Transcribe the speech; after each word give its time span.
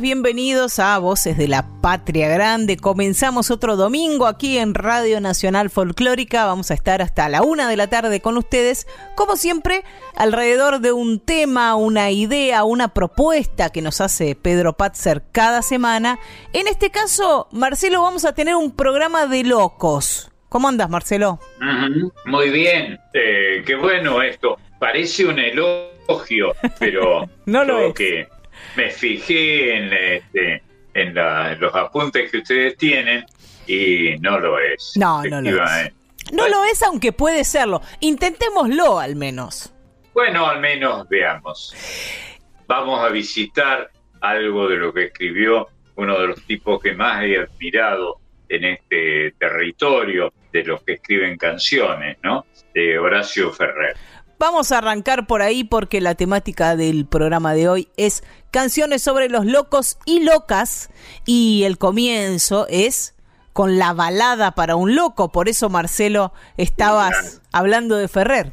Bienvenidos 0.00 0.78
a 0.78 0.96
Voces 0.98 1.36
de 1.36 1.48
la 1.48 1.66
Patria 1.80 2.28
Grande. 2.28 2.76
Comenzamos 2.76 3.50
otro 3.50 3.74
domingo 3.74 4.26
aquí 4.26 4.56
en 4.56 4.74
Radio 4.74 5.20
Nacional 5.20 5.70
Folclórica. 5.70 6.46
Vamos 6.46 6.70
a 6.70 6.74
estar 6.74 7.02
hasta 7.02 7.28
la 7.28 7.42
una 7.42 7.68
de 7.68 7.76
la 7.76 7.88
tarde 7.88 8.20
con 8.20 8.36
ustedes, 8.36 8.86
como 9.16 9.34
siempre, 9.34 9.82
alrededor 10.14 10.80
de 10.80 10.92
un 10.92 11.18
tema, 11.18 11.74
una 11.74 12.12
idea, 12.12 12.62
una 12.62 12.94
propuesta 12.94 13.70
que 13.70 13.82
nos 13.82 14.00
hace 14.00 14.36
Pedro 14.36 14.74
Patzer 14.74 15.24
cada 15.32 15.62
semana. 15.62 16.20
En 16.52 16.68
este 16.68 16.90
caso, 16.90 17.48
Marcelo, 17.50 18.02
vamos 18.02 18.24
a 18.24 18.34
tener 18.34 18.54
un 18.54 18.70
programa 18.70 19.26
de 19.26 19.42
locos. 19.42 20.30
¿Cómo 20.48 20.68
andas, 20.68 20.88
Marcelo? 20.88 21.40
Muy 22.24 22.50
bien, 22.50 23.00
eh, 23.14 23.64
qué 23.66 23.74
bueno 23.74 24.22
esto. 24.22 24.58
Parece 24.78 25.26
un 25.26 25.40
elogio, 25.40 26.54
pero 26.78 27.28
no 27.46 27.64
lo 27.64 27.80
es. 27.80 27.94
que 27.94 28.37
me 28.76 28.90
fijé 28.90 29.76
en, 29.76 29.92
este, 29.92 30.62
en, 30.94 31.14
los 31.60 31.74
apuntes 31.74 32.30
que 32.30 32.38
ustedes 32.38 32.76
tienen 32.76 33.24
y 33.66 34.16
no 34.20 34.38
lo 34.38 34.58
es. 34.58 34.92
No, 34.96 35.22
no 35.24 35.40
lo 35.40 35.64
es. 35.64 35.92
No 36.32 36.48
lo 36.48 36.64
es, 36.64 36.82
aunque 36.82 37.12
puede 37.12 37.44
serlo. 37.44 37.80
Intentémoslo 38.00 38.98
al 38.98 39.16
menos. 39.16 39.72
Bueno, 40.12 40.46
al 40.46 40.60
menos 40.60 41.08
veamos. 41.08 41.74
Vamos 42.66 43.02
a 43.02 43.08
visitar 43.08 43.90
algo 44.20 44.68
de 44.68 44.76
lo 44.76 44.92
que 44.92 45.04
escribió 45.04 45.68
uno 45.96 46.18
de 46.20 46.28
los 46.28 46.42
tipos 46.44 46.80
que 46.80 46.92
más 46.92 47.24
he 47.24 47.38
admirado 47.38 48.20
en 48.48 48.64
este 48.64 49.32
territorio 49.32 50.32
de 50.52 50.64
los 50.64 50.82
que 50.82 50.94
escriben 50.94 51.36
canciones, 51.36 52.18
¿no? 52.22 52.46
De 52.74 52.98
Horacio 52.98 53.52
Ferrer. 53.52 53.96
Vamos 54.38 54.70
a 54.70 54.78
arrancar 54.78 55.26
por 55.26 55.42
ahí 55.42 55.64
porque 55.64 56.00
la 56.00 56.14
temática 56.14 56.76
del 56.76 57.06
programa 57.06 57.54
de 57.54 57.68
hoy 57.68 57.88
es 57.96 58.22
canciones 58.52 59.02
sobre 59.02 59.28
los 59.28 59.44
locos 59.44 59.98
y 60.06 60.22
locas 60.22 60.90
y 61.26 61.64
el 61.64 61.76
comienzo 61.76 62.66
es 62.68 63.16
con 63.52 63.78
la 63.78 63.94
balada 63.94 64.52
para 64.52 64.76
un 64.76 64.94
loco. 64.94 65.32
Por 65.32 65.48
eso, 65.48 65.70
Marcelo, 65.70 66.32
estabas 66.56 67.42
hablando 67.50 67.96
de 67.96 68.06
Ferrer. 68.06 68.52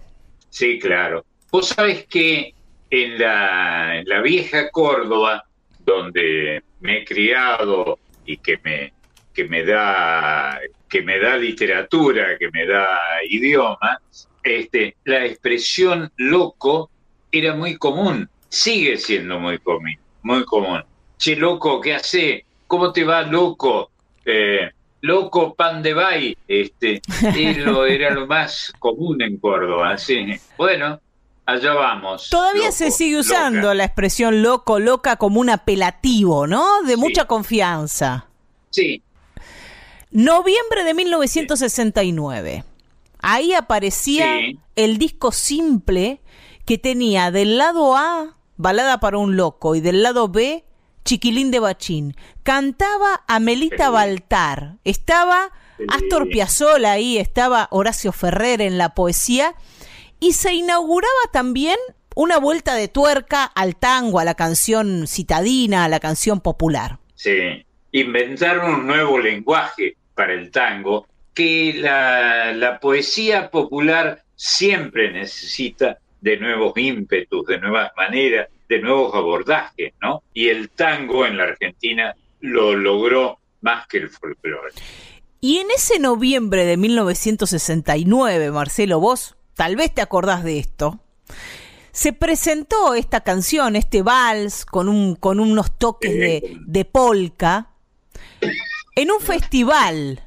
Sí, 0.50 0.80
claro. 0.80 1.24
Vos 1.52 1.68
sabés 1.68 2.08
que 2.08 2.56
en 2.90 3.20
la, 3.20 4.00
en 4.00 4.10
la 4.10 4.22
vieja 4.22 4.72
Córdoba, 4.72 5.46
donde 5.86 6.64
me 6.80 6.98
he 6.98 7.06
criado 7.06 8.00
y 8.26 8.38
que 8.38 8.60
me, 8.64 8.92
que 9.36 9.44
me 9.44 9.64
da 9.64 10.60
que 10.90 11.04
me 11.04 11.20
da 11.20 11.38
literatura, 11.38 12.38
que 12.40 12.50
me 12.52 12.66
da 12.66 12.98
idioma, 13.30 14.00
este, 14.46 14.96
la 15.04 15.26
expresión 15.26 16.12
loco 16.18 16.92
era 17.32 17.56
muy 17.56 17.76
común, 17.78 18.30
sigue 18.48 18.96
siendo 18.98 19.40
muy 19.40 19.58
común, 19.58 19.98
muy 20.22 20.46
común. 20.46 20.84
Che, 21.18 21.36
loco, 21.36 21.82
¿qué 21.82 21.96
hace? 21.96 22.46
¿Cómo 22.68 22.94
te 22.94 23.04
va, 23.04 23.24
loco? 23.24 23.90
Eh, 24.24 24.70
loco 25.02 25.56
pan 25.56 25.82
de 25.82 25.94
bay, 25.94 26.38
este, 26.48 27.02
era 27.90 28.12
lo 28.12 28.28
más 28.28 28.72
común 28.80 29.22
en 29.22 29.38
Córdoba, 29.38 29.98
sí. 29.98 30.28
Bueno, 30.58 31.02
allá 31.46 31.74
vamos. 31.74 32.30
Todavía 32.30 32.72
se 32.72 32.92
sigue 32.92 33.18
usando 33.20 33.74
la 33.74 33.86
expresión 33.86 34.44
loco, 34.44 34.80
loca 34.80 35.16
como 35.16 35.40
un 35.40 35.50
apelativo, 35.50 36.46
¿no? 36.46 36.84
De 36.84 36.98
mucha 36.98 37.26
confianza. 37.26 38.28
Sí. 38.70 39.02
Noviembre 40.12 40.84
de 40.84 40.94
1969. 40.94 42.64
Ahí 43.28 43.54
aparecía 43.54 44.38
el 44.76 45.00
disco 45.00 45.32
simple 45.32 46.22
que 46.64 46.78
tenía 46.78 47.32
del 47.32 47.58
lado 47.58 47.98
A, 47.98 48.38
Balada 48.56 49.00
para 49.00 49.18
un 49.18 49.36
Loco, 49.36 49.74
y 49.74 49.82
del 49.82 50.04
lado 50.04 50.30
B, 50.30 50.64
Chiquilín 51.04 51.50
de 51.50 51.60
Bachín. 51.60 52.16
Cantaba 52.44 53.24
Amelita 53.28 53.90
Baltar, 53.90 54.76
estaba 54.84 55.52
Astor 55.88 56.30
Piazzolla 56.30 56.92
ahí, 56.92 57.18
estaba 57.18 57.68
Horacio 57.72 58.12
Ferrer 58.12 58.62
en 58.62 58.78
la 58.78 58.94
poesía, 58.94 59.56
y 60.20 60.34
se 60.34 60.54
inauguraba 60.54 61.10
también 61.34 61.78
una 62.16 62.38
vuelta 62.38 62.76
de 62.76 62.90
tuerca 62.90 63.44
al 63.44 63.76
tango, 63.76 64.20
a 64.20 64.24
la 64.24 64.36
canción 64.36 65.08
citadina, 65.08 65.86
a 65.86 65.90
la 65.90 66.00
canción 66.00 66.42
popular. 66.42 67.00
Sí, 67.16 67.66
inventaron 67.92 68.72
un 68.72 68.86
nuevo 68.86 69.18
lenguaje 69.18 69.98
para 70.14 70.34
el 70.34 70.52
tango 70.52 71.08
que 71.36 71.74
la, 71.76 72.80
poesía 72.82 73.52
popular 73.52 74.24
siempre 74.36 75.12
necesita 75.12 76.00
de 76.22 76.38
nuevos 76.38 76.74
ímpetus, 76.78 77.46
de 77.46 77.60
nuevas 77.60 77.92
maneras, 77.96 78.48
de 78.68 78.80
nuevos 78.80 79.14
abordajes, 79.14 79.94
¿no? 80.02 80.24
Y 80.34 80.48
el 80.48 80.70
tango 80.70 81.26
en 81.26 81.38
la 81.38 81.44
Argentina 81.44 82.16
lo 82.40 82.76
logró 82.76 83.38
más 83.62 83.86
que 83.88 83.98
el 83.98 84.10
folclore. 84.10 84.74
Y 85.42 85.58
en 85.58 85.70
ese 85.70 86.00
noviembre 86.00 86.66
de 86.66 86.78
1969, 86.78 88.52
Marcelo, 88.52 89.00
vos 89.00 89.36
tal 89.54 89.76
vez 89.76 89.94
te 89.94 90.02
acordás 90.02 90.44
de 90.44 90.58
esto, 90.58 91.00
se 91.92 92.14
presentó 92.14 92.96
esta 92.96 93.22
canción, 93.22 93.76
este 93.76 94.02
vals, 94.02 94.66
con, 94.66 94.90
un, 94.90 95.16
con 95.16 95.40
unos 95.40 95.78
toques 95.78 96.14
de, 96.14 96.58
de 96.66 96.86
polka, 96.86 97.70
en 98.96 99.12
un 99.12 99.20
festival 99.20 100.26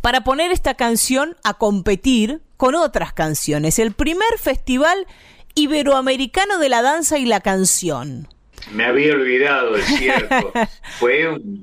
para 0.00 0.22
poner 0.22 0.52
esta 0.52 0.74
canción 0.74 1.36
a 1.44 1.54
competir 1.54 2.40
con 2.56 2.74
otras 2.74 3.12
canciones. 3.12 3.78
El 3.78 3.92
primer 3.92 4.38
festival 4.38 5.06
iberoamericano 5.54 6.58
de 6.58 6.68
la 6.68 6.82
danza 6.82 7.18
y 7.18 7.26
la 7.26 7.40
canción. 7.40 8.28
Me 8.72 8.84
había 8.84 9.12
olvidado, 9.12 9.76
es 9.76 9.86
cierto. 9.86 10.52
fue 10.98 11.28
un 11.28 11.62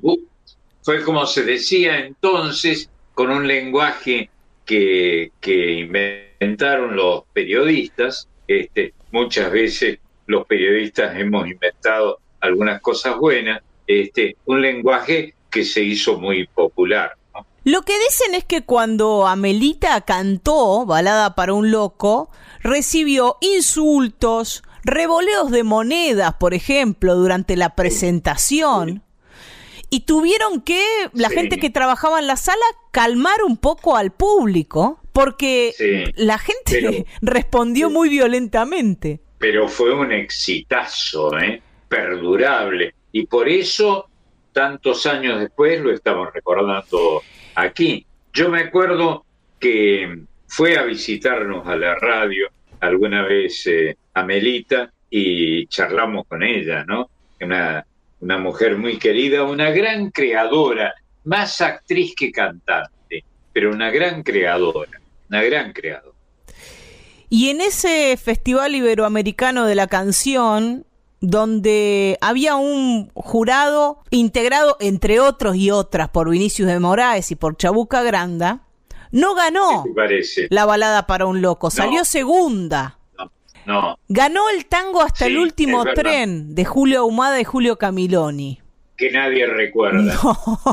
fue 0.84 1.02
como 1.02 1.26
se 1.26 1.44
decía 1.44 1.98
entonces, 2.00 2.90
con 3.14 3.30
un 3.30 3.48
lenguaje 3.48 4.28
que, 4.66 5.32
que 5.40 5.72
inventaron 5.72 6.94
los 6.94 7.22
periodistas. 7.32 8.28
Este, 8.46 8.92
muchas 9.10 9.50
veces 9.50 9.98
los 10.26 10.46
periodistas 10.46 11.18
hemos 11.18 11.48
inventado 11.48 12.18
algunas 12.40 12.82
cosas 12.82 13.16
buenas, 13.16 13.62
este, 13.86 14.36
un 14.44 14.60
lenguaje 14.60 15.34
que 15.50 15.64
se 15.64 15.82
hizo 15.82 16.18
muy 16.18 16.46
popular. 16.48 17.14
Lo 17.64 17.80
que 17.82 17.98
dicen 17.98 18.34
es 18.34 18.44
que 18.44 18.62
cuando 18.62 19.26
Amelita 19.26 20.02
cantó 20.02 20.84
Balada 20.84 21.34
para 21.34 21.54
un 21.54 21.70
Loco, 21.70 22.30
recibió 22.60 23.38
insultos, 23.40 24.62
revoleos 24.84 25.50
de 25.50 25.64
monedas, 25.64 26.34
por 26.34 26.52
ejemplo, 26.52 27.14
durante 27.14 27.56
la 27.56 27.74
presentación. 27.74 29.02
Y 29.88 30.00
tuvieron 30.00 30.60
que, 30.60 30.84
la 31.14 31.30
gente 31.30 31.58
que 31.58 31.70
trabajaba 31.70 32.18
en 32.18 32.26
la 32.26 32.36
sala, 32.36 32.64
calmar 32.90 33.42
un 33.46 33.56
poco 33.56 33.96
al 33.96 34.12
público, 34.12 35.00
porque 35.14 36.12
la 36.16 36.36
gente 36.36 37.06
respondió 37.22 37.88
muy 37.88 38.10
violentamente. 38.10 39.20
Pero 39.38 39.68
fue 39.68 39.94
un 39.94 40.12
exitazo, 40.12 41.38
¿eh? 41.38 41.62
perdurable. 41.88 42.94
Y 43.12 43.26
por 43.26 43.48
eso, 43.48 44.08
tantos 44.52 45.06
años 45.06 45.40
después, 45.40 45.80
lo 45.80 45.92
estamos 45.92 46.28
recordando 46.34 47.22
aquí. 47.54 48.06
Yo 48.32 48.48
me 48.48 48.60
acuerdo 48.60 49.24
que 49.60 50.22
fue 50.46 50.76
a 50.76 50.82
visitarnos 50.82 51.66
a 51.66 51.76
la 51.76 51.94
radio 51.94 52.48
alguna 52.80 53.22
vez 53.22 53.66
eh, 53.66 53.96
Amelita 54.14 54.92
y 55.10 55.66
charlamos 55.66 56.26
con 56.26 56.42
ella, 56.42 56.84
¿no? 56.84 57.10
Una, 57.40 57.84
una 58.20 58.38
mujer 58.38 58.76
muy 58.76 58.98
querida, 58.98 59.44
una 59.44 59.70
gran 59.70 60.10
creadora, 60.10 60.94
más 61.24 61.60
actriz 61.60 62.14
que 62.16 62.32
cantante, 62.32 63.24
pero 63.52 63.70
una 63.70 63.90
gran 63.90 64.22
creadora, 64.22 65.00
una 65.28 65.42
gran 65.42 65.72
creadora. 65.72 66.14
Y 67.28 67.48
en 67.50 67.60
ese 67.60 68.16
Festival 68.16 68.74
Iberoamericano 68.74 69.66
de 69.66 69.74
la 69.74 69.86
Canción, 69.86 70.84
donde 71.24 72.18
había 72.20 72.56
un 72.56 73.10
jurado 73.14 74.00
integrado, 74.10 74.76
entre 74.80 75.20
otros 75.20 75.56
y 75.56 75.70
otras, 75.70 76.08
por 76.10 76.30
Vinicius 76.30 76.68
de 76.68 76.78
Moraes 76.78 77.30
y 77.30 77.36
por 77.36 77.56
Chabuca 77.56 78.02
Granda, 78.02 78.60
no 79.10 79.34
ganó 79.34 79.84
la 80.50 80.66
balada 80.66 81.06
para 81.06 81.26
un 81.26 81.40
loco, 81.40 81.70
salió 81.70 82.04
segunda. 82.04 82.98
No, 83.66 83.98
Ganó 84.08 84.50
el 84.50 84.66
tango 84.66 85.00
hasta 85.00 85.24
el 85.24 85.38
último 85.38 85.84
tren 85.94 86.54
de 86.54 86.66
Julio 86.66 87.00
Ahumada 87.00 87.40
y 87.40 87.44
Julio 87.44 87.78
Camiloni. 87.78 88.60
Que 88.94 89.10
nadie 89.10 89.46
recuerda. 89.46 90.20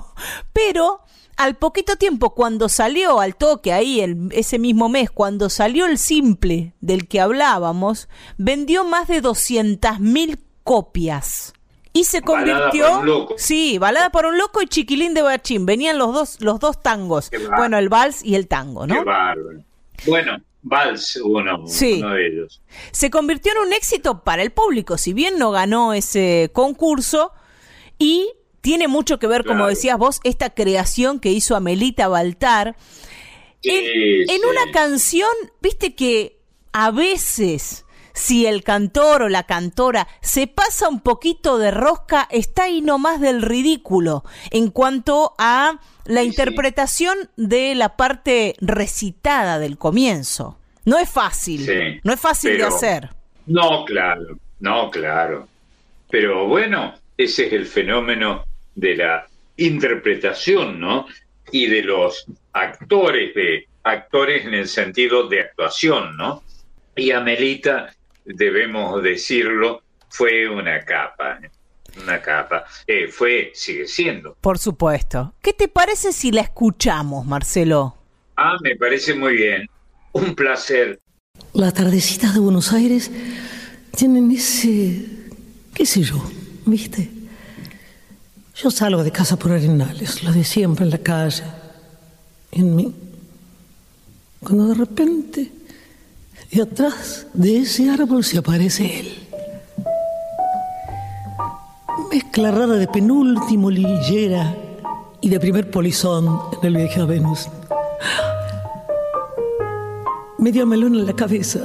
Pero 0.53 0.99
al 1.37 1.55
poquito 1.55 1.95
tiempo, 1.95 2.33
cuando 2.33 2.69
salió 2.69 3.19
al 3.19 3.35
toque 3.35 3.73
ahí, 3.73 4.01
el, 4.01 4.29
ese 4.31 4.59
mismo 4.59 4.89
mes, 4.89 5.09
cuando 5.11 5.49
salió 5.49 5.85
el 5.85 5.97
simple 5.97 6.73
del 6.81 7.07
que 7.07 7.19
hablábamos, 7.19 8.09
vendió 8.37 8.83
más 8.83 9.07
de 9.07 9.21
200.000 9.21 10.39
copias. 10.63 11.53
Y 11.93 12.05
se 12.05 12.21
convirtió. 12.21 12.55
Balada 12.55 12.71
para 12.71 12.99
un 12.99 13.05
loco. 13.05 13.35
Sí, 13.37 13.77
balada 13.77 14.09
para 14.11 14.29
un 14.29 14.37
loco 14.37 14.61
y 14.61 14.67
chiquilín 14.67 15.13
de 15.13 15.21
bachín. 15.21 15.65
Venían 15.65 15.97
los 15.97 16.13
dos, 16.13 16.41
los 16.41 16.59
dos 16.59 16.81
tangos. 16.81 17.29
Bueno, 17.57 17.77
el 17.77 17.89
vals 17.89 18.23
y 18.23 18.35
el 18.35 18.47
tango, 18.47 18.87
¿no? 18.87 18.95
Qué 18.95 19.03
bárbaro. 19.03 19.63
Bueno, 20.07 20.37
Vals, 20.63 21.15
uno, 21.23 21.65
sí. 21.65 21.99
uno 21.99 22.13
de 22.13 22.27
ellos. 22.27 22.61
Se 22.91 23.09
convirtió 23.09 23.51
en 23.53 23.67
un 23.67 23.73
éxito 23.73 24.23
para 24.23 24.43
el 24.43 24.51
público, 24.51 24.97
si 24.97 25.13
bien 25.13 25.39
no 25.39 25.51
ganó 25.51 25.93
ese 25.93 26.51
concurso, 26.53 27.33
y 27.97 28.31
tiene 28.61 28.87
mucho 28.87 29.19
que 29.19 29.27
ver, 29.27 29.43
como 29.43 29.67
decías 29.67 29.97
vos, 29.97 30.19
esta 30.23 30.51
creación 30.51 31.19
que 31.19 31.31
hizo 31.31 31.55
Amelita 31.55 32.07
Baltar. 32.07 32.75
Sí, 33.61 33.71
en, 34.27 34.41
una 34.45 34.71
canción, 34.71 35.29
viste 35.61 35.93
que 35.93 36.39
a 36.71 36.91
veces, 36.91 37.85
si 38.13 38.45
el 38.45 38.63
cantor 38.63 39.23
o 39.23 39.29
la 39.29 39.43
cantora 39.43 40.07
se 40.21 40.47
pasa 40.47 40.89
un 40.89 41.01
poquito 41.01 41.57
de 41.57 41.71
rosca, 41.71 42.27
está 42.31 42.63
ahí 42.63 42.81
nomás 42.81 43.19
del 43.19 43.41
ridículo 43.41 44.23
en 44.51 44.69
cuanto 44.69 45.33
a 45.37 45.79
la 46.05 46.21
Sí, 46.21 46.27
interpretación 46.27 47.17
de 47.37 47.75
la 47.75 47.97
parte 47.97 48.55
recitada 48.61 49.59
del 49.59 49.77
comienzo. 49.77 50.57
No 50.85 50.97
es 50.97 51.09
fácil, 51.09 52.01
no 52.03 52.13
es 52.13 52.19
fácil 52.19 52.57
de 52.57 52.63
hacer. 52.63 53.09
No, 53.45 53.85
claro, 53.85 54.39
no, 54.59 54.89
claro. 54.89 55.47
Pero 56.09 56.47
bueno, 56.47 56.93
ese 57.17 57.47
es 57.47 57.53
el 57.53 57.65
fenómeno 57.67 58.43
de 58.75 58.95
la 58.95 59.27
interpretación, 59.57 60.79
¿no? 60.79 61.07
Y 61.51 61.67
de 61.67 61.83
los 61.83 62.25
actores, 62.53 63.33
de 63.35 63.67
actores 63.83 64.45
en 64.45 64.53
el 64.53 64.67
sentido 64.67 65.27
de 65.27 65.41
actuación, 65.41 66.15
¿no? 66.17 66.43
Y 66.95 67.11
Amelita, 67.11 67.93
debemos 68.25 69.01
decirlo, 69.01 69.83
fue 70.09 70.47
una 70.47 70.79
capa, 70.81 71.39
¿eh? 71.41 71.49
una 72.01 72.21
capa. 72.21 72.65
Eh, 72.87 73.07
fue, 73.07 73.51
sigue 73.53 73.87
siendo. 73.87 74.35
Por 74.41 74.57
supuesto. 74.57 75.33
¿Qué 75.41 75.53
te 75.53 75.67
parece 75.67 76.13
si 76.13 76.31
la 76.31 76.41
escuchamos, 76.41 77.25
Marcelo? 77.25 77.95
Ah, 78.37 78.57
me 78.61 78.75
parece 78.75 79.13
muy 79.13 79.35
bien. 79.35 79.67
Un 80.13 80.35
placer. 80.35 80.99
Las 81.53 81.73
tardecitas 81.73 82.33
de 82.33 82.39
Buenos 82.39 82.71
Aires 82.73 83.11
tienen 83.95 84.31
ese, 84.31 85.05
qué 85.73 85.85
sé 85.85 86.01
yo, 86.03 86.23
¿viste? 86.65 87.09
Yo 88.61 88.69
salgo 88.69 89.03
de 89.03 89.09
casa 89.09 89.37
por 89.37 89.53
Arenales, 89.53 90.23
lo 90.23 90.31
de 90.31 90.43
siempre 90.43 90.85
en 90.85 90.91
la 90.91 90.99
calle, 90.99 91.43
en 92.51 92.75
mí. 92.75 92.93
Cuando 94.39 94.67
de 94.67 94.75
repente, 94.75 95.51
de 96.51 96.61
atrás 96.61 97.25
de 97.33 97.57
ese 97.57 97.89
árbol 97.89 98.23
se 98.23 98.37
aparece 98.37 98.99
él. 98.99 99.27
Mezcla 102.11 102.51
rara 102.51 102.75
de 102.75 102.87
penúltimo 102.87 103.71
lillera 103.71 104.55
y 105.21 105.29
de 105.29 105.39
primer 105.39 105.71
polizón 105.71 106.41
en 106.61 106.67
el 106.67 106.77
viaje 106.77 107.01
a 107.01 107.05
Venus. 107.05 107.47
Medio 110.37 110.67
melón 110.67 110.93
en 110.93 111.07
la 111.07 111.13
cabeza. 111.13 111.61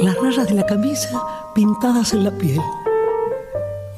Las 0.00 0.16
rayas 0.16 0.48
de 0.48 0.54
la 0.54 0.66
camisa 0.66 1.22
pintadas 1.54 2.14
en 2.14 2.24
la 2.24 2.32
piel. 2.32 2.60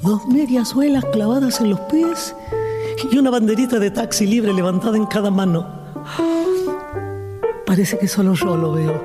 Dos 0.03 0.27
medias 0.27 0.71
suelas 0.71 1.05
clavadas 1.13 1.61
en 1.61 1.71
los 1.71 1.79
pies 1.83 2.35
y 3.09 3.19
una 3.19 3.31
banderita 3.31 3.79
de 3.79 3.89
taxi 3.93 4.27
libre 4.27 4.53
levantada 4.53 4.97
en 4.97 5.07
cada 5.07 5.31
mano. 5.31 5.65
Parece 7.65 7.97
que 7.99 8.09
solo 8.09 8.35
yo 8.35 8.57
lo 8.57 8.73
veo, 8.73 9.01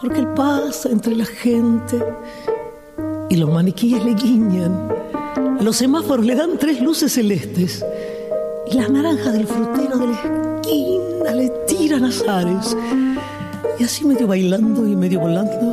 porque 0.00 0.18
él 0.18 0.28
pasa 0.34 0.88
entre 0.90 1.14
la 1.14 1.24
gente 1.24 2.04
y 3.30 3.36
los 3.36 3.52
maniquíes 3.52 4.04
le 4.04 4.14
guiñan. 4.14 4.88
Los 5.60 5.76
semáforos 5.76 6.26
le 6.26 6.34
dan 6.34 6.58
tres 6.58 6.80
luces 6.80 7.12
celestes 7.12 7.84
y 8.68 8.74
las 8.74 8.90
naranjas 8.90 9.32
del 9.32 9.46
frutero 9.46 9.96
de 9.96 10.06
la 10.08 10.12
esquina 10.12 11.32
le 11.36 11.48
tiran 11.68 12.04
azares. 12.04 12.76
Y 13.78 13.84
así 13.84 14.04
medio 14.04 14.26
bailando 14.26 14.88
y 14.88 14.96
medio 14.96 15.20
volando, 15.20 15.72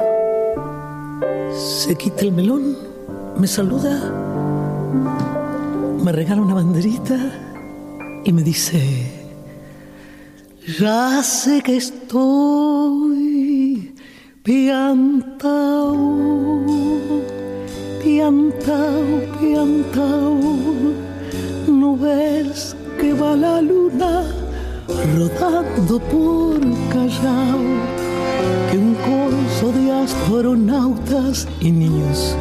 se 1.56 1.96
quita 1.96 2.22
el 2.22 2.34
melón, 2.34 2.78
me 3.38 3.48
saluda, 3.48 4.33
me 6.04 6.12
regala 6.12 6.42
una 6.42 6.56
banderita 6.56 7.18
y 8.26 8.32
me 8.32 8.44
dice, 8.44 9.10
ya 10.80 11.24
sé 11.24 11.62
que 11.62 11.78
estoy 11.78 13.14
piantao, 14.44 15.96
piantao, 18.04 19.22
piantao, 19.40 20.40
no 21.68 21.98
ves 21.98 22.76
que 23.00 23.14
va 23.14 23.36
la 23.36 23.62
luna 23.62 24.24
rodando 25.18 26.00
por 26.00 26.60
Callao, 26.92 27.60
que 28.70 28.78
un 28.78 28.96
corso 28.96 29.72
de 29.72 29.92
astronautas 29.92 31.48
y 31.60 31.72
niños 31.72 32.36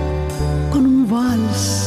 con 0.72 0.86
un 0.86 1.08
vals 1.08 1.81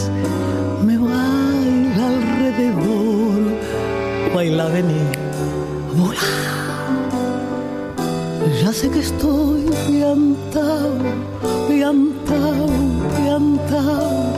Baila, 4.36 4.68
vení, 4.68 5.00
volá. 5.96 6.36
Ya 8.62 8.74
sé 8.74 8.90
que 8.90 9.00
estoy 9.00 9.64
piantao, 9.88 10.92
piantao, 11.70 12.68
piantao. 13.16 14.36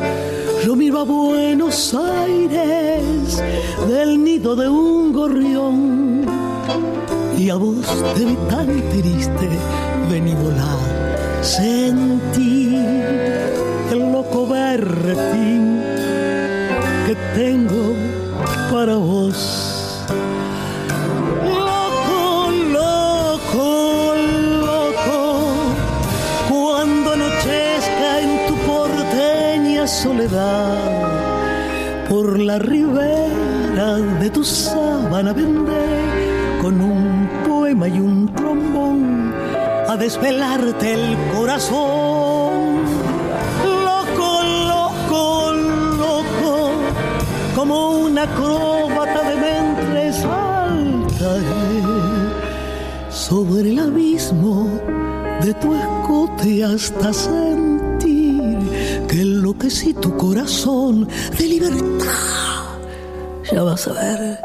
Yo 0.63 0.75
miro 0.75 0.99
a 0.99 1.03
Buenos 1.03 1.95
Aires 1.95 3.41
del 3.87 4.23
nido 4.23 4.55
de 4.55 4.69
un 4.69 5.13
gorrión 5.13 6.25
y 7.35 7.49
a 7.49 7.55
vos 7.55 7.87
te 8.13 8.23
vi 8.23 8.37
tan 8.51 8.67
triste, 8.91 9.49
vení 10.11 10.35
volar, 10.35 11.41
sentí 11.41 12.75
el 13.91 14.11
loco 14.11 14.45
berretín 14.45 15.81
que 17.07 17.15
tengo 17.33 17.95
para 18.71 18.95
vos. 18.97 19.56
Por 32.09 32.37
la 32.39 32.59
ribera 32.59 33.95
de 34.19 34.29
tu 34.29 34.43
sábana 34.43 35.31
vendré 35.31 36.01
con 36.61 36.81
un 36.81 37.29
poema 37.47 37.87
y 37.87 37.99
un 37.99 38.33
trombón 38.35 39.33
a 39.87 39.95
desvelarte 39.95 40.93
el 40.93 41.17
corazón. 41.33 42.83
Loco, 43.85 44.43
loco, 44.73 45.53
loco, 45.97 46.71
como 47.55 47.91
una 47.99 48.23
acróbata 48.23 49.29
de 49.29 49.35
mente 49.35 50.13
saltaré 50.13 51.83
sobre 53.09 53.69
el 53.71 53.79
abismo 53.79 54.67
de 55.41 55.53
tu 55.53 55.73
escote 55.73 56.63
hasta 56.65 57.13
sentir 57.13 57.66
que 59.07 59.21
enloquecí 59.21 59.93
tu 59.93 60.15
corazón 60.17 61.07
de 61.37 61.45
libertad. 61.45 62.79
Ya 63.51 63.63
vas 63.63 63.87
a 63.87 63.93
ver. 63.93 64.39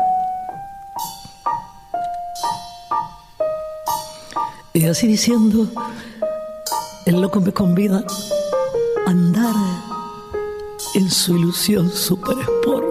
Y 4.74 4.86
así 4.86 5.06
diciendo, 5.06 5.66
el 7.04 7.20
loco 7.20 7.40
me 7.40 7.52
convida 7.52 8.04
a 9.06 9.10
andar 9.10 9.54
en 10.94 11.10
su 11.10 11.36
ilusión 11.36 11.90
super 11.90 12.38
sport. 12.38 12.86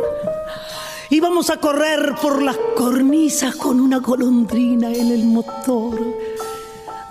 Y 1.09 1.19
vamos 1.19 1.49
a 1.49 1.57
correr 1.57 2.15
por 2.21 2.41
las 2.41 2.57
cornisas 2.75 3.55
con 3.55 3.79
una 3.79 3.99
golondrina 3.99 4.91
en 4.93 5.11
el 5.11 5.25
motor. 5.25 5.99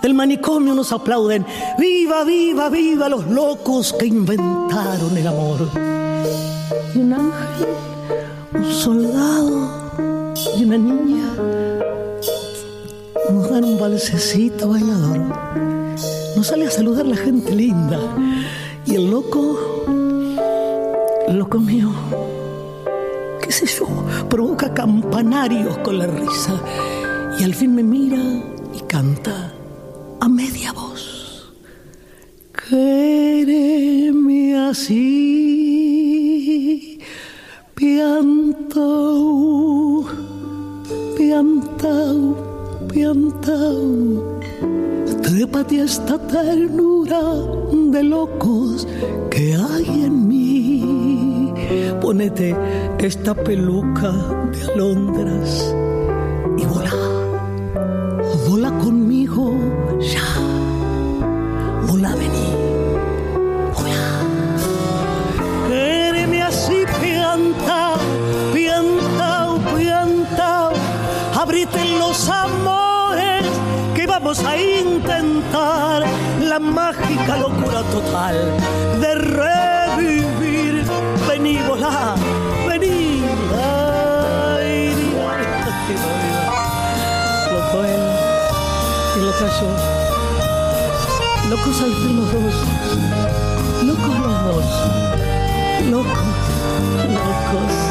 Del 0.01 0.15
manicomio 0.15 0.73
nos 0.73 0.91
aplauden. 0.91 1.45
Viva, 1.77 2.23
viva, 2.23 2.69
viva 2.69 3.07
los 3.07 3.27
locos 3.27 3.93
que 3.93 4.07
inventaron 4.07 5.15
el 5.15 5.27
amor. 5.27 5.69
Y 6.95 6.97
un 6.97 7.13
ángel, 7.13 7.67
un 8.55 8.71
soldado 8.73 9.93
y 10.57 10.65
una 10.65 10.77
niña 10.77 11.35
nos 13.29 13.49
dan 13.49 13.63
un 13.63 13.79
balsecito 13.79 14.69
bailador. 14.69 15.19
Nos 16.35 16.47
sale 16.47 16.65
a 16.65 16.71
saludar 16.71 17.05
la 17.05 17.17
gente 17.17 17.55
linda. 17.55 17.99
Y 18.87 18.95
el 18.95 19.11
loco, 19.11 19.85
el 21.27 21.37
loco 21.37 21.59
mío, 21.59 21.91
qué 23.39 23.51
sé 23.51 23.67
yo, 23.67 23.85
provoca 24.27 24.73
campanarios 24.73 25.77
con 25.79 25.99
la 25.99 26.07
risa. 26.07 26.59
Y 27.39 27.43
al 27.43 27.53
fin 27.53 27.75
me 27.75 27.83
mira 27.83 28.17
y 28.73 28.79
canta 28.87 29.53
a 30.21 30.29
media 30.29 30.71
voz. 30.71 31.51
Quéreme 32.69 34.55
así, 34.69 34.99
piantao, 37.73 38.85
piantao, 41.17 42.35
piantao. 42.87 44.39
Trépate 45.23 45.81
a 45.81 45.85
esta 45.85 46.19
ternura 46.27 47.23
de 47.91 48.03
locos 48.03 48.87
que 49.31 49.55
hay 49.55 50.03
en 50.05 50.27
mí. 50.27 51.51
Ponete 51.99 52.55
esta 52.99 53.33
peluca 53.33 54.11
de 54.51 54.63
alondras 54.71 55.73
y 56.59 56.63
de 78.29 79.15
revivir. 79.15 80.85
Vení, 81.27 81.57
volá, 81.67 82.15
vení. 82.67 83.23
Ay, 83.57 84.93
Loco 87.51 87.83
él 87.83 88.03
y 89.15 89.19
loca 89.25 89.47
yo. 89.59 89.69
Locos 91.49 91.81
al 91.81 91.93
fin 91.95 92.15
los 92.17 92.31
dos. 92.31 92.55
Locos 93.83 94.19
los 94.19 94.43
dos. 94.45 94.65
Locos, 95.89 96.27
locos. 97.09 97.90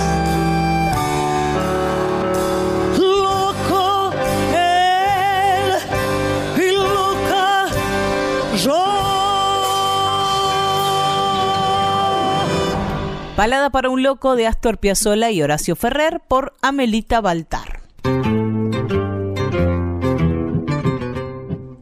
Balada 13.40 13.70
para 13.70 13.88
un 13.88 14.02
loco 14.02 14.36
de 14.36 14.46
Astor 14.46 14.76
Piazzolla 14.76 15.30
y 15.30 15.40
Horacio 15.40 15.74
Ferrer 15.74 16.20
por 16.20 16.52
Amelita 16.60 17.22
Baltar. 17.22 17.80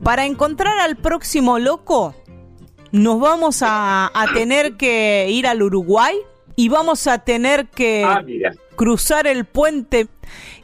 Para 0.05 0.25
encontrar 0.25 0.79
al 0.79 0.95
próximo 0.95 1.59
loco, 1.59 2.15
nos 2.93 3.19
vamos 3.19 3.63
a, 3.63 4.09
a 4.15 4.33
tener 4.35 4.77
que 4.77 5.27
ir 5.31 5.49
al 5.49 5.61
Uruguay 5.61 6.15
y 6.55 6.69
vamos 6.69 7.09
a 7.09 7.25
tener 7.25 7.67
que 7.67 8.05
Ah, 8.07 8.23
cruzar 8.77 9.27
el 9.27 9.45
puente 9.45 10.07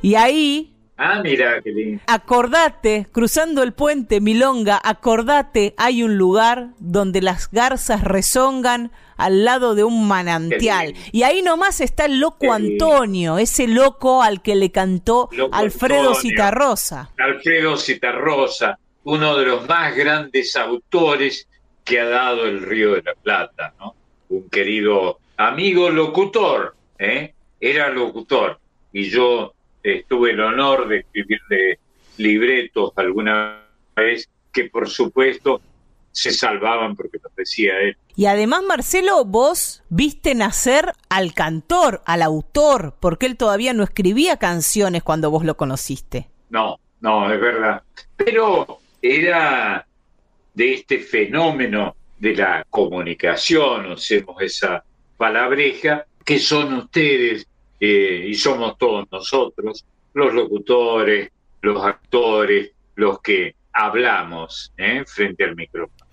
y 0.00 0.14
ahí 0.14 0.73
Ah, 0.96 1.20
mira, 1.22 1.60
qué 1.62 1.70
lindo. 1.70 2.02
Acordate, 2.06 3.08
cruzando 3.10 3.62
el 3.62 3.72
puente 3.72 4.20
Milonga, 4.20 4.80
acordate, 4.82 5.74
hay 5.76 6.02
un 6.04 6.16
lugar 6.16 6.68
donde 6.78 7.20
las 7.20 7.50
garzas 7.50 8.04
rezongan 8.04 8.92
al 9.16 9.44
lado 9.44 9.74
de 9.74 9.82
un 9.82 10.06
manantial. 10.06 10.94
Y 11.10 11.22
ahí 11.22 11.42
nomás 11.42 11.80
está 11.80 12.04
el 12.04 12.20
loco. 12.20 12.52
Antonio, 12.52 13.38
ese 13.38 13.66
loco 13.66 14.22
al 14.22 14.42
que 14.42 14.54
le 14.54 14.70
cantó 14.70 15.28
Loco 15.32 15.54
Alfredo 15.54 16.10
Antonio. 16.10 16.20
Citarrosa. 16.20 17.10
Alfredo 17.18 17.76
Citarrosa, 17.76 18.78
uno 19.04 19.36
de 19.36 19.46
los 19.46 19.68
más 19.68 19.96
grandes 19.96 20.54
autores 20.56 21.48
que 21.84 22.00
ha 22.00 22.04
dado 22.04 22.44
el 22.44 22.62
Río 22.62 22.94
de 22.94 23.02
la 23.02 23.14
Plata, 23.14 23.74
¿no? 23.80 23.94
Un 24.28 24.48
querido 24.48 25.18
amigo 25.36 25.90
locutor, 25.90 26.76
¿eh? 26.98 27.32
Era 27.60 27.88
locutor 27.88 28.58
y 28.92 29.10
yo 29.10 29.53
eh, 29.84 30.04
tuve 30.08 30.30
el 30.30 30.40
honor 30.40 30.88
de 30.88 31.00
escribirle 31.00 31.78
libretos 32.16 32.92
alguna 32.96 33.60
vez 33.94 34.28
que 34.50 34.70
por 34.70 34.88
supuesto 34.88 35.60
se 36.10 36.30
salvaban 36.32 36.96
porque 36.96 37.18
los 37.22 37.34
decía 37.36 37.78
él. 37.80 37.96
Y 38.16 38.26
además, 38.26 38.62
Marcelo, 38.62 39.24
vos 39.24 39.82
viste 39.90 40.34
nacer 40.34 40.92
al 41.08 41.34
cantor, 41.34 42.02
al 42.06 42.22
autor, 42.22 42.94
porque 43.00 43.26
él 43.26 43.36
todavía 43.36 43.72
no 43.74 43.82
escribía 43.82 44.38
canciones 44.38 45.02
cuando 45.02 45.30
vos 45.30 45.44
lo 45.44 45.56
conociste. 45.56 46.28
No, 46.50 46.78
no, 47.00 47.32
es 47.32 47.40
verdad. 47.40 47.82
Pero 48.16 48.78
era 49.02 49.86
de 50.54 50.74
este 50.74 51.00
fenómeno 51.00 51.96
de 52.18 52.36
la 52.36 52.64
comunicación, 52.70 53.90
usemos 53.90 54.40
esa 54.40 54.84
palabreja, 55.16 56.06
que 56.24 56.38
son 56.38 56.72
ustedes 56.74 57.46
eh, 57.86 58.28
y 58.28 58.34
somos 58.34 58.78
todos 58.78 59.06
nosotros, 59.12 59.84
los 60.14 60.32
locutores, 60.32 61.30
los 61.60 61.84
actores, 61.84 62.70
los 62.94 63.20
que 63.20 63.54
hablamos 63.72 64.72
¿eh? 64.78 65.04
frente 65.06 65.44
al 65.44 65.54
micrófono. 65.56 66.06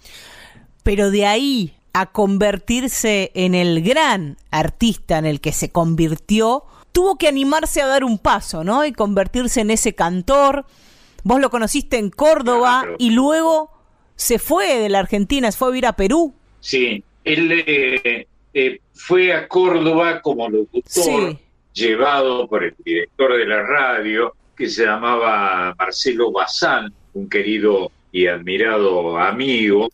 Pero 0.83 1.11
de 1.11 1.25
ahí 1.25 1.73
a 1.93 2.07
convertirse 2.11 3.31
en 3.35 3.53
el 3.55 3.81
gran 3.83 4.37
artista 4.49 5.17
en 5.17 5.25
el 5.25 5.39
que 5.39 5.51
se 5.51 5.71
convirtió, 5.71 6.63
tuvo 6.91 7.17
que 7.17 7.27
animarse 7.27 7.81
a 7.81 7.87
dar 7.87 8.03
un 8.03 8.17
paso, 8.17 8.63
¿no? 8.63 8.85
Y 8.85 8.91
convertirse 8.93 9.61
en 9.61 9.71
ese 9.71 9.93
cantor. 9.93 10.65
Vos 11.23 11.39
lo 11.39 11.49
conociste 11.49 11.97
en 11.97 12.09
Córdoba 12.09 12.81
Claro. 12.81 12.95
y 12.99 13.11
luego 13.11 13.69
se 14.15 14.39
fue 14.39 14.79
de 14.79 14.89
la 14.89 14.99
Argentina, 14.99 15.51
se 15.51 15.57
fue 15.57 15.67
a 15.67 15.71
vivir 15.71 15.85
a 15.85 15.93
Perú. 15.93 16.33
Sí, 16.59 17.03
él 17.23 17.63
eh, 17.65 18.27
eh, 18.53 18.79
fue 18.93 19.33
a 19.33 19.47
Córdoba 19.47 20.21
como 20.21 20.49
locutor, 20.49 20.81
Sí. 20.85 21.37
Llevado 21.73 22.47
por 22.47 22.63
el 22.63 22.75
director 22.83 23.37
de 23.37 23.45
la 23.45 23.61
radio, 23.63 24.33
que 24.55 24.67
se 24.69 24.85
llamaba 24.85 25.73
Marcelo 25.77 26.31
Bazán, 26.31 26.93
un 27.13 27.29
querido 27.29 27.91
y 28.11 28.27
admirado 28.27 29.17
amigo, 29.17 29.89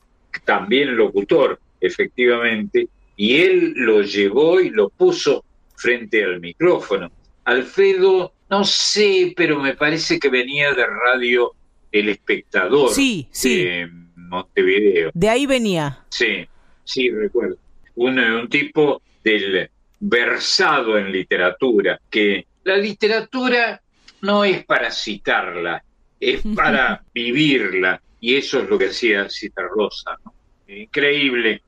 también 0.45 0.95
locutor, 0.95 1.59
efectivamente, 1.79 2.87
y 3.15 3.37
él 3.41 3.73
lo 3.75 4.01
llevó 4.01 4.59
y 4.59 4.69
lo 4.69 4.89
puso 4.89 5.43
frente 5.75 6.23
al 6.23 6.39
micrófono. 6.39 7.11
Alfredo, 7.45 8.33
no 8.49 8.63
sé, 8.63 9.33
pero 9.35 9.59
me 9.59 9.75
parece 9.75 10.19
que 10.19 10.29
venía 10.29 10.73
de 10.73 10.85
radio 10.85 11.53
El 11.91 12.09
Espectador 12.09 12.89
Sí, 12.91 13.27
sí. 13.31 13.63
de 13.63 13.89
Montevideo. 14.15 15.11
De 15.13 15.29
ahí 15.29 15.45
venía. 15.45 16.03
Sí, 16.09 16.45
sí, 16.83 17.09
recuerdo. 17.09 17.55
Un, 17.95 18.19
un 18.19 18.49
tipo 18.49 19.01
del 19.23 19.69
versado 19.99 20.97
en 20.97 21.11
literatura, 21.11 21.99
que 22.09 22.45
la 22.63 22.77
literatura 22.77 23.81
no 24.21 24.43
es 24.43 24.65
para 24.65 24.91
citarla, 24.91 25.83
es 26.19 26.41
para 26.55 27.03
vivirla, 27.13 28.01
y 28.19 28.35
eso 28.35 28.59
es 28.59 28.69
lo 28.69 28.77
que 28.77 28.87
hacía 28.87 29.27
Citarrosa. 29.29 30.17
¿no? 30.25 30.33
Increíble 30.67 31.61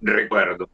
recuerdo. 0.00 0.68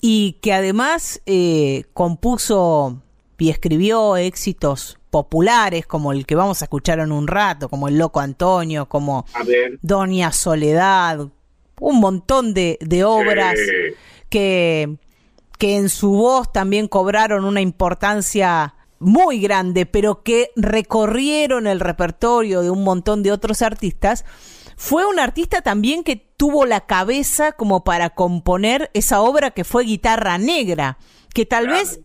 Y 0.00 0.38
que 0.40 0.52
además 0.52 1.20
eh, 1.26 1.84
compuso 1.92 3.02
y 3.38 3.50
escribió 3.50 4.16
éxitos 4.16 4.98
populares 5.10 5.86
como 5.86 6.12
el 6.12 6.26
que 6.26 6.34
vamos 6.34 6.62
a 6.62 6.66
escuchar 6.66 7.00
en 7.00 7.12
un 7.12 7.26
rato, 7.26 7.68
como 7.68 7.88
El 7.88 7.98
Loco 7.98 8.20
Antonio, 8.20 8.86
como. 8.86 9.26
Doña 9.82 10.32
Soledad, 10.32 11.28
un 11.80 12.00
montón 12.00 12.54
de, 12.54 12.78
de 12.80 13.04
obras 13.04 13.58
que, 14.28 14.96
que 15.58 15.76
en 15.76 15.88
su 15.88 16.10
voz 16.12 16.52
también 16.52 16.88
cobraron 16.88 17.44
una 17.44 17.60
importancia 17.60 18.74
muy 18.98 19.40
grande, 19.40 19.86
pero 19.86 20.22
que 20.22 20.50
recorrieron 20.56 21.66
el 21.66 21.80
repertorio 21.80 22.62
de 22.62 22.70
un 22.70 22.82
montón 22.84 23.22
de 23.22 23.32
otros 23.32 23.62
artistas, 23.62 24.24
fue 24.76 25.06
un 25.06 25.18
artista 25.18 25.62
también 25.62 26.02
que 26.04 26.16
tuvo 26.16 26.66
la 26.66 26.80
cabeza 26.82 27.52
como 27.52 27.84
para 27.84 28.10
componer 28.10 28.90
esa 28.94 29.20
obra 29.20 29.50
que 29.50 29.64
fue 29.64 29.84
Guitarra 29.84 30.38
Negra, 30.38 30.98
que 31.34 31.46
tal 31.46 31.64
Claro. 31.64 31.78
vez 31.78 32.00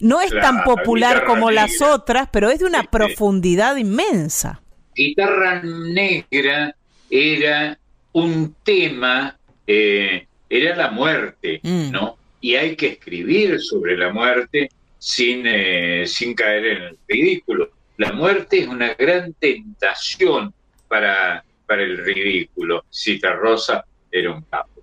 no 0.00 0.20
es 0.20 0.30
tan 0.40 0.64
popular 0.64 1.24
como 1.26 1.50
las 1.50 1.80
otras, 1.80 2.28
pero 2.32 2.50
es 2.50 2.58
de 2.60 2.66
una 2.66 2.80
Sí, 2.80 2.84
sí. 2.84 2.88
profundidad 2.90 3.76
inmensa. 3.76 4.62
Guitarra 4.94 5.62
Negra 5.62 6.74
era 7.10 7.78
un 8.12 8.54
tema, 8.64 9.38
eh, 9.66 10.26
era 10.50 10.76
la 10.76 10.90
muerte, 10.90 11.60
mm. 11.62 11.90
¿no? 11.90 12.16
Y 12.42 12.56
hay 12.56 12.76
que 12.76 12.88
escribir 12.88 13.58
sobre 13.60 13.96
la 13.96 14.12
muerte 14.12 14.68
sin, 14.98 15.44
eh, 15.46 16.04
sin 16.06 16.34
caer 16.34 16.66
en 16.66 16.82
el 16.82 16.98
ridículo. 17.08 17.70
La 17.96 18.12
muerte 18.12 18.58
es 18.58 18.68
una 18.68 18.92
gran 18.94 19.32
tentación 19.34 20.52
para, 20.88 21.44
para 21.66 21.82
el 21.82 21.98
ridículo. 21.98 22.84
Cita 22.90 23.32
Rosa 23.32 23.84
era 24.10 24.32
un 24.32 24.42
capo. 24.42 24.82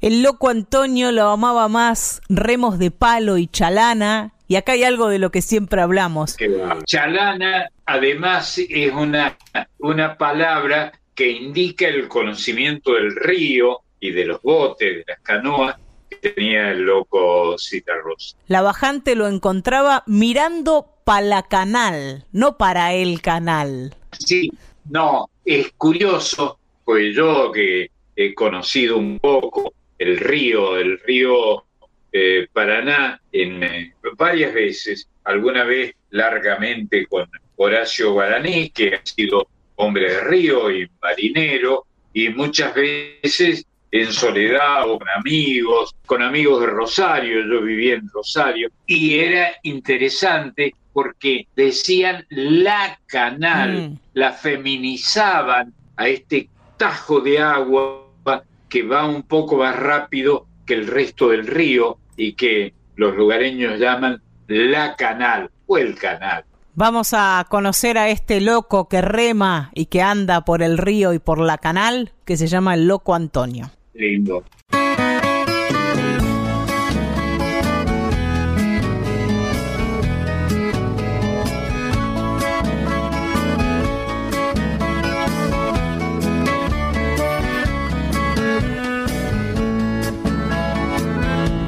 El 0.00 0.22
loco 0.22 0.48
Antonio 0.48 1.12
lo 1.12 1.28
amaba 1.28 1.68
más 1.68 2.20
remos 2.28 2.78
de 2.80 2.90
palo 2.90 3.38
y 3.38 3.46
chalana, 3.46 4.32
y 4.48 4.56
acá 4.56 4.72
hay 4.72 4.82
algo 4.82 5.08
de 5.08 5.20
lo 5.20 5.30
que 5.30 5.42
siempre 5.42 5.80
hablamos. 5.80 6.36
Chalana, 6.84 7.70
además, 7.86 8.58
es 8.58 8.92
una, 8.92 9.38
una 9.78 10.18
palabra 10.18 10.92
que 11.14 11.30
indica 11.30 11.86
el 11.86 12.08
conocimiento 12.08 12.94
del 12.94 13.14
río 13.14 13.82
y 14.00 14.10
de 14.10 14.24
los 14.24 14.42
botes, 14.42 14.96
de 14.96 15.04
las 15.06 15.20
canoas 15.20 15.76
tenía 16.20 16.70
el 16.70 16.82
loco 16.82 17.56
Citarrosa. 17.58 18.36
La 18.46 18.62
bajante 18.62 19.14
lo 19.14 19.28
encontraba 19.28 20.02
mirando 20.06 20.88
para 21.04 21.26
la 21.26 21.42
canal, 21.42 22.24
no 22.32 22.56
para 22.56 22.94
el 22.94 23.20
canal. 23.20 23.94
Sí, 24.18 24.50
no, 24.90 25.28
es 25.44 25.72
curioso, 25.72 26.58
pues 26.84 27.14
yo 27.14 27.50
que 27.52 27.90
he 28.16 28.34
conocido 28.34 28.98
un 28.98 29.18
poco 29.18 29.72
el 29.98 30.18
río, 30.18 30.76
el 30.76 30.98
río 31.00 31.64
eh, 32.12 32.46
Paraná, 32.52 33.20
en, 33.32 33.62
eh, 33.62 33.94
varias 34.16 34.52
veces, 34.52 35.08
alguna 35.24 35.64
vez 35.64 35.94
largamente 36.10 37.06
con 37.06 37.28
Horacio 37.56 38.12
Guaraní, 38.12 38.70
que 38.70 38.94
ha 38.94 39.00
sido 39.04 39.46
hombre 39.76 40.12
de 40.12 40.20
río 40.20 40.70
y 40.70 40.88
marinero, 41.00 41.86
y 42.12 42.28
muchas 42.28 42.74
veces 42.74 43.64
en 43.92 44.10
soledad 44.10 44.90
o 44.90 44.98
con 44.98 45.08
amigos, 45.10 45.94
con 46.06 46.22
amigos 46.22 46.62
de 46.62 46.66
Rosario, 46.66 47.46
yo 47.46 47.60
vivía 47.60 47.94
en 47.94 48.08
Rosario, 48.08 48.70
y 48.86 49.18
era 49.18 49.52
interesante 49.62 50.74
porque 50.94 51.46
decían 51.54 52.24
la 52.30 52.98
canal, 53.06 53.90
mm. 53.90 53.98
la 54.14 54.32
feminizaban 54.32 55.74
a 55.96 56.08
este 56.08 56.48
tajo 56.78 57.20
de 57.20 57.38
agua 57.38 58.08
que 58.68 58.82
va 58.82 59.06
un 59.06 59.22
poco 59.22 59.56
más 59.58 59.76
rápido 59.76 60.46
que 60.64 60.72
el 60.72 60.86
resto 60.86 61.28
del 61.28 61.46
río 61.46 61.98
y 62.16 62.32
que 62.32 62.72
los 62.96 63.14
lugareños 63.14 63.78
llaman 63.78 64.22
la 64.46 64.96
canal 64.96 65.50
o 65.66 65.76
el 65.76 65.94
canal. 65.94 66.44
Vamos 66.74 67.10
a 67.12 67.44
conocer 67.50 67.98
a 67.98 68.08
este 68.08 68.40
loco 68.40 68.88
que 68.88 69.02
rema 69.02 69.70
y 69.74 69.86
que 69.86 70.00
anda 70.00 70.46
por 70.46 70.62
el 70.62 70.78
río 70.78 71.12
y 71.12 71.18
por 71.18 71.38
la 71.38 71.58
canal, 71.58 72.12
que 72.24 72.38
se 72.38 72.46
llama 72.46 72.72
el 72.72 72.86
Loco 72.86 73.14
Antonio. 73.14 73.70
Lindo. 73.94 74.42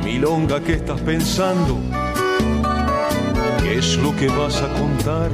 Milonga, 0.04 0.60
¿qué 0.60 0.74
estás 0.74 1.00
pensando? 1.02 1.78
es 3.76 3.96
lo 3.98 4.14
que 4.16 4.28
vas 4.28 4.62
a 4.62 4.68
contar? 4.74 5.30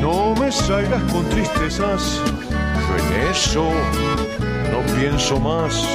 No 0.00 0.34
me 0.34 0.50
salgas 0.50 1.02
con 1.12 1.24
tristezas, 1.28 2.20
yo 2.88 3.30
eso 3.30 3.70
no 4.72 4.80
pienso 4.98 5.38
más. 5.38 5.86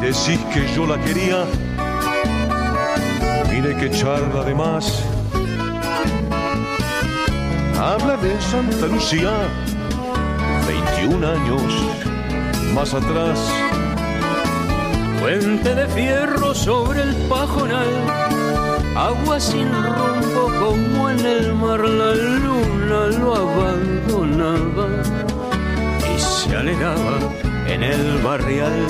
Decís 0.00 0.40
que 0.52 0.62
yo 0.74 0.86
la 0.86 0.98
quería, 1.04 1.44
mire 3.50 3.76
que 3.76 3.90
charla 3.90 4.44
de 4.44 4.54
más. 4.54 5.04
Habla 7.78 8.16
de 8.18 8.40
Santa 8.40 8.86
Lucía, 8.86 9.32
21 10.66 11.26
años 11.26 11.62
más 12.74 12.94
atrás. 12.94 13.38
Puente 15.20 15.74
de 15.74 15.86
fierro 15.88 16.54
sobre 16.54 17.02
el 17.02 17.14
pajonal 17.28 18.40
agua 18.96 19.38
sin 19.40 19.68
rumbo 19.72 20.50
como 20.58 21.10
en 21.10 21.24
el 21.24 21.54
mar 21.54 21.80
la 21.80 22.12
en 27.80 27.92
el 27.92 28.18
barrial. 28.18 28.86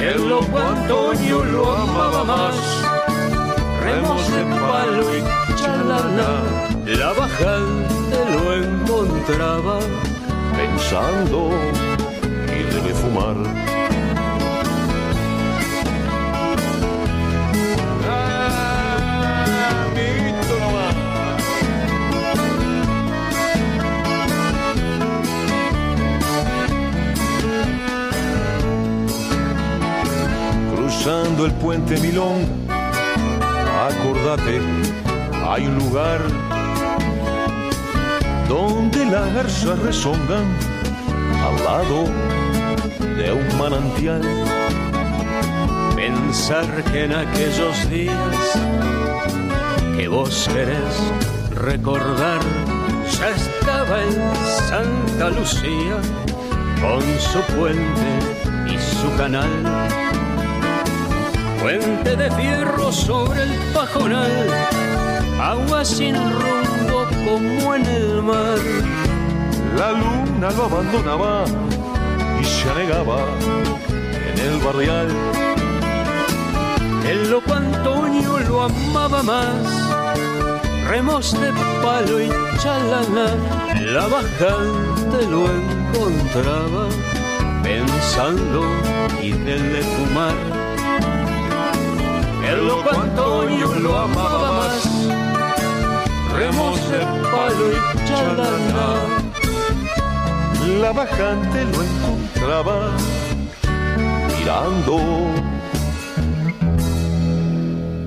El 0.00 0.28
loco 0.28 0.58
Antonio 0.58 1.44
lo 1.44 1.74
amaba 1.74 2.24
más, 2.24 2.56
remos 3.82 4.32
de 4.32 4.44
palo 4.44 5.16
y 5.16 5.56
chalala, 5.60 6.42
la 6.86 7.12
bajante 7.12 8.16
lo 8.32 8.54
encontraba 8.54 9.80
pensando 10.56 11.50
y 12.46 12.62
debe 12.72 12.94
fumar 12.94 13.36
el 31.44 31.52
puente 31.52 31.96
Milón, 32.00 32.46
acordate, 33.88 34.60
hay 35.46 35.66
un 35.66 35.78
lugar 35.78 36.20
donde 38.48 39.04
las 39.06 39.34
garzas 39.34 39.78
rezongan 39.78 40.44
al 41.44 41.64
lado 41.64 42.04
de 43.16 43.32
un 43.32 43.58
manantial. 43.58 44.22
Pensar 45.94 46.66
que 46.84 47.04
en 47.04 47.14
aquellos 47.14 47.90
días 47.90 48.58
que 49.96 50.08
vos 50.08 50.48
querés 50.52 51.12
recordar, 51.54 52.40
ya 53.18 53.30
estaba 53.30 54.02
en 54.02 54.34
Santa 54.68 55.30
Lucía 55.30 55.98
con 56.80 57.02
su 57.20 57.40
puente 57.54 58.08
y 58.66 58.78
su 58.78 59.16
canal 59.16 59.87
Puente 61.60 62.16
de 62.16 62.30
fierro 62.30 62.92
sobre 62.92 63.42
el 63.42 63.58
pajonal, 63.74 64.48
agua 65.40 65.84
sin 65.84 66.14
rumbo 66.14 67.06
como 67.24 67.74
en 67.74 67.84
el 67.84 68.22
mar. 68.22 68.58
La 69.76 69.90
luna 69.92 70.50
lo 70.56 70.64
abandonaba 70.64 71.44
y 72.40 72.44
se 72.44 72.70
anegaba 72.70 73.18
en 73.90 74.38
el 74.38 74.58
barrial. 74.64 75.08
El 77.08 77.30
loco 77.30 77.54
Antonio 77.54 78.38
lo 78.48 78.62
amaba 78.62 79.22
más, 79.22 79.66
remos 80.88 81.32
de 81.40 81.52
palo 81.82 82.20
y 82.20 82.28
chalana, 82.60 83.34
la 83.80 84.06
bajante 84.06 85.26
lo 85.28 85.46
encontraba 85.50 86.88
pensando 87.62 88.62
y 89.20 89.32
de 89.32 89.82
fumar 89.82 90.57
el 92.50 92.66
loco 92.66 92.90
Antonio 92.90 93.74
lo 93.74 93.96
amaba 93.96 94.52
más. 94.58 95.08
Remos 96.36 96.90
de 96.90 96.98
palo 97.32 97.64
y 97.72 98.08
chalana. 98.08 98.88
La 100.80 100.92
bajante 100.92 101.64
lo 101.64 101.82
encontraba 101.82 102.90
mirando 104.28 104.96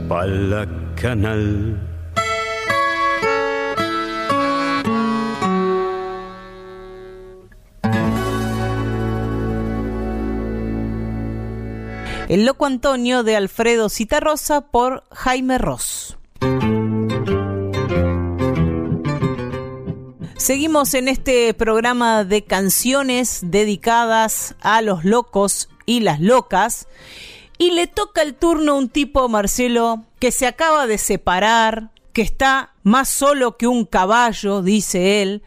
para 0.07 0.25
la 0.25 0.67
canal. 0.95 1.90
El 12.31 12.45
Loco 12.45 12.65
Antonio 12.65 13.23
de 13.23 13.35
Alfredo 13.35 13.89
Citarrosa 13.89 14.61
por 14.61 15.03
Jaime 15.11 15.57
Ross. 15.57 16.17
Seguimos 20.37 20.93
en 20.93 21.09
este 21.09 21.53
programa 21.53 22.23
de 22.23 22.45
canciones 22.45 23.41
dedicadas 23.43 24.55
a 24.61 24.81
los 24.81 25.03
locos 25.03 25.67
y 25.85 25.99
las 25.99 26.21
locas. 26.21 26.87
Y 27.57 27.71
le 27.71 27.87
toca 27.87 28.21
el 28.21 28.33
turno 28.33 28.71
a 28.71 28.75
un 28.75 28.87
tipo, 28.87 29.27
Marcelo, 29.27 30.05
que 30.17 30.31
se 30.31 30.47
acaba 30.47 30.87
de 30.87 30.99
separar, 30.99 31.91
que 32.13 32.21
está 32.21 32.73
más 32.81 33.09
solo 33.09 33.57
que 33.57 33.67
un 33.67 33.83
caballo, 33.83 34.61
dice 34.61 35.21
él, 35.21 35.43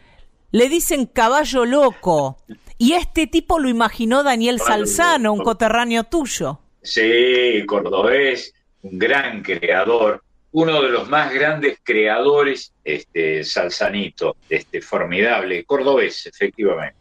le 0.51 0.69
dicen 0.69 1.07
caballo 1.07 1.65
loco. 1.65 2.37
Y 2.77 2.93
este 2.93 3.25
tipo 3.25 3.57
lo 3.57 3.69
imaginó 3.69 4.21
Daniel 4.21 4.59
Salzano, 4.59 5.33
un 5.33 5.43
coterráneo 5.43 6.03
tuyo. 6.03 6.59
Sí, 6.85 7.65
cordobés, 7.65 8.53
un 8.83 8.99
gran 8.99 9.41
creador, 9.41 10.23
uno 10.51 10.81
de 10.81 10.89
los 10.89 11.09
más 11.09 11.33
grandes 11.33 11.79
creadores, 11.83 12.71
este 12.83 13.43
Salzanito, 13.43 14.37
este 14.49 14.81
formidable, 14.81 15.65
cordobés, 15.65 16.27
efectivamente. 16.27 16.95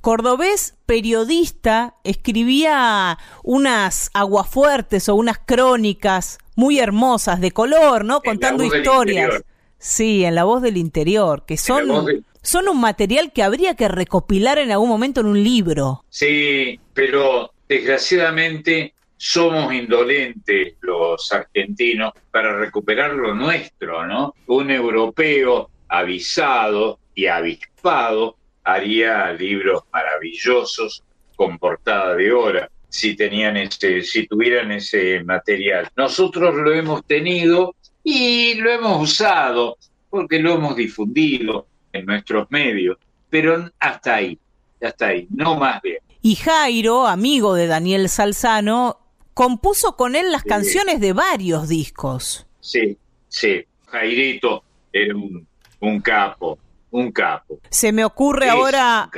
Cordobés, 0.00 0.74
periodista, 0.86 1.94
escribía 2.02 3.18
unas 3.44 4.10
aguafuertes 4.14 5.08
o 5.08 5.14
unas 5.14 5.38
crónicas 5.38 6.38
muy 6.56 6.78
hermosas 6.78 7.40
de 7.40 7.52
color, 7.52 8.04
¿no? 8.04 8.22
Contando 8.22 8.64
historias. 8.64 9.42
Sí, 9.78 10.24
en 10.24 10.34
la 10.34 10.44
voz 10.44 10.62
del 10.62 10.76
interior, 10.76 11.44
que 11.46 11.56
son, 11.56 12.24
son 12.42 12.68
un 12.68 12.80
material 12.80 13.32
que 13.32 13.42
habría 13.42 13.76
que 13.76 13.88
recopilar 13.88 14.58
en 14.58 14.72
algún 14.72 14.88
momento 14.88 15.20
en 15.20 15.26
un 15.26 15.42
libro. 15.42 16.04
Sí, 16.08 16.80
pero 16.92 17.52
desgraciadamente 17.68 18.94
somos 19.22 19.74
indolentes 19.74 20.76
los 20.80 21.30
argentinos 21.30 22.14
para 22.30 22.56
recuperar 22.56 23.12
lo 23.12 23.34
nuestro, 23.34 24.06
¿no? 24.06 24.34
Un 24.46 24.70
europeo 24.70 25.68
avisado 25.88 27.00
y 27.14 27.26
avispado 27.26 28.36
haría 28.64 29.30
libros 29.34 29.82
maravillosos 29.92 31.04
con 31.36 31.58
portada 31.58 32.14
de 32.16 32.32
hora 32.32 32.70
si 32.88 33.14
tenían 33.14 33.58
ese, 33.58 34.00
si 34.00 34.26
tuvieran 34.26 34.72
ese 34.72 35.22
material. 35.22 35.90
Nosotros 35.96 36.54
lo 36.54 36.72
hemos 36.72 37.04
tenido 37.04 37.74
y 38.02 38.54
lo 38.54 38.70
hemos 38.70 39.02
usado 39.02 39.76
porque 40.08 40.38
lo 40.38 40.54
hemos 40.54 40.76
difundido 40.76 41.66
en 41.92 42.06
nuestros 42.06 42.50
medios, 42.50 42.96
pero 43.28 43.70
hasta 43.78 44.14
ahí, 44.14 44.38
hasta 44.80 45.08
ahí, 45.08 45.28
no 45.28 45.56
más 45.56 45.82
bien. 45.82 45.98
Y 46.22 46.36
Jairo, 46.36 47.06
amigo 47.06 47.54
de 47.54 47.66
Daniel 47.66 48.08
Salzano, 48.08 48.99
compuso 49.34 49.96
con 49.96 50.16
él 50.16 50.32
las 50.32 50.44
canciones 50.44 51.00
de 51.00 51.12
varios 51.12 51.68
discos. 51.68 52.46
Sí, 52.60 52.96
sí, 53.28 53.64
Jairito 53.86 54.62
era 54.92 55.14
un, 55.14 55.46
un 55.80 56.00
capo, 56.00 56.58
un 56.90 57.12
capo. 57.12 57.58
Se 57.70 57.92
me 57.92 58.04
ocurre 58.04 58.48
ahora 58.48 59.10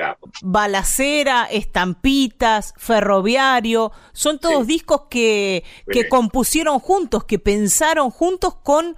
Balacera, 0.43 1.45
Estampitas, 1.51 2.75
Ferroviario, 2.77 3.93
son 4.13 4.39
todos 4.39 4.67
discos 4.67 5.03
que, 5.11 5.65
que 5.91 6.09
compusieron 6.09 6.79
juntos, 6.79 7.25
que 7.25 7.39
pensaron 7.39 8.11
juntos 8.11 8.55
con 8.63 8.97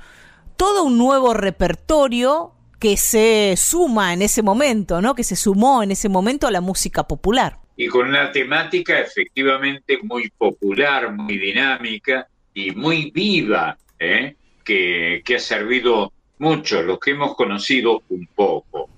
todo 0.56 0.84
un 0.84 0.98
nuevo 0.98 1.34
repertorio 1.34 2.52
que 2.78 2.96
se 2.96 3.54
suma 3.56 4.12
en 4.12 4.22
ese 4.22 4.42
momento, 4.42 5.00
¿no? 5.00 5.14
Que 5.14 5.24
se 5.24 5.36
sumó 5.36 5.82
en 5.82 5.90
ese 5.90 6.08
momento 6.08 6.46
a 6.46 6.50
la 6.50 6.60
música 6.60 7.08
popular. 7.08 7.63
Y 7.76 7.88
con 7.88 8.08
una 8.08 8.30
temática 8.30 9.00
efectivamente 9.00 9.98
muy 10.02 10.30
popular, 10.30 11.12
muy 11.12 11.38
dinámica 11.38 12.28
y 12.52 12.70
muy 12.70 13.10
viva, 13.10 13.76
¿eh? 13.98 14.36
que, 14.64 15.22
que 15.24 15.36
ha 15.36 15.40
servido 15.40 16.12
mucho, 16.38 16.82
los 16.82 16.98
que 16.98 17.12
hemos 17.12 17.34
conocido 17.34 18.02
un 18.08 18.26
poco. 18.34 18.90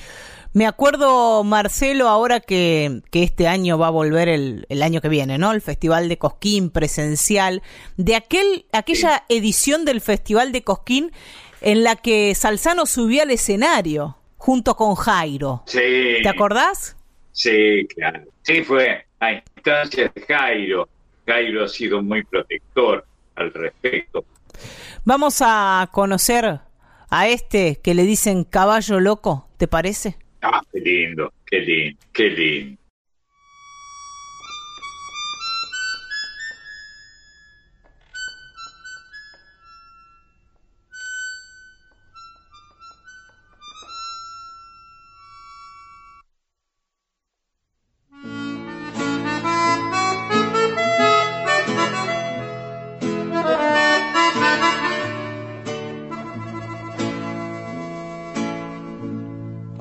Me 0.53 0.67
acuerdo, 0.67 1.45
Marcelo, 1.45 2.09
ahora 2.09 2.41
que, 2.41 3.03
que 3.11 3.23
este 3.23 3.47
año 3.47 3.77
va 3.77 3.89
a 3.89 3.91
volver 3.91 4.29
el, 4.29 4.65
el, 4.71 4.83
año 4.83 5.03
que 5.03 5.11
viene, 5.11 5.37
¿no? 5.37 5.53
El 5.53 5.61
Festival 5.61 6.09
de 6.09 6.17
Cosquín 6.17 6.71
presencial, 6.71 7.63
de 7.99 8.15
aquel, 8.15 8.65
aquella 8.73 9.25
edición 9.29 9.85
del 9.85 10.01
Festival 10.01 10.53
de 10.53 10.63
Cosquín 10.63 11.13
en 11.61 11.85
la 11.85 11.97
que 11.97 12.35
Salzano 12.35 12.87
subió 12.87 13.23
al 13.23 13.33
escenario 13.33 14.17
junto 14.39 14.77
con 14.77 14.95
Jairo. 14.95 15.63
Sí. 15.67 16.21
¿Te 16.23 16.29
acordás? 16.29 16.97
Sí, 17.33 17.87
claro. 17.95 18.23
Sí, 18.47 18.63
fue 18.63 19.05
a 19.19 19.33
instancias 19.33 20.15
de 20.15 20.23
Jairo. 20.23 20.89
Jairo 21.27 21.65
ha 21.65 21.69
sido 21.69 22.01
muy 22.01 22.23
protector 22.23 23.05
al 23.35 23.53
respecto. 23.53 24.25
Vamos 25.05 25.43
a 25.45 25.89
conocer 25.91 26.61
a 27.11 27.29
este 27.29 27.81
que 27.83 27.95
le 27.95 28.05
dicen 28.05 28.45
caballo 28.45 29.01
loco, 29.01 29.49
¿te 29.57 29.67
parece? 29.67 30.17
Ah, 30.43 30.63
qué 30.73 30.79
lindo, 30.79 31.33
qué 31.45 31.59
lindo, 31.59 31.99
qué 32.13 32.31
lindo. 32.31 32.81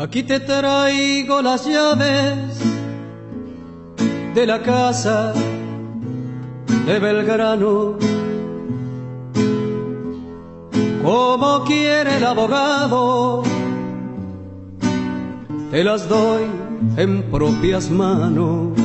Aquí 0.06 0.22
te 0.22 0.40
traigo 0.40 1.42
las 1.42 1.66
llaves 1.66 2.60
de 4.36 4.46
la 4.46 4.62
casa 4.62 5.34
de 6.86 7.00
Belgrano. 7.00 7.98
Como 11.02 11.64
quiere 11.64 12.18
el 12.18 12.24
abogado, 12.24 13.42
te 15.72 15.84
las 15.84 16.08
doy 16.08 16.44
en 16.98 17.24
propias 17.32 17.90
manos. 17.90 18.78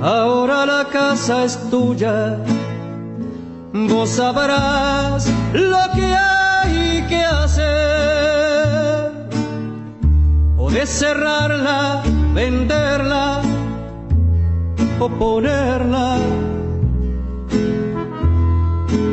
Ahora 0.00 0.64
la 0.64 0.84
casa 0.84 1.46
es 1.46 1.58
tuya, 1.68 2.38
vos 3.72 4.08
sabrás 4.08 5.28
lo 5.52 5.82
que 5.96 6.14
hay 6.14 7.02
que 7.08 7.24
hacer. 7.24 7.93
De 10.74 10.86
cerrarla, 10.86 12.02
venderla 12.34 13.42
o 14.98 15.08
ponerla. 15.08 16.18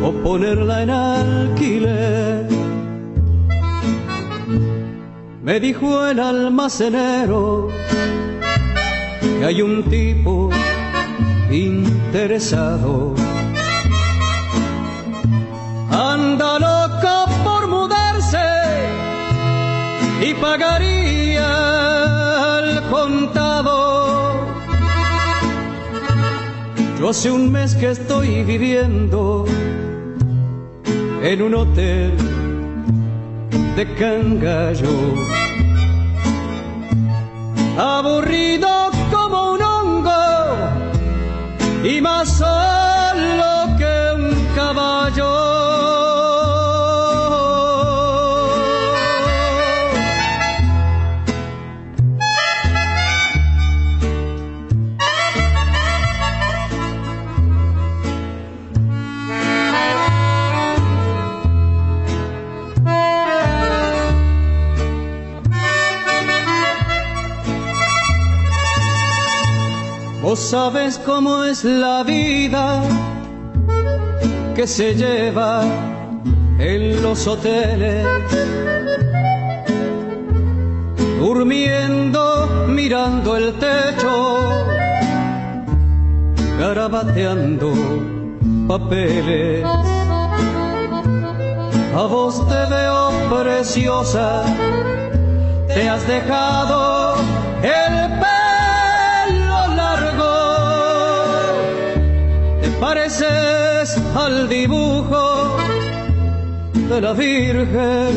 O 0.03 0.11
ponerla 0.23 0.81
en 0.81 0.89
alquiler. 0.89 2.47
Me 5.43 5.59
dijo 5.59 6.07
el 6.07 6.19
almacenero 6.19 7.67
que 9.21 9.45
hay 9.45 9.61
un 9.61 9.83
tipo 9.83 10.49
interesado. 11.51 13.13
Anda 15.91 16.57
loco 16.57 17.31
por 17.43 17.67
mudarse 17.67 18.49
y 20.27 20.33
pagaría 20.33 21.00
hace 27.11 27.29
un 27.29 27.51
mes 27.51 27.75
que 27.75 27.91
estoy 27.91 28.41
viviendo 28.43 29.43
en 31.21 31.41
un 31.41 31.53
hotel 31.55 32.13
de 33.75 33.95
Cangallo. 33.95 34.95
Aburrido 37.77 38.91
como 39.11 39.51
un 39.55 39.61
hongo 39.61 40.23
y 41.83 41.99
más 41.99 42.29
solo 42.29 43.75
que 43.77 43.93
un 44.15 44.47
caballo. 44.55 45.50
Vos 70.31 70.39
sabes 70.39 70.97
cómo 70.97 71.43
es 71.43 71.65
la 71.65 72.03
vida 72.03 72.81
que 74.55 74.65
se 74.65 74.95
lleva 74.95 75.61
en 76.57 77.03
los 77.03 77.27
hoteles, 77.27 78.07
durmiendo, 81.19 82.47
mirando 82.69 83.35
el 83.35 83.59
techo, 83.59 84.39
garabateando 86.57 87.73
papeles. 88.69 89.65
A 91.93 92.03
vos 92.09 92.47
te 92.47 92.65
veo 92.73 93.11
preciosa, 93.29 94.45
te 95.67 95.89
has 95.89 96.07
dejado 96.07 97.00
al 104.15 104.49
dibujo 104.49 105.57
de 106.73 107.01
la 107.01 107.13
Virgen, 107.13 108.13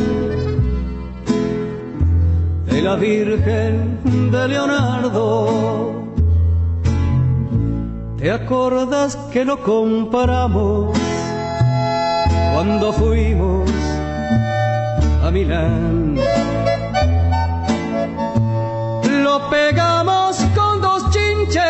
de 2.65 2.81
la 2.81 2.95
Virgen 2.95 4.31
de 4.31 4.47
Leonardo. 4.47 6.03
¿Te 8.17 8.31
acordas 8.31 9.15
que 9.31 9.45
lo 9.45 9.61
comparamos 9.61 10.97
cuando 12.53 12.91
fuimos 12.91 13.69
a 15.23 15.31
Milán? 15.31 16.15
Lo 19.23 19.49
pegamos 19.49 20.37
con 20.55 20.81
dos 20.81 21.03
chinches 21.11 21.61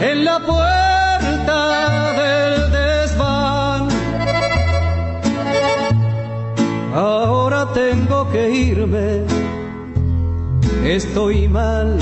en 0.00 0.24
la 0.24 0.38
puerta 0.38 0.81
estoy 10.96 11.48
mal 11.48 11.98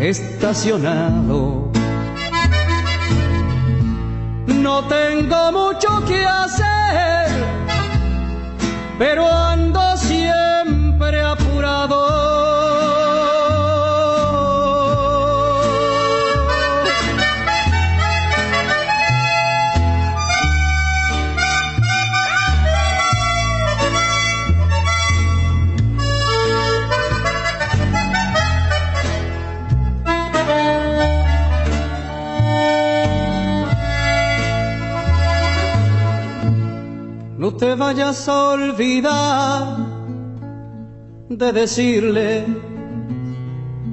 estacionado 0.00 1.70
no 4.46 4.84
tengo 4.84 5.52
mucho 5.52 6.04
que 6.06 6.24
hacer, 6.24 7.28
pero 8.98 9.30
ando 9.30 9.96
siempre 9.96 11.22
apurado. 11.22 12.39
Te 37.60 37.74
vayas 37.74 38.26
a 38.26 38.52
olvidar 38.52 39.76
de 41.28 41.52
decirle 41.52 42.46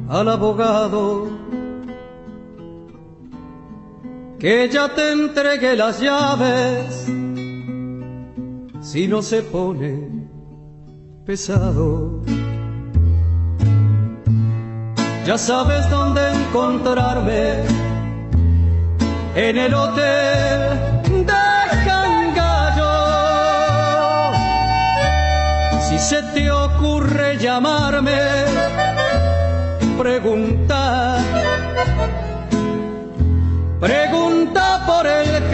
al 0.08 0.30
abogado 0.30 1.28
que 4.40 4.70
ya 4.70 4.88
te 4.96 5.12
entregué 5.12 5.76
las 5.76 6.00
llaves 6.00 7.12
si 8.80 9.06
no 9.06 9.22
se 9.22 9.42
pone 9.42 9.92
pesado. 11.26 12.22
Ya 15.26 15.38
sabes 15.38 15.90
dónde 15.90 16.22
encontrarme 16.32 17.66
en 19.36 19.58
el 19.58 19.74
hotel 19.74 20.97
se 25.98 26.22
te 26.34 26.52
ocurre 26.52 27.38
llamarme, 27.38 28.18
pregunta, 29.98 31.18
pregunta 33.80 34.84
por 34.86 35.08
el 35.08 35.47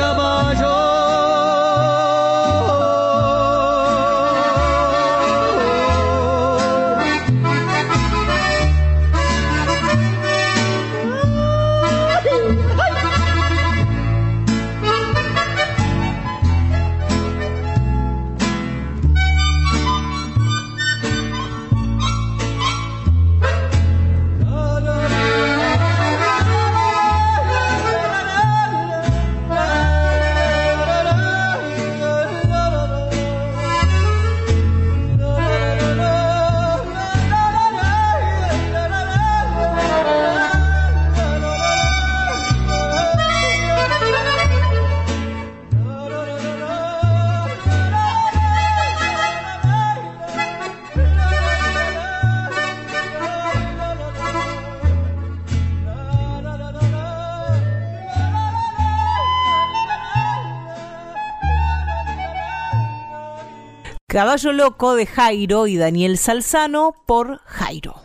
Caballo 64.14 64.54
Loco 64.54 64.94
de 64.94 65.08
Jairo 65.08 65.66
y 65.66 65.76
Daniel 65.76 66.20
Salzano 66.20 66.94
por 67.08 67.40
Jairo. 67.46 67.96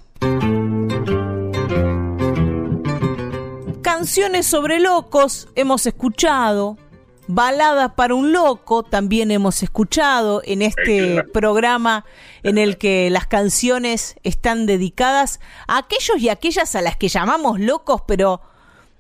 Canciones 3.83 4.47
sobre 4.47 4.81
locos 4.81 5.49
hemos 5.55 5.85
escuchado, 5.85 6.79
Baladas 7.27 7.93
para 7.93 8.15
un 8.15 8.33
loco 8.33 8.85
también 8.85 9.31
hemos 9.31 9.63
escuchado 9.63 10.41
en 10.47 10.63
este 10.63 11.25
programa 11.25 12.07
en 12.43 12.57
el 12.57 12.79
que 12.79 13.11
las 13.11 13.27
canciones 13.27 14.17
están 14.23 14.65
dedicadas 14.65 15.41
a 15.67 15.77
aquellos 15.77 16.17
y 16.21 16.31
aquellas 16.31 16.75
a 16.75 16.81
las 16.81 16.97
que 16.97 17.09
llamamos 17.09 17.61
locos, 17.61 18.01
pero 18.07 18.41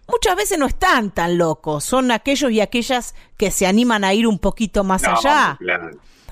muchas 0.08 0.36
veces 0.36 0.58
no 0.58 0.66
están 0.66 1.10
tan 1.10 1.38
locos, 1.38 1.84
son 1.84 2.10
aquellos 2.10 2.50
y 2.50 2.60
aquellas 2.60 3.14
que 3.38 3.50
se 3.50 3.66
animan 3.66 4.04
a 4.04 4.12
ir 4.12 4.26
un 4.26 4.38
poquito 4.38 4.84
más 4.84 5.04
allá 5.04 5.58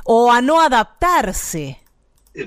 o 0.06 0.30
a 0.30 0.40
no 0.40 0.60
adaptarse. 0.60 1.78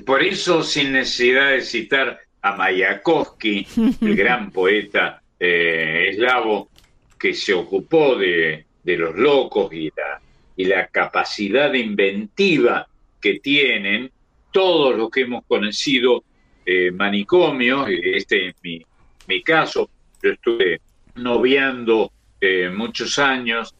Por 0.06 0.24
eso, 0.24 0.63
sin 0.63 0.93
necesidad 0.93 1.52
de 1.52 1.62
citar 1.62 2.19
a 2.41 2.56
Mayakovsky, 2.56 3.67
el 4.02 4.15
gran 4.15 4.52
poeta 4.52 5.22
eh, 5.39 6.10
eslavo, 6.12 6.69
que 7.17 7.34
se 7.34 7.54
ocupó 7.54 8.15
de, 8.15 8.65
los 8.84 9.15
locos 9.15 9.72
y 9.74 9.89
la, 9.95 10.19
y 10.56 10.65
la 10.65 10.88
capacidad 10.88 11.72
inventiva 11.74 12.88
que 13.22 13.39
tienen 13.39 14.10
todos 14.52 14.95
los 14.95 15.12
que 15.12 15.22
hemos 15.22 15.43
conocido 15.45 16.24
eh, 16.65 16.91
manicomios, 16.91 17.88
este 17.89 18.48
es 18.48 18.56
mi, 18.63 18.84
mi 19.28 19.43
caso, 19.43 19.89
yo 20.24 20.32
estuve 20.32 20.82
noviando 21.15 22.12
eh, 22.39 22.69
muchos 22.69 23.19
años, 23.19 23.76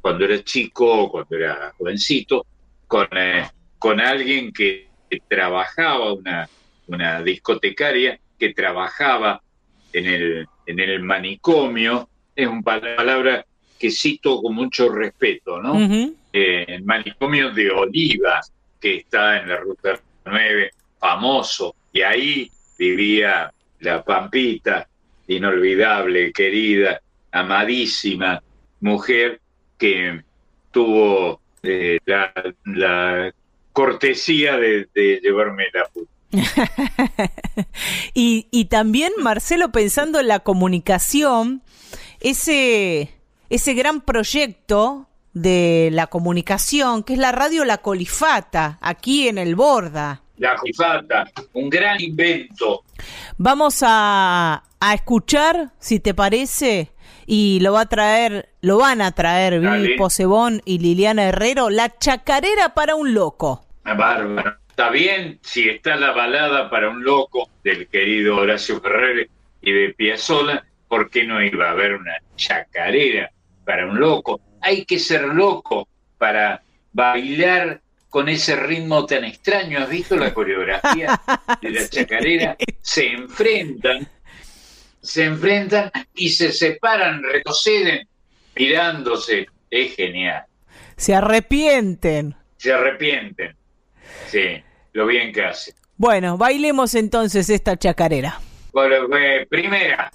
cuando 0.00 0.24
era 0.24 0.42
chico, 0.42 1.10
cuando 1.10 1.36
era 1.36 1.74
jovencito, 1.76 2.46
con, 2.88 3.06
eh, 3.12 3.48
con 3.78 4.00
alguien 4.00 4.52
que, 4.52 4.88
trabajaba, 5.26 6.12
una, 6.12 6.48
una 6.86 7.22
discotecaria 7.22 8.18
que 8.38 8.52
trabajaba 8.52 9.40
en 9.92 10.06
el, 10.06 10.46
en 10.66 10.80
el 10.80 11.02
manicomio, 11.02 12.08
es 12.36 12.46
una 12.46 12.62
palabra 12.62 13.46
que 13.78 13.90
cito 13.90 14.42
con 14.42 14.54
mucho 14.54 14.90
respeto, 14.90 15.62
¿no? 15.62 15.78
Eh, 16.32 16.64
el 16.68 16.82
manicomio 16.82 17.52
de 17.52 17.70
Oliva, 17.70 18.40
que 18.80 18.96
está 18.96 19.40
en 19.40 19.48
la 19.48 19.56
Ruta 19.56 19.98
9, 20.26 20.70
famoso, 20.98 21.74
y 21.92 22.02
ahí 22.02 22.50
vivía 22.78 23.52
la 23.80 24.04
Pampita, 24.04 24.88
inolvidable, 25.26 26.32
querida, 26.32 27.00
amadísima 27.30 28.42
mujer 28.80 29.40
que 29.78 30.22
tuvo 30.70 31.40
eh, 31.62 31.98
la, 32.04 33.32
cortesía 33.72 34.56
de, 34.56 34.88
llevarme 35.22 35.64
la 35.72 35.84
puta. 35.84 36.10
y, 38.14 38.48
y 38.50 38.64
también, 38.66 39.12
Marcelo, 39.18 39.70
pensando 39.70 40.20
en 40.20 40.28
la 40.28 40.40
comunicación, 40.40 41.62
ese, 42.20 43.14
ese 43.50 43.74
gran 43.74 44.00
proyecto 44.00 45.08
de 45.32 45.90
la 45.92 46.08
comunicación, 46.08 47.02
que 47.02 47.14
es 47.14 47.18
la 47.18 47.32
radio 47.32 47.64
La 47.64 47.78
Colifata, 47.78 48.78
aquí 48.80 49.28
en 49.28 49.38
el 49.38 49.54
Borda. 49.54 50.22
La 50.36 50.56
Colifata, 50.56 51.30
un 51.52 51.68
gran 51.70 52.00
invento. 52.00 52.82
Vamos 53.36 53.82
a, 53.82 54.64
a 54.80 54.94
escuchar, 54.94 55.72
si 55.78 56.00
te 56.00 56.14
parece, 56.14 56.90
y 57.30 57.60
lo 57.60 57.74
va 57.74 57.82
a 57.82 57.86
traer, 57.86 58.48
lo 58.62 58.78
van 58.78 59.02
a 59.02 59.12
traer 59.12 59.60
Vivi 59.60 59.98
Posebón 59.98 60.62
y 60.64 60.78
Liliana 60.78 61.24
Herrero, 61.28 61.68
la 61.68 61.94
chacarera 61.98 62.72
para 62.72 62.94
un 62.94 63.12
loco. 63.12 63.66
Ah, 63.84 63.92
bárbaro. 63.92 64.56
Está 64.70 64.88
bien 64.88 65.38
si 65.42 65.68
está 65.68 65.96
la 65.96 66.12
balada 66.12 66.70
para 66.70 66.88
un 66.88 67.04
loco 67.04 67.50
del 67.62 67.86
querido 67.88 68.38
Horacio 68.38 68.80
Ferrer 68.80 69.28
y 69.60 69.72
de 69.72 69.90
Piazzolla, 69.90 70.64
¿por 70.88 71.10
qué 71.10 71.24
no 71.24 71.44
iba 71.44 71.68
a 71.68 71.72
haber 71.72 71.96
una 71.96 72.14
chacarera 72.36 73.30
para 73.66 73.86
un 73.86 74.00
loco? 74.00 74.40
Hay 74.62 74.86
que 74.86 74.98
ser 74.98 75.24
loco 75.24 75.86
para 76.16 76.62
bailar 76.94 77.82
con 78.08 78.30
ese 78.30 78.56
ritmo 78.56 79.04
tan 79.04 79.24
extraño. 79.24 79.80
¿Has 79.80 79.90
visto 79.90 80.16
la 80.16 80.32
coreografía 80.32 81.20
de 81.60 81.70
la 81.70 81.88
chacarera? 81.90 82.56
Se 82.80 83.06
enfrentan 83.06 84.08
se 85.08 85.24
enfrentan 85.24 85.90
y 86.14 86.28
se 86.28 86.52
separan, 86.52 87.22
retroceden, 87.22 88.06
mirándose. 88.54 89.46
Es 89.70 89.96
genial. 89.96 90.44
Se 90.96 91.14
arrepienten. 91.14 92.34
Se 92.56 92.72
arrepienten. 92.72 93.56
Sí, 94.26 94.62
lo 94.92 95.06
bien 95.06 95.32
que 95.32 95.44
hace. 95.44 95.74
Bueno, 95.96 96.36
bailemos 96.36 96.94
entonces 96.94 97.48
esta 97.50 97.76
chacarera. 97.76 98.40
Bueno, 98.72 99.16
eh, 99.16 99.46
primera. 99.48 100.12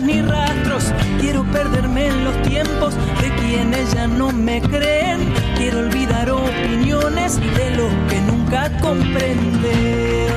Ni 0.00 0.20
rastros. 0.22 0.92
Quiero 1.20 1.44
perderme 1.44 2.06
en 2.08 2.24
los 2.24 2.42
tiempos 2.42 2.94
de 3.20 3.30
quienes 3.40 3.92
ya 3.94 4.06
no 4.06 4.32
me 4.32 4.60
creen. 4.60 5.32
Quiero 5.56 5.80
olvidar 5.80 6.30
opiniones 6.30 7.38
de 7.38 7.70
los 7.76 7.92
que 8.08 8.20
nunca 8.20 8.70
comprenden. 8.80 10.32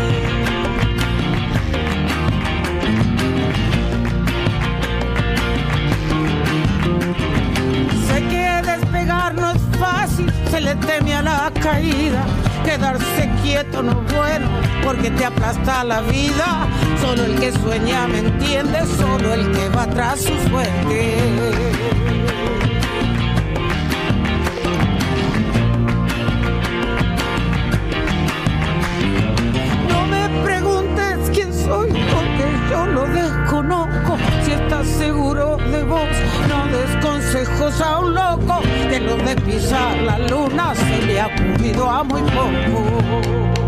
No 9.35 9.51
es 9.51 9.61
fácil, 9.79 10.31
se 10.49 10.61
le 10.61 10.75
teme 10.75 11.13
a 11.15 11.21
la 11.21 11.51
caída. 11.61 12.25
Quedarse 12.63 13.29
quieto 13.43 13.81
no 13.81 13.91
es 13.91 14.13
bueno 14.15 14.74
porque 14.85 15.09
te 15.09 15.25
aplasta 15.25 15.83
la 15.83 16.01
vida. 16.01 16.67
Solo 17.01 17.25
el 17.25 17.39
que 17.39 17.51
sueña 17.51 18.07
me 18.07 18.19
entiende, 18.19 18.85
solo 18.97 19.33
el 19.33 19.51
que 19.51 19.67
va 19.69 19.87
tras 19.87 20.21
su 20.21 20.33
suerte. 20.47 21.17
No 29.89 30.05
me 30.05 30.29
preguntes 30.45 31.17
quién 31.33 31.51
soy, 31.51 31.89
porque 31.89 32.45
yo 32.69 32.85
lo 32.85 33.07
desconozco. 33.07 34.17
Si 34.45 34.51
estás 34.51 34.87
seguro 34.87 35.57
de 35.57 35.83
vos, 35.83 36.09
no 36.47 36.67
des 36.67 37.03
consejos 37.03 37.81
a 37.81 37.99
un 37.99 38.13
loco. 38.13 38.61
De 38.89 38.99
lo 38.99 39.17
de 39.17 39.35
pisar 39.35 39.97
la 40.03 40.19
luna 40.19 40.75
se 40.75 41.05
le 41.07 41.19
ha 41.19 41.27
ocurrido 41.27 41.89
a 41.89 42.03
muy 42.03 42.21
poco. 42.21 43.64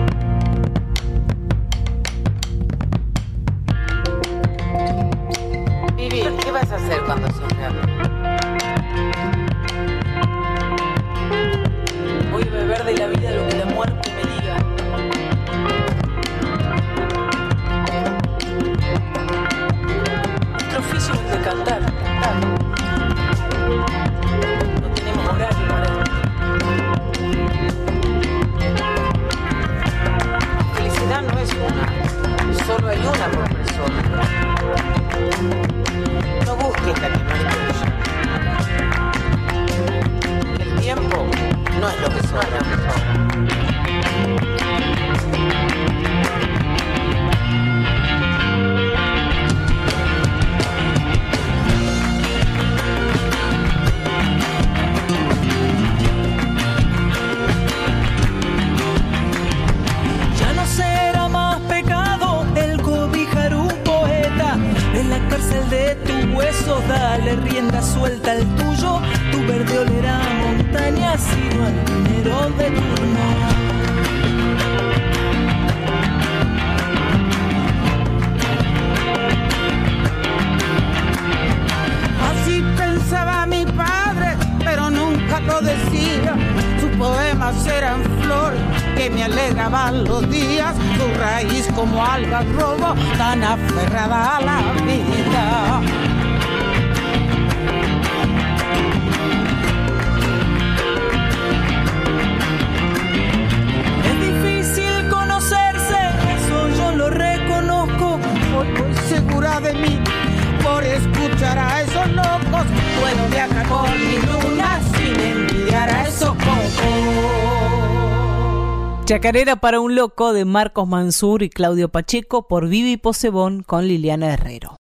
Chacarera 119.28 119.58
para 119.58 119.82
un 119.82 119.94
loco 119.94 120.32
de 120.32 120.46
Marcos 120.46 120.88
Mansur 120.88 121.44
y 121.44 121.50
Claudio 121.50 121.90
Pacheco 121.90 122.48
por 122.48 122.69
Vivi 122.69 122.96
Posebón 122.96 123.62
con 123.62 123.86
Liliana 123.86 124.34
Herrero. 124.34 124.78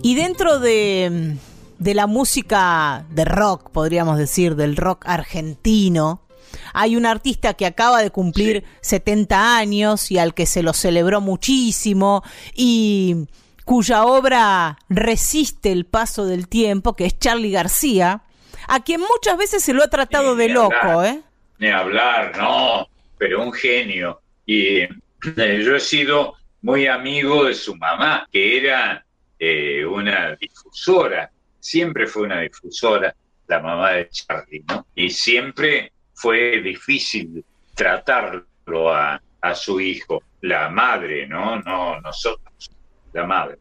Y 0.00 0.14
dentro 0.14 0.60
de, 0.60 1.38
de 1.80 1.94
la 1.94 2.06
música 2.06 3.04
de 3.10 3.24
rock, 3.24 3.70
podríamos 3.70 4.16
decir, 4.16 4.54
del 4.54 4.76
rock 4.76 5.06
argentino, 5.08 6.20
hay 6.72 6.94
un 6.94 7.04
artista 7.04 7.54
que 7.54 7.66
acaba 7.66 8.00
de 8.00 8.12
cumplir 8.12 8.62
70 8.80 9.56
años 9.56 10.12
y 10.12 10.18
al 10.18 10.34
que 10.34 10.46
se 10.46 10.62
lo 10.62 10.72
celebró 10.72 11.20
muchísimo 11.20 12.22
y 12.54 13.26
cuya 13.64 14.04
obra 14.04 14.78
resiste 14.88 15.72
el 15.72 15.84
paso 15.84 16.26
del 16.26 16.46
tiempo, 16.46 16.94
que 16.94 17.06
es 17.06 17.18
Charlie 17.18 17.50
García, 17.50 18.22
a 18.70 18.84
quien 18.84 19.00
muchas 19.00 19.36
veces 19.36 19.64
se 19.64 19.72
lo 19.72 19.82
ha 19.82 19.88
tratado 19.88 20.36
de 20.36 20.48
loco, 20.48 21.02
¿eh? 21.02 21.20
Ni 21.58 21.68
hablar, 21.68 22.38
no, 22.38 22.88
pero 23.18 23.42
un 23.42 23.52
genio. 23.52 24.20
Y 24.46 24.78
eh, 24.78 24.88
yo 25.64 25.74
he 25.74 25.80
sido 25.80 26.34
muy 26.62 26.86
amigo 26.86 27.46
de 27.46 27.54
su 27.54 27.74
mamá, 27.74 28.28
que 28.30 28.58
era 28.58 29.04
eh, 29.40 29.84
una 29.84 30.36
difusora, 30.36 31.32
siempre 31.58 32.06
fue 32.06 32.22
una 32.22 32.42
difusora 32.42 33.12
la 33.48 33.58
mamá 33.58 33.90
de 33.90 34.08
Charlie, 34.08 34.64
¿no? 34.68 34.86
Y 34.94 35.10
siempre 35.10 35.90
fue 36.14 36.60
difícil 36.60 37.44
tratarlo 37.74 38.94
a, 38.94 39.20
a 39.40 39.54
su 39.56 39.80
hijo, 39.80 40.22
la 40.42 40.68
madre, 40.68 41.26
¿no? 41.26 41.60
No 41.60 42.00
nosotros, 42.00 42.70
la 43.12 43.26
madre. 43.26 43.58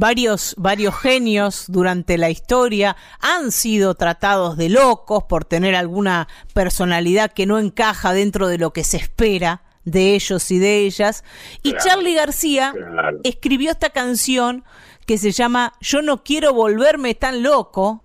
Varios, 0.00 0.54
varios 0.56 0.98
genios 0.98 1.66
durante 1.68 2.16
la 2.16 2.30
historia 2.30 2.96
han 3.20 3.52
sido 3.52 3.94
tratados 3.96 4.56
de 4.56 4.70
locos 4.70 5.24
por 5.24 5.44
tener 5.44 5.74
alguna 5.76 6.26
personalidad 6.54 7.30
que 7.30 7.44
no 7.44 7.58
encaja 7.58 8.14
dentro 8.14 8.48
de 8.48 8.56
lo 8.56 8.72
que 8.72 8.82
se 8.82 8.96
espera 8.96 9.60
de 9.84 10.14
ellos 10.14 10.50
y 10.52 10.58
de 10.58 10.78
ellas. 10.86 11.22
Y 11.62 11.74
Charlie 11.76 12.14
García 12.14 12.72
escribió 13.24 13.72
esta 13.72 13.90
canción 13.90 14.64
que 15.04 15.18
se 15.18 15.32
llama 15.32 15.74
Yo 15.82 16.00
no 16.00 16.24
quiero 16.24 16.54
volverme 16.54 17.14
tan 17.14 17.42
loco, 17.42 18.02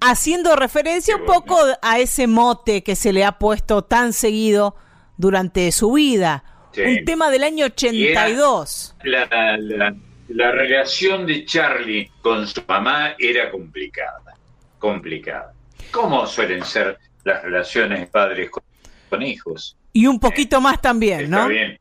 haciendo 0.00 0.56
referencia 0.56 1.14
un 1.14 1.26
poco 1.26 1.56
a 1.80 2.00
ese 2.00 2.26
mote 2.26 2.82
que 2.82 2.96
se 2.96 3.12
le 3.12 3.24
ha 3.24 3.38
puesto 3.38 3.82
tan 3.82 4.14
seguido 4.14 4.74
durante 5.16 5.70
su 5.70 5.92
vida. 5.92 6.42
Un 6.76 7.04
tema 7.04 7.30
del 7.30 7.44
año 7.44 7.66
82. 7.66 8.96
La, 9.04 9.28
la, 9.58 9.94
la 10.30 10.52
relación 10.52 11.26
de 11.26 11.44
Charlie 11.44 12.10
con 12.22 12.46
su 12.46 12.62
mamá 12.66 13.14
era 13.18 13.50
complicada, 13.50 14.36
complicada. 14.78 15.52
¿Cómo 15.90 16.26
suelen 16.26 16.64
ser 16.64 16.98
las 17.24 17.42
relaciones 17.42 18.08
padres 18.08 18.50
con, 18.50 19.22
hijos? 19.22 19.76
Y 19.92 20.06
un 20.06 20.20
poquito 20.20 20.60
más 20.60 20.80
también, 20.80 21.28
¿no? 21.30 21.38
Está 21.38 21.48
bien. 21.48 21.78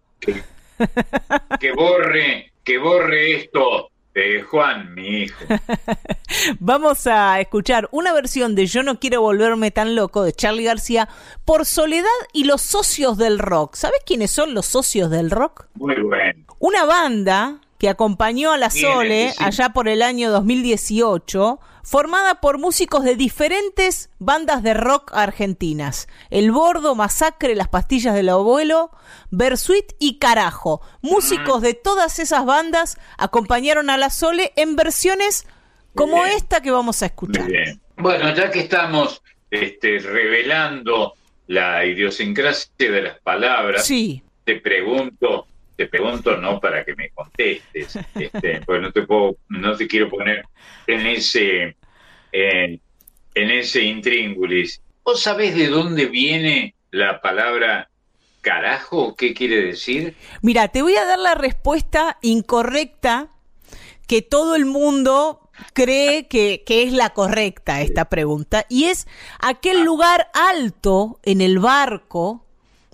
Que, 1.59 1.71
borre, 1.73 2.51
que 2.63 2.77
borre 2.79 3.35
esto 3.35 3.91
eh, 4.15 4.41
Juan, 4.41 4.95
mi 4.95 5.23
hijo. 5.23 5.45
Vamos 6.59 7.05
a 7.05 7.39
escuchar 7.39 7.87
una 7.91 8.13
versión 8.13 8.55
de 8.55 8.65
Yo 8.65 8.81
no 8.81 8.99
quiero 8.99 9.21
volverme 9.21 9.69
tan 9.69 9.95
loco 9.95 10.23
de 10.23 10.33
Charlie 10.33 10.63
García 10.63 11.07
por 11.45 11.65
Soledad 11.65 12.09
y 12.33 12.45
los 12.45 12.61
socios 12.61 13.17
del 13.17 13.37
rock. 13.37 13.75
¿Sabes 13.75 14.01
quiénes 14.05 14.31
son 14.31 14.55
los 14.55 14.65
socios 14.65 15.11
del 15.11 15.29
rock? 15.29 15.67
Muy 15.75 16.01
bueno. 16.01 16.45
Una 16.57 16.85
banda 16.85 17.61
que 17.79 17.89
acompañó 17.89 18.51
a 18.51 18.57
la 18.57 18.69
Sole 18.69 19.33
allá 19.39 19.69
por 19.69 19.87
el 19.87 20.01
año 20.01 20.29
2018, 20.31 21.59
formada 21.81 22.41
por 22.41 22.59
músicos 22.59 23.05
de 23.05 23.15
diferentes 23.15 24.09
bandas 24.19 24.61
de 24.61 24.73
rock 24.73 25.11
argentinas. 25.13 26.09
El 26.29 26.51
Bordo, 26.51 26.93
Masacre, 26.93 27.55
Las 27.55 27.69
Pastillas 27.69 28.13
del 28.13 28.29
Abuelo, 28.29 28.91
Bersuit 29.31 29.93
y 29.97 30.19
Carajo. 30.19 30.81
Músicos 31.01 31.61
de 31.61 31.73
todas 31.73 32.19
esas 32.19 32.45
bandas 32.45 32.97
acompañaron 33.17 33.89
a 33.89 33.97
la 33.97 34.09
Sole 34.09 34.51
en 34.57 34.75
versiones 34.75 35.47
como 35.95 36.25
esta 36.25 36.61
que 36.61 36.71
vamos 36.71 37.01
a 37.01 37.05
escuchar. 37.05 37.47
Bueno, 37.95 38.35
ya 38.35 38.51
que 38.51 38.59
estamos 38.59 39.21
este, 39.49 39.99
revelando 39.99 41.13
la 41.47 41.85
idiosincrasia 41.85 42.69
de 42.77 43.01
las 43.03 43.19
palabras, 43.21 43.87
te 43.87 44.55
pregunto, 44.61 45.47
te 45.79 45.87
pregunto 45.87 46.35
no 46.35 46.59
para 46.59 46.83
que 46.83 46.93
me 46.93 47.09
contestes, 47.11 47.97
este, 48.13 48.59
porque 48.65 48.81
no 48.81 48.91
te 48.91 49.03
puedo, 49.03 49.37
no 49.47 49.77
te 49.77 49.87
quiero 49.87 50.09
poner 50.09 50.43
en 50.87 51.05
ese, 51.05 51.77
en, 52.33 52.81
ese 53.33 53.83
intríngulis. 53.83 54.81
¿Vos 55.05 55.21
sabés 55.21 55.55
de 55.55 55.67
dónde 55.67 56.07
viene 56.07 56.75
la 56.91 57.21
palabra 57.21 57.89
carajo? 58.41 59.15
¿Qué 59.15 59.33
quiere 59.33 59.67
decir? 59.67 60.17
Mira, 60.41 60.67
te 60.67 60.81
voy 60.81 60.97
a 60.97 61.05
dar 61.05 61.17
la 61.17 61.35
respuesta 61.35 62.17
incorrecta 62.21 63.29
que 64.05 64.21
todo 64.21 64.57
el 64.57 64.65
mundo 64.65 65.49
cree 65.71 66.27
que, 66.27 66.65
que, 66.65 66.83
es 66.83 66.91
la 66.91 67.11
correcta 67.11 67.79
esta 67.79 68.09
pregunta, 68.09 68.65
y 68.67 68.85
es 68.85 69.07
aquel 69.39 69.77
ah. 69.77 69.83
lugar 69.85 70.27
alto 70.33 71.21
en 71.23 71.39
el 71.39 71.59
barco 71.59 72.45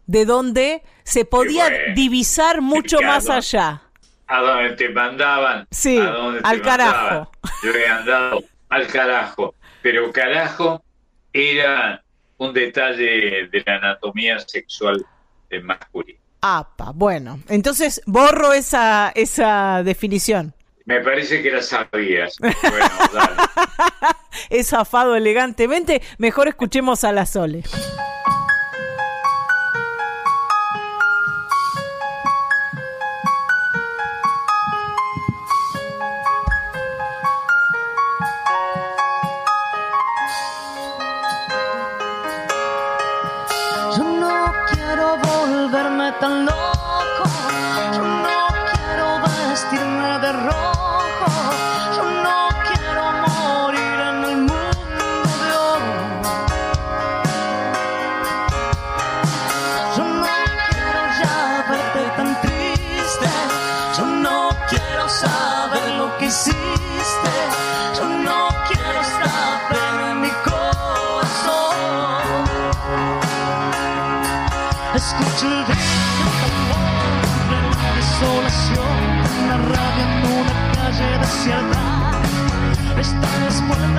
de 0.05 0.25
donde 0.25 0.83
se 1.05 1.23
podía 1.23 1.93
divisar 1.95 2.59
mucho 2.73 3.01
más 3.01 3.29
allá. 3.29 3.81
A 4.27 4.41
donde 4.41 4.71
te 4.71 4.89
mandaban. 4.89 5.67
Sí, 5.71 5.97
al 6.43 6.61
carajo. 6.61 7.31
Yo 7.63 7.71
he 7.71 7.87
andado 7.87 8.43
al 8.69 8.87
carajo. 8.87 9.55
Pero 9.81 10.11
carajo 10.11 10.83
era 11.31 12.03
un 12.37 12.51
detalle 12.51 13.47
de 13.47 13.63
la 13.65 13.75
anatomía 13.75 14.39
sexual 14.39 15.05
masculina. 15.63 16.19
Apa, 16.41 16.91
bueno, 16.93 17.39
entonces 17.49 18.01
borro 18.05 18.53
esa, 18.53 19.11
esa 19.15 19.81
definición. 19.83 20.53
Me 20.85 20.99
parece 20.99 21.41
que 21.41 21.51
la 21.51 21.61
sabías. 21.61 22.35
Bueno, 22.41 22.89
dale. 23.13 23.35
es 24.49 24.69
zafado 24.69 25.15
elegantemente. 25.15 26.01
Mejor 26.17 26.47
escuchemos 26.47 27.03
a 27.03 27.11
la 27.11 27.25
Sole. 27.25 27.63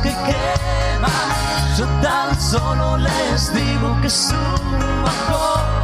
que 0.00 0.10
queman, 0.10 1.10
yo 1.76 1.86
tan 2.02 2.40
solo 2.40 2.96
les 2.98 3.54
digo 3.54 4.00
que 4.02 4.10
subo 4.10 5.77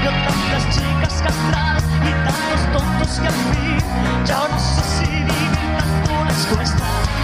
Veo 0.00 0.12
tantas 0.12 0.64
chicas 0.74 1.22
castradas 1.22 1.84
y 1.84 2.10
tantos 2.24 2.72
tontos 2.72 3.20
que 3.20 3.28
a 3.28 3.30
mí 3.30 3.78
ya 4.24 4.48
no 4.48 4.58
sé 4.58 4.82
si 4.82 5.10
vivir 5.10 5.50
tanto 5.78 6.24
les 6.24 6.46
cuesta. 6.46 7.19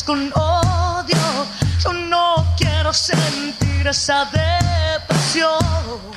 Con 0.00 0.32
odio. 0.34 1.46
Yo 1.84 1.92
no 1.92 2.46
quiero 2.56 2.94
sentir 2.94 3.86
esa 3.86 4.24
depresión. 4.24 6.11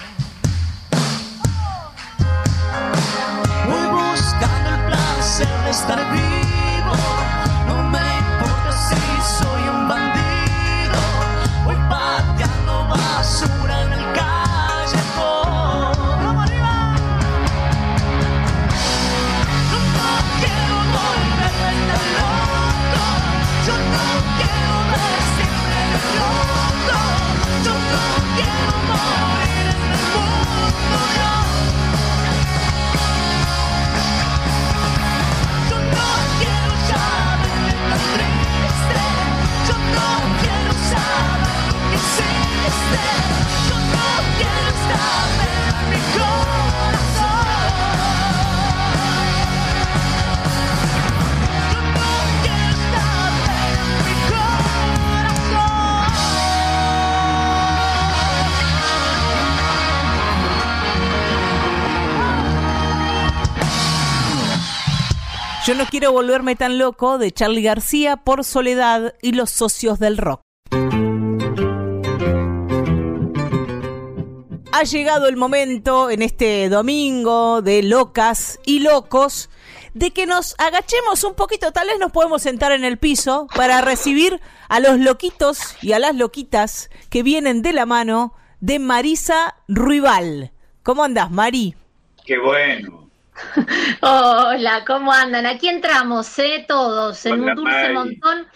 Yo 65.65 65.73
no 65.73 65.87
quiero 65.87 66.11
volverme 66.11 66.55
tan 66.55 66.77
loco 66.77 67.17
de 67.17 67.31
Charlie 67.31 67.63
García 67.63 68.17
por 68.17 68.43
Soledad 68.43 69.15
y 69.23 69.31
los 69.31 69.49
socios 69.49 69.97
del 69.97 70.17
rock. 70.17 70.44
Ha 74.77 74.83
llegado 74.83 75.29
el 75.29 75.37
momento 75.37 76.09
en 76.09 76.21
este 76.21 76.67
domingo 76.67 77.61
de 77.61 77.81
locas 77.81 78.59
y 78.65 78.79
locos 78.79 79.49
de 79.93 80.11
que 80.11 80.25
nos 80.25 80.53
agachemos 80.57 81.23
un 81.23 81.33
poquito, 81.33 81.71
tal 81.71 81.87
vez 81.87 81.97
nos 81.97 82.11
podemos 82.11 82.41
sentar 82.41 82.73
en 82.73 82.83
el 82.83 82.97
piso 82.97 83.47
para 83.55 83.79
recibir 83.79 84.41
a 84.67 84.81
los 84.81 84.99
loquitos 84.99 85.77
y 85.81 85.93
a 85.93 85.99
las 85.99 86.13
loquitas 86.13 86.89
que 87.09 87.23
vienen 87.23 87.61
de 87.61 87.71
la 87.71 87.85
mano 87.85 88.33
de 88.59 88.79
Marisa 88.79 89.55
Ruibal. 89.69 90.51
¿Cómo 90.83 91.05
andas, 91.05 91.31
Mari? 91.31 91.73
Qué 92.25 92.37
bueno. 92.37 93.09
Hola, 94.01 94.83
¿cómo 94.85 95.13
andan? 95.13 95.45
Aquí 95.45 95.69
entramos, 95.69 96.37
¿eh? 96.37 96.65
Todos, 96.67 97.25
en 97.25 97.43
Hola, 97.43 97.53
un 97.53 97.55
dulce 97.55 97.71
Mari. 97.71 97.93
montón 97.93 98.47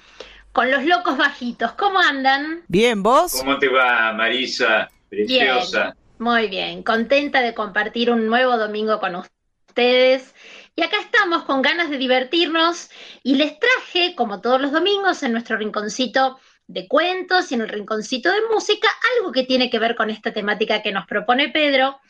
con 0.51 0.69
los 0.69 0.83
locos 0.83 1.15
bajitos. 1.15 1.71
¿Cómo 1.75 1.97
andan? 1.97 2.63
Bien, 2.67 3.01
¿vos? 3.01 3.35
¿Cómo 3.39 3.57
te 3.57 3.69
va, 3.69 4.11
Marisa? 4.11 4.89
Preciosa. 5.09 5.95
Muy 6.19 6.49
bien, 6.49 6.83
contenta 6.83 7.39
de 7.39 7.53
compartir 7.53 8.11
un 8.11 8.27
nuevo 8.27 8.57
domingo 8.57 8.99
con 8.99 9.15
ustedes. 9.15 10.35
Y 10.75 10.81
acá 10.81 10.97
estamos 10.99 11.43
con 11.43 11.61
ganas 11.61 11.89
de 11.89 11.97
divertirnos 11.97 12.89
y 13.23 13.35
les 13.35 13.57
traje, 13.57 14.15
como 14.15 14.41
todos 14.41 14.59
los 14.59 14.73
domingos, 14.73 15.23
en 15.23 15.31
nuestro 15.31 15.55
rinconcito 15.55 16.37
de 16.67 16.89
cuentos 16.89 17.49
y 17.49 17.55
en 17.55 17.61
el 17.61 17.69
rinconcito 17.69 18.29
de 18.33 18.41
música, 18.53 18.89
algo 19.17 19.31
que 19.31 19.43
tiene 19.43 19.69
que 19.69 19.79
ver 19.79 19.95
con 19.95 20.09
esta 20.09 20.33
temática 20.33 20.81
que 20.81 20.91
nos 20.91 21.07
propone 21.07 21.49
Pedro. 21.49 22.01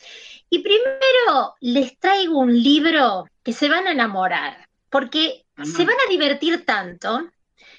Y 0.50 0.58
primero 0.58 1.54
les 1.60 1.96
traigo 2.00 2.40
un 2.40 2.60
libro 2.60 3.26
que 3.44 3.52
se 3.52 3.68
van 3.68 3.86
a 3.86 3.92
enamorar, 3.92 4.68
porque 4.88 5.46
se 5.62 5.84
van 5.84 5.96
a 6.04 6.10
divertir 6.10 6.64
tanto 6.64 7.30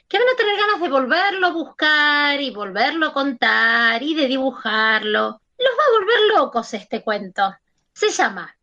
que 0.07 0.17
van 0.17 0.27
a 0.27 0.37
tener 0.37 0.57
ganas 0.57 0.81
de 0.81 0.89
volverlo 0.89 1.47
a 1.47 1.51
buscar 1.51 2.41
y 2.41 2.51
volverlo 2.51 3.07
a 3.07 3.13
contar 3.13 4.01
y 4.01 4.13
de 4.13 4.27
dibujarlo. 4.27 5.41
Los 5.61 5.77
va 5.77 5.83
a 5.83 5.99
volver 5.99 6.19
locos 6.35 6.73
este 6.73 7.01
cuento. 7.01 7.55
Se 7.93 8.09
llama 8.09 8.55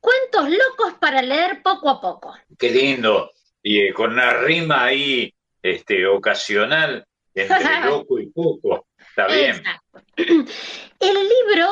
Cuentos 0.00 0.48
locos 0.48 0.94
para 1.00 1.22
leer 1.22 1.62
poco 1.62 1.88
a 1.90 2.00
poco. 2.00 2.34
Qué 2.58 2.70
lindo. 2.70 3.30
Y 3.62 3.80
eh, 3.80 3.92
con 3.92 4.12
una 4.12 4.32
rima 4.32 4.84
ahí 4.84 5.32
este, 5.62 6.06
ocasional 6.06 7.06
entre 7.34 7.56
loco 7.86 8.18
y 8.18 8.26
poco. 8.26 8.86
Está 8.98 9.26
bien. 9.28 9.56
Exacto. 9.56 10.00
El 10.16 11.14
libro 11.14 11.68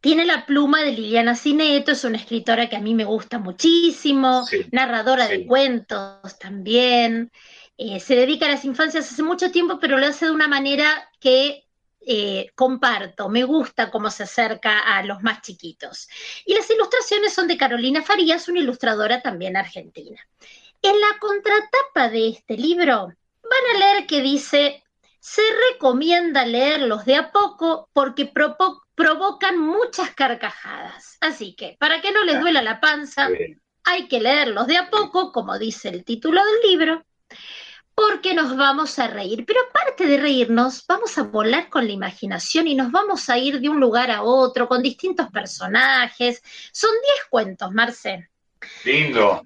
tiene 0.00 0.24
la 0.24 0.46
pluma 0.46 0.80
de 0.82 0.92
Liliana 0.92 1.34
Cineto, 1.34 1.92
es 1.92 2.04
una 2.04 2.16
escritora 2.16 2.68
que 2.70 2.76
a 2.76 2.80
mí 2.80 2.94
me 2.94 3.04
gusta 3.04 3.38
muchísimo, 3.38 4.46
Sí, 4.46 4.64
narradora 4.72 5.26
sí. 5.26 5.38
de 5.38 5.46
cuentos 5.46 6.38
también. 6.38 7.30
Eh, 7.76 8.00
se 8.00 8.14
dedica 8.14 8.46
a 8.46 8.50
las 8.50 8.64
infancias 8.64 9.10
hace 9.10 9.22
mucho 9.22 9.50
tiempo, 9.50 9.78
pero 9.78 9.98
lo 9.98 10.06
hace 10.06 10.26
de 10.26 10.32
una 10.32 10.48
manera 10.48 11.10
que 11.20 11.64
eh, 12.12 12.50
comparto. 12.56 13.28
Me 13.28 13.44
gusta 13.44 13.88
cómo 13.88 14.10
se 14.10 14.24
acerca 14.24 14.80
a 14.80 15.04
los 15.04 15.22
más 15.22 15.42
chiquitos. 15.42 16.08
Y 16.44 16.54
las 16.54 16.68
ilustraciones 16.68 17.32
son 17.32 17.46
de 17.46 17.56
Carolina 17.56 18.02
Farías, 18.02 18.48
una 18.48 18.58
ilustradora 18.58 19.22
también 19.22 19.56
argentina. 19.56 20.20
En 20.82 21.00
la 21.00 21.18
contratapa 21.20 22.08
de 22.08 22.30
este 22.30 22.56
libro 22.56 22.94
van 23.42 23.76
a 23.76 23.78
leer 23.78 24.06
que 24.06 24.22
dice, 24.22 24.82
se 25.20 25.42
recomienda 25.72 26.44
leerlos 26.44 27.04
de 27.04 27.14
a 27.14 27.30
poco 27.30 27.88
porque 27.92 28.32
propo- 28.32 28.82
provocan 28.96 29.56
muchas 29.58 30.10
carcajadas. 30.14 31.16
Así 31.20 31.54
que, 31.54 31.76
para 31.78 32.00
que 32.00 32.10
no 32.10 32.24
les 32.24 32.40
duela 32.40 32.60
la 32.62 32.80
panza, 32.80 33.28
hay 33.84 34.08
que 34.08 34.20
leerlos 34.20 34.66
de 34.66 34.78
a 34.78 34.90
poco, 34.90 35.30
como 35.30 35.58
dice 35.58 35.90
el 35.90 36.04
título 36.04 36.42
del 36.44 36.70
libro, 36.70 37.04
porque 37.94 38.34
nos 38.34 38.56
vamos 38.56 38.98
a 38.98 39.06
reír. 39.08 39.44
Pero 39.46 39.60
aparte 39.68 40.06
de 40.06 40.16
reírnos, 40.18 40.84
vamos 40.86 41.16
a 41.18 41.22
volar 41.24 41.68
con 41.68 41.86
la 41.86 41.92
imaginación 41.92 42.66
y 42.68 42.74
nos 42.74 42.90
vamos 42.90 43.28
a 43.28 43.38
ir 43.38 43.60
de 43.60 43.68
un 43.68 43.80
lugar 43.80 44.10
a 44.10 44.22
otro 44.22 44.68
con 44.68 44.82
distintos 44.82 45.28
personajes. 45.30 46.42
Son 46.72 46.90
10 46.90 47.26
cuentos, 47.28 47.70
Marce. 47.72 48.30
Lindo. 48.84 49.42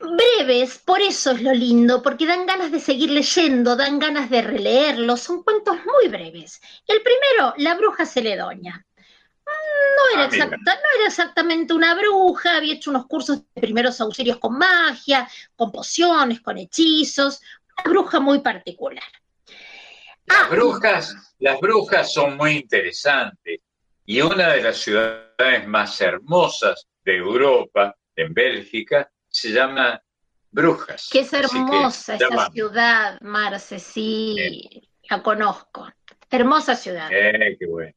Breves, 0.00 0.78
por 0.84 1.00
eso 1.00 1.32
es 1.32 1.42
lo 1.42 1.52
lindo, 1.52 2.02
porque 2.02 2.24
dan 2.26 2.46
ganas 2.46 2.70
de 2.70 2.78
seguir 2.78 3.10
leyendo, 3.10 3.74
dan 3.74 3.98
ganas 3.98 4.30
de 4.30 4.42
releerlos, 4.42 5.20
son 5.20 5.42
cuentos 5.42 5.76
muy 5.84 6.08
breves. 6.08 6.60
El 6.86 7.02
primero, 7.02 7.52
La 7.56 7.74
bruja 7.74 8.06
celedonia. 8.06 8.84
No 9.46 10.14
era, 10.14 10.24
Ah, 10.24 10.26
exacta- 10.30 10.56
no 10.74 11.00
era 11.00 11.06
exactamente 11.08 11.72
una 11.72 11.94
bruja, 11.94 12.56
había 12.58 12.74
hecho 12.74 12.90
unos 12.90 13.06
cursos 13.06 13.38
de 13.54 13.60
primeros 13.62 14.00
auxilios 14.00 14.38
con 14.38 14.56
magia, 14.58 15.26
con 15.56 15.72
pociones, 15.72 16.40
con 16.42 16.58
hechizos, 16.58 17.40
bruja 17.84 18.20
muy 18.20 18.40
particular. 18.40 19.04
Las 20.26 20.38
Ah, 20.42 20.48
brujas, 20.50 21.34
las 21.38 21.58
brujas 21.60 22.12
son 22.12 22.36
muy 22.36 22.52
interesantes. 22.52 23.60
Y 24.04 24.20
una 24.20 24.52
de 24.54 24.62
las 24.62 24.76
ciudades 24.78 25.66
más 25.66 26.00
hermosas 26.00 26.86
de 27.04 27.16
Europa, 27.16 27.94
en 28.16 28.32
Bélgica, 28.34 29.10
se 29.28 29.50
llama 29.52 30.00
Brujas. 30.50 31.08
que 31.10 31.20
es 31.20 31.30
que 31.30 31.36
hermosa 31.38 32.14
esa 32.16 32.50
ciudad, 32.50 33.20
Marce, 33.20 33.78
sí, 33.78 34.88
la 35.08 35.22
conozco. 35.22 35.88
Hermosa 36.30 36.74
ciudad. 36.74 37.08
Eh, 37.12 37.56
qué 37.58 37.66
bueno, 37.66 37.92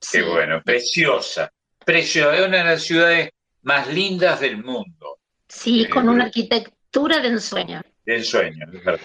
sí. 0.00 0.18
qué 0.18 0.24
bueno. 0.24 0.62
Preciosa. 0.64 1.52
Preciosa. 1.84 2.34
Es 2.36 2.46
una 2.46 2.58
de 2.58 2.64
las 2.64 2.82
ciudades 2.82 3.30
más 3.62 3.86
lindas 3.88 4.40
del 4.40 4.62
mundo. 4.62 5.18
Sí, 5.48 5.88
con 5.88 6.06
Eh, 6.06 6.10
una 6.10 6.24
arquitectura 6.24 6.75
de 7.04 7.28
ensueño. 7.28 7.82
Del 8.04 8.24
sueño, 8.24 8.64
es 8.72 8.84
verdad. 8.84 9.00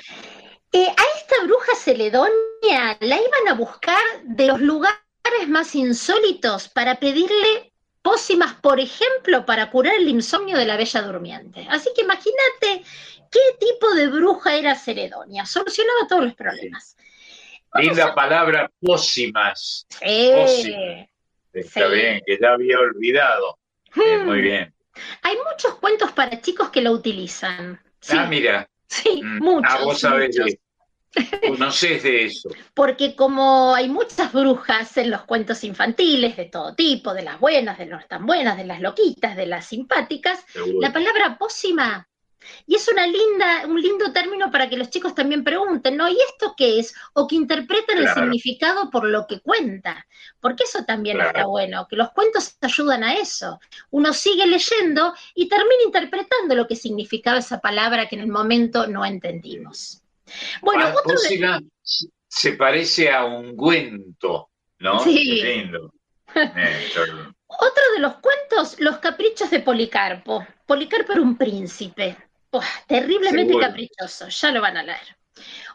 Eh, 0.72 0.88
a 0.88 1.18
esta 1.20 1.44
bruja 1.44 1.76
celedonia 1.76 2.98
la 3.02 3.16
iban 3.18 3.48
a 3.50 3.54
buscar 3.54 4.02
de 4.24 4.48
los 4.48 4.62
lugares 4.62 4.98
más 5.48 5.76
insólitos 5.76 6.70
para 6.70 7.00
pedirle 7.00 7.74
pócimas, 8.02 8.54
por 8.56 8.80
ejemplo, 8.80 9.46
para 9.46 9.70
curar 9.70 9.96
el 9.96 10.08
insomnio 10.08 10.58
de 10.58 10.66
la 10.66 10.78
bella 10.78 11.02
durmiente. 11.02 11.68
Así 11.70 11.90
que 11.96 12.04
imagínate 12.04 12.86
qué 13.30 13.40
tipo 13.60 13.94
de 13.94 14.08
bruja 14.08 14.56
era 14.56 14.76
Celedonia. 14.76 15.46
Solucionaba 15.46 16.08
todos 16.08 16.24
los 16.24 16.36
problemas. 16.36 16.96
Linda 17.76 18.16
palabra, 18.16 18.70
pócimas. 18.82 19.86
Sí. 19.90 20.32
Pócimas. 20.34 21.08
Está 21.54 21.88
Sí. 21.90 21.94
bien, 21.96 22.22
que 22.26 22.38
ya 22.42 22.54
había 22.54 22.80
olvidado. 22.80 23.58
Eh, 23.96 24.20
Hmm. 24.20 24.26
muy 24.26 24.42
bien. 24.42 24.74
Hay 25.24 25.36
muchos 25.52 25.76
cuentos 25.76 26.12
para 26.12 26.42
chicos 26.42 26.70
que 26.70 26.82
lo 26.82 26.92
utilizan. 26.92 27.80
Sí, 28.00 28.16
Ah, 28.18 28.26
mira. 28.28 28.70
sí, 28.88 29.22
Mm. 29.24 29.40
muchos. 29.44 29.72
Ah, 29.74 29.84
vos 29.84 30.00
sabés 30.00 30.30
muchos. 30.38 30.46
de 30.46 30.60
Conocés 31.48 32.04
de 32.04 32.26
eso. 32.26 32.50
Porque 32.74 33.16
como 33.16 33.76
hay 33.76 33.90
muchas 33.90 34.32
brujas 34.32 34.96
en 34.98 35.12
los 35.12 35.24
cuentos 35.24 35.64
infantiles 35.66 36.38
de 36.38 36.46
todo 36.46 36.74
tipo, 36.74 37.14
de 37.14 37.24
las 37.24 37.40
buenas, 37.40 37.78
de 37.78 37.86
las 37.86 38.02
no 38.02 38.08
tan 38.08 38.26
buenas, 38.26 38.56
de 38.58 38.64
las 38.66 38.80
loquitas, 38.80 39.36
de 39.36 39.46
las 39.46 39.66
simpáticas, 39.66 40.44
seguro. 40.48 40.80
la 40.80 40.94
palabra 40.94 41.38
pócima 41.38 42.08
Y 42.66 42.76
es 42.76 42.88
una 42.88 43.06
linda, 43.06 43.66
un 43.68 43.80
lindo 43.82 44.12
término 44.12 44.50
para 44.52 44.68
que 44.70 44.78
los 44.78 44.90
chicos 44.90 45.14
también 45.14 45.44
pregunten, 45.44 45.96
¿no? 45.98 46.10
¿Y 46.10 46.18
esto 46.30 46.54
qué 46.58 46.80
es? 46.80 46.94
O 47.14 47.28
que 47.28 47.36
interpreten 47.36 48.00
el 48.00 48.08
significado 48.14 48.90
por 48.90 49.06
lo 49.06 49.28
que 49.28 49.40
cuenta. 49.42 50.08
Porque 50.40 50.64
eso 50.64 50.84
también 50.86 51.18
Claro. 51.18 51.30
está 51.30 51.46
bueno, 51.46 51.88
que 51.88 51.96
los 51.96 52.12
cuentos 52.12 52.56
ayudan 52.62 53.04
a 53.04 53.14
eso. 53.16 53.60
Uno 53.92 54.12
sigue 54.14 54.48
leyendo 54.48 55.14
y 55.36 55.48
termina 55.48 55.84
interpretando 55.86 56.56
lo 56.56 56.68
que 56.68 56.76
significaba 56.76 57.38
esa 57.40 57.60
palabra 57.60 58.08
que 58.08 58.16
en 58.16 58.22
el 58.22 58.28
momento 58.30 58.88
no 58.88 59.06
entendimos. 59.06 60.02
Bueno, 60.62 60.88
otro 60.90 61.16
de- 61.20 61.62
se 62.28 62.54
parece 62.54 63.12
a 63.12 63.26
ungüento, 63.26 64.50
¿no? 64.80 65.00
Sí. 65.04 65.42
Qué 65.42 65.56
lindo. 65.58 65.94
Eh. 66.34 66.88
Otro 67.48 67.84
de 67.94 68.00
los 68.00 68.14
cuentos, 68.16 68.80
Los 68.80 68.98
caprichos 69.00 69.50
de 69.50 69.60
Policarpo. 69.60 70.46
Policarpo 70.66 71.12
era 71.12 71.22
un 71.22 71.38
príncipe. 71.38 72.16
Terriblemente 72.88 73.54
Seguro. 73.54 73.68
caprichoso, 73.68 74.28
ya 74.28 74.52
lo 74.52 74.62
van 74.62 74.78
a 74.78 74.84
leer. 74.84 75.16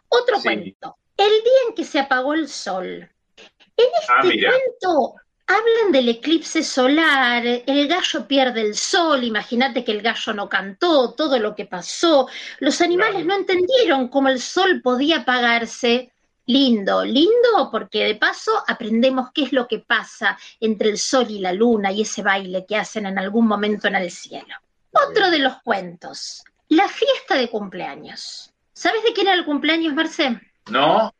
Otro 0.08 0.36
Sí. 0.36 0.42
cuento, 0.44 0.96
El 1.18 1.30
día 1.30 1.60
en 1.68 1.74
que 1.74 1.84
se 1.84 1.98
apagó 1.98 2.34
el 2.34 2.46
sol. 2.46 2.86
En 2.86 3.86
Ah, 4.08 4.20
este 4.22 4.46
cuento 4.46 5.14
hablan 5.46 5.90
del 5.92 6.10
eclipse 6.10 6.62
solar, 6.62 7.42
el 7.46 7.88
gallo 7.88 8.26
pierde 8.28 8.60
el 8.60 8.74
sol, 8.76 9.24
imagínate 9.24 9.82
que 9.82 9.92
el 9.92 10.02
gallo 10.02 10.34
no 10.34 10.48
cantó, 10.48 11.12
todo 11.14 11.38
lo 11.38 11.54
que 11.54 11.64
pasó, 11.64 12.28
los 12.58 12.80
animales 12.82 13.24
no 13.24 13.34
entendieron 13.34 14.08
cómo 14.08 14.28
el 14.28 14.40
sol 14.42 14.82
podía 14.82 15.18
apagarse. 15.20 16.12
Lindo, 16.48 17.04
lindo, 17.04 17.70
porque 17.72 18.04
de 18.04 18.14
paso 18.14 18.52
aprendemos 18.68 19.30
qué 19.34 19.42
es 19.44 19.52
lo 19.52 19.66
que 19.66 19.80
pasa 19.80 20.38
entre 20.60 20.90
el 20.90 20.98
sol 20.98 21.26
y 21.30 21.40
la 21.40 21.52
luna 21.52 21.90
y 21.90 22.02
ese 22.02 22.22
baile 22.22 22.64
que 22.68 22.76
hacen 22.76 23.06
en 23.06 23.18
algún 23.18 23.48
momento 23.48 23.88
en 23.88 23.96
el 23.96 24.10
cielo. 24.12 24.54
Otro 24.92 25.28
de 25.30 25.40
los 25.40 25.60
cuentos, 25.62 26.44
la 26.68 26.88
fiesta 26.88 27.36
de 27.36 27.48
cumpleaños. 27.48 28.52
¿Sabes 28.72 29.02
de 29.04 29.12
quién 29.12 29.28
era 29.28 29.36
el 29.36 29.44
cumpleaños, 29.44 29.94
Marcé? 29.94 30.40
¿No? 30.70 31.14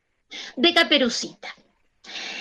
De 0.56 0.74
Caperucita. 0.74 1.54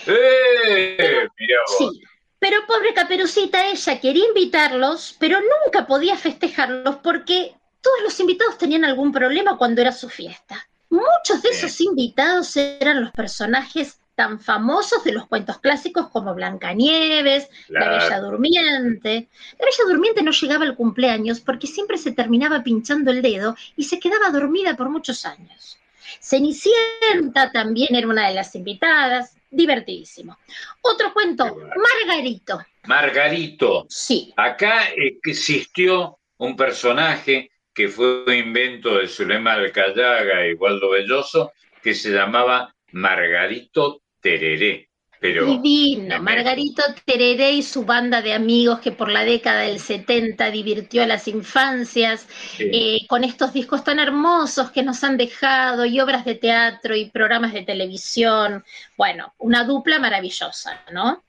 ¡Eh! 0.08 1.28
Vos. 1.28 1.78
Sí, 1.78 2.01
pero 2.39 2.66
pobre 2.68 2.93
Caperucita, 2.93 3.68
ella 3.68 3.99
quería 3.99 4.28
invitarlos, 4.28 5.16
pero 5.20 5.39
nunca 5.39 5.88
podía 5.88 6.18
festejarlos 6.18 6.97
porque 6.97 7.56
todos 7.82 8.01
los 8.03 8.20
invitados 8.20 8.58
tenían 8.58 8.86
algún 8.86 9.12
problema 9.12 9.58
cuando 9.58 9.82
era 9.82 9.91
su 9.91 10.10
fiesta. 10.10 10.68
Muchos 10.89 11.41
de 11.41 11.49
esos 11.49 11.82
invitados 11.82 12.56
eran 12.58 13.01
los 13.01 13.12
personajes 13.12 13.99
tan 14.16 14.39
famosos 14.39 15.03
de 15.03 15.11
los 15.11 15.28
cuentos 15.28 15.59
clásicos 15.59 16.09
como 16.09 16.34
Blancanieves, 16.34 17.49
La. 17.68 17.89
Bella 17.89 18.20
Durmiente. 18.20 19.30
La 19.59 19.66
Bella 19.66 19.84
Durmiente 19.88 20.24
no 20.24 20.32
llegaba 20.32 20.66
al 20.66 20.76
cumpleaños 20.76 21.41
porque 21.41 21.68
siempre 21.68 21.97
se 21.97 22.13
terminaba 22.13 22.63
pinchando 22.63 23.11
el 23.11 23.22
dedo 23.22 23.55
y 23.76 23.84
se 23.84 23.99
quedaba 23.99 24.30
dormida 24.30 24.76
por 24.76 24.89
muchos 24.89 25.26
años. 25.26 25.78
Cenicienta 26.20 27.51
también 27.51 27.95
era 27.95 28.07
una 28.07 28.28
de 28.28 28.36
las 28.36 28.55
invitadas, 28.55 29.36
divertidísimo. 29.49 30.38
Otro 30.82 31.13
cuento, 31.13 31.45
Margarito. 31.45 32.59
Margarito. 32.86 33.86
Sí. 33.89 34.34
Acá 34.38 34.89
existió 35.24 36.20
un 36.38 36.55
personaje 36.55 37.51
que 37.74 37.89
fue 37.89 38.24
un 38.24 38.34
invento 38.34 38.97
de 38.97 39.07
Zulema 39.07 39.53
Alcayaga 39.53 40.47
y 40.47 40.53
Waldo 40.53 40.89
Belloso 40.91 41.51
que 41.84 41.93
se 41.93 42.11
llamaba 42.11 42.74
Margarito 42.91 44.01
Tereré. 44.26 44.89
Pero 45.19 45.45
Divino, 45.45 46.21
Margarito 46.21 46.84
Tereré 47.05 47.51
y 47.53 47.63
su 47.63 47.84
banda 47.86 48.21
de 48.21 48.34
amigos 48.34 48.80
que 48.80 48.91
por 48.91 49.09
la 49.09 49.23
década 49.23 49.61
del 49.61 49.80
70 49.80 50.51
divirtió 50.51 51.03
a 51.03 51.07
las 51.07 51.28
infancias 51.28 52.28
Sí. 52.57 52.69
eh, 52.73 53.07
con 53.07 53.23
estos 53.23 53.53
discos 53.53 53.84
tan 53.84 53.99
hermosos 53.99 54.71
que 54.71 54.84
nos 54.84 55.03
han 55.03 55.15
dejado 55.17 55.86
y 55.86 55.99
obras 55.99 56.26
de 56.26 56.36
teatro 56.36 56.95
y 56.95 57.09
programas 57.09 57.53
de 57.53 57.61
televisión. 57.63 58.63
Bueno, 58.97 59.34
una 59.38 59.63
dupla 59.63 59.99
maravillosa, 59.99 60.82
¿no? 60.91 61.23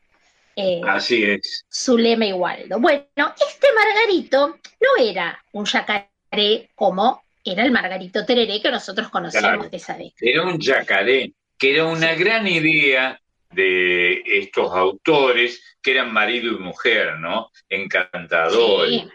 Eh, 0.56 0.80
así 0.88 1.22
es. 1.22 1.64
Zulema 1.72 2.26
y 2.26 2.32
Waldo. 2.32 2.80
Bueno, 2.80 3.06
este 3.16 3.66
Margarito 3.74 4.58
no 4.80 5.04
era 5.04 5.38
un 5.52 5.64
yacaré 5.64 6.70
como 6.74 7.22
era 7.44 7.62
el 7.62 7.70
Margarito 7.70 8.24
Tereré 8.26 8.60
que 8.60 8.70
nosotros 8.70 9.08
conocemos 9.10 9.48
Claro. 9.48 9.68
de 9.70 9.76
esa 9.76 9.92
década. 9.94 10.16
Era 10.20 10.42
un 10.42 10.58
yacaré, 10.58 11.32
que 11.58 11.72
era 11.74 11.84
una 11.86 12.14
gran 12.14 12.46
idea 12.46 13.20
de 13.50 14.22
estos 14.26 14.72
autores 14.74 15.76
que 15.82 15.92
eran 15.92 16.12
marido 16.12 16.52
y 16.52 16.58
mujer, 16.58 17.18
¿no? 17.18 17.50
Encantador. 17.68 18.88
Sí, 18.88 19.08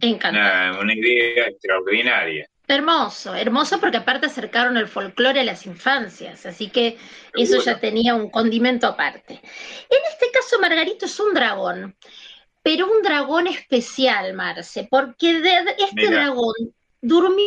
encantador. 0.00 0.70
Una, 0.74 0.80
una 0.80 0.94
idea 0.94 1.46
extraordinaria. 1.46 2.46
Hermoso, 2.68 3.34
hermoso 3.34 3.80
porque 3.80 3.96
aparte 3.98 4.26
acercaron 4.26 4.76
el 4.76 4.86
folclore 4.88 5.40
a 5.40 5.44
las 5.44 5.66
infancias, 5.66 6.46
así 6.46 6.70
que 6.70 6.96
eso 7.34 7.62
ya 7.62 7.78
tenía 7.80 8.14
un 8.14 8.30
condimento 8.30 8.86
aparte. 8.86 9.34
En 9.34 9.98
este 10.10 10.30
caso, 10.32 10.58
Margarito 10.60 11.04
es 11.06 11.18
un 11.20 11.34
dragón, 11.34 11.96
pero 12.62 12.86
un 12.86 13.02
dragón 13.02 13.48
especial, 13.48 14.32
Marce, 14.34 14.86
porque 14.88 15.40
de- 15.40 15.74
este 15.78 15.92
Mira. 16.06 16.10
dragón 16.12 16.54
durmió 17.00 17.44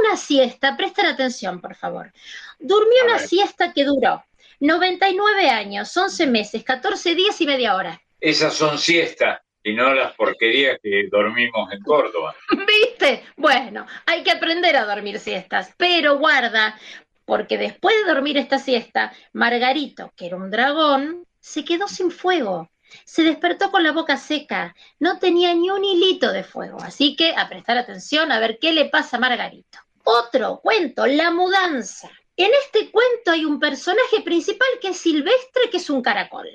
una 0.00 0.16
siesta, 0.16 0.76
presten 0.76 1.06
atención, 1.06 1.60
por 1.60 1.74
favor, 1.74 2.12
durmió 2.58 3.04
una 3.04 3.18
siesta 3.18 3.72
que 3.72 3.84
duró 3.84 4.24
99 4.60 5.48
años, 5.50 5.96
11 5.96 6.26
meses, 6.26 6.64
14 6.64 7.14
días 7.14 7.40
y 7.40 7.46
media 7.46 7.76
hora. 7.76 8.00
Esas 8.20 8.54
son 8.54 8.78
siestas 8.78 9.40
y 9.62 9.72
no 9.72 9.94
las 9.94 10.14
porquerías 10.14 10.78
que 10.82 11.08
dormimos 11.10 11.72
en 11.72 11.80
Córdoba. 11.80 12.34
¿Viste? 12.66 13.24
Bueno, 13.36 13.86
hay 14.06 14.22
que 14.22 14.30
aprender 14.30 14.76
a 14.76 14.84
dormir 14.84 15.18
siestas, 15.18 15.74
pero 15.76 16.18
guarda, 16.18 16.78
porque 17.24 17.58
después 17.58 17.96
de 17.96 18.12
dormir 18.12 18.36
esta 18.36 18.58
siesta, 18.58 19.12
Margarito, 19.32 20.12
que 20.16 20.26
era 20.26 20.36
un 20.36 20.50
dragón, 20.50 21.26
se 21.40 21.64
quedó 21.64 21.88
sin 21.88 22.10
fuego. 22.10 22.70
Se 23.04 23.22
despertó 23.22 23.70
con 23.70 23.82
la 23.82 23.92
boca 23.92 24.16
seca, 24.16 24.74
no 24.98 25.18
tenía 25.18 25.54
ni 25.54 25.70
un 25.70 25.84
hilito 25.84 26.32
de 26.32 26.44
fuego, 26.44 26.78
así 26.82 27.16
que 27.16 27.34
a 27.36 27.48
prestar 27.48 27.78
atención 27.78 28.30
a 28.32 28.38
ver 28.38 28.58
qué 28.60 28.72
le 28.72 28.86
pasa 28.86 29.16
a 29.16 29.20
Margarito. 29.20 29.78
Otro 30.04 30.60
cuento, 30.62 31.06
La 31.06 31.30
mudanza. 31.30 32.10
En 32.36 32.50
este 32.64 32.90
cuento 32.90 33.30
hay 33.30 33.44
un 33.44 33.60
personaje 33.60 34.20
principal 34.22 34.68
que 34.80 34.88
es 34.88 34.98
Silvestre, 34.98 35.70
que 35.70 35.76
es 35.76 35.88
un 35.88 36.02
caracol. 36.02 36.48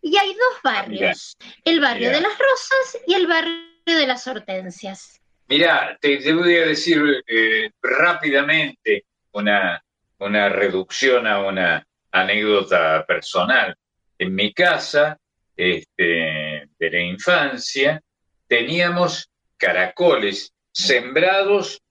Y 0.00 0.16
hay 0.16 0.32
dos 0.32 0.62
barrios, 0.62 1.36
el 1.64 1.80
barrio 1.80 2.08
Mira. 2.08 2.16
de 2.16 2.20
las 2.22 2.38
rosas 2.38 3.02
y 3.06 3.14
el 3.14 3.26
barrio 3.26 3.62
de 3.84 4.06
las 4.06 4.26
hortensias. 4.26 5.20
Mirá, 5.48 5.96
te, 6.00 6.16
te 6.18 6.32
voy 6.32 6.56
a 6.56 6.66
decir 6.66 7.22
eh, 7.26 7.70
rápidamente 7.80 9.04
una, 9.32 9.82
una 10.18 10.48
reducción 10.48 11.26
a 11.26 11.40
una 11.40 11.86
anécdota 12.10 13.04
personal. 13.06 13.76
En 14.18 14.34
mi 14.34 14.52
casa, 14.52 15.18
este, 15.56 16.68
de 16.78 16.90
la 16.90 17.00
infancia, 17.00 18.02
teníamos 18.46 19.30
caracoles 19.56 20.52
sembrados, 20.70 21.82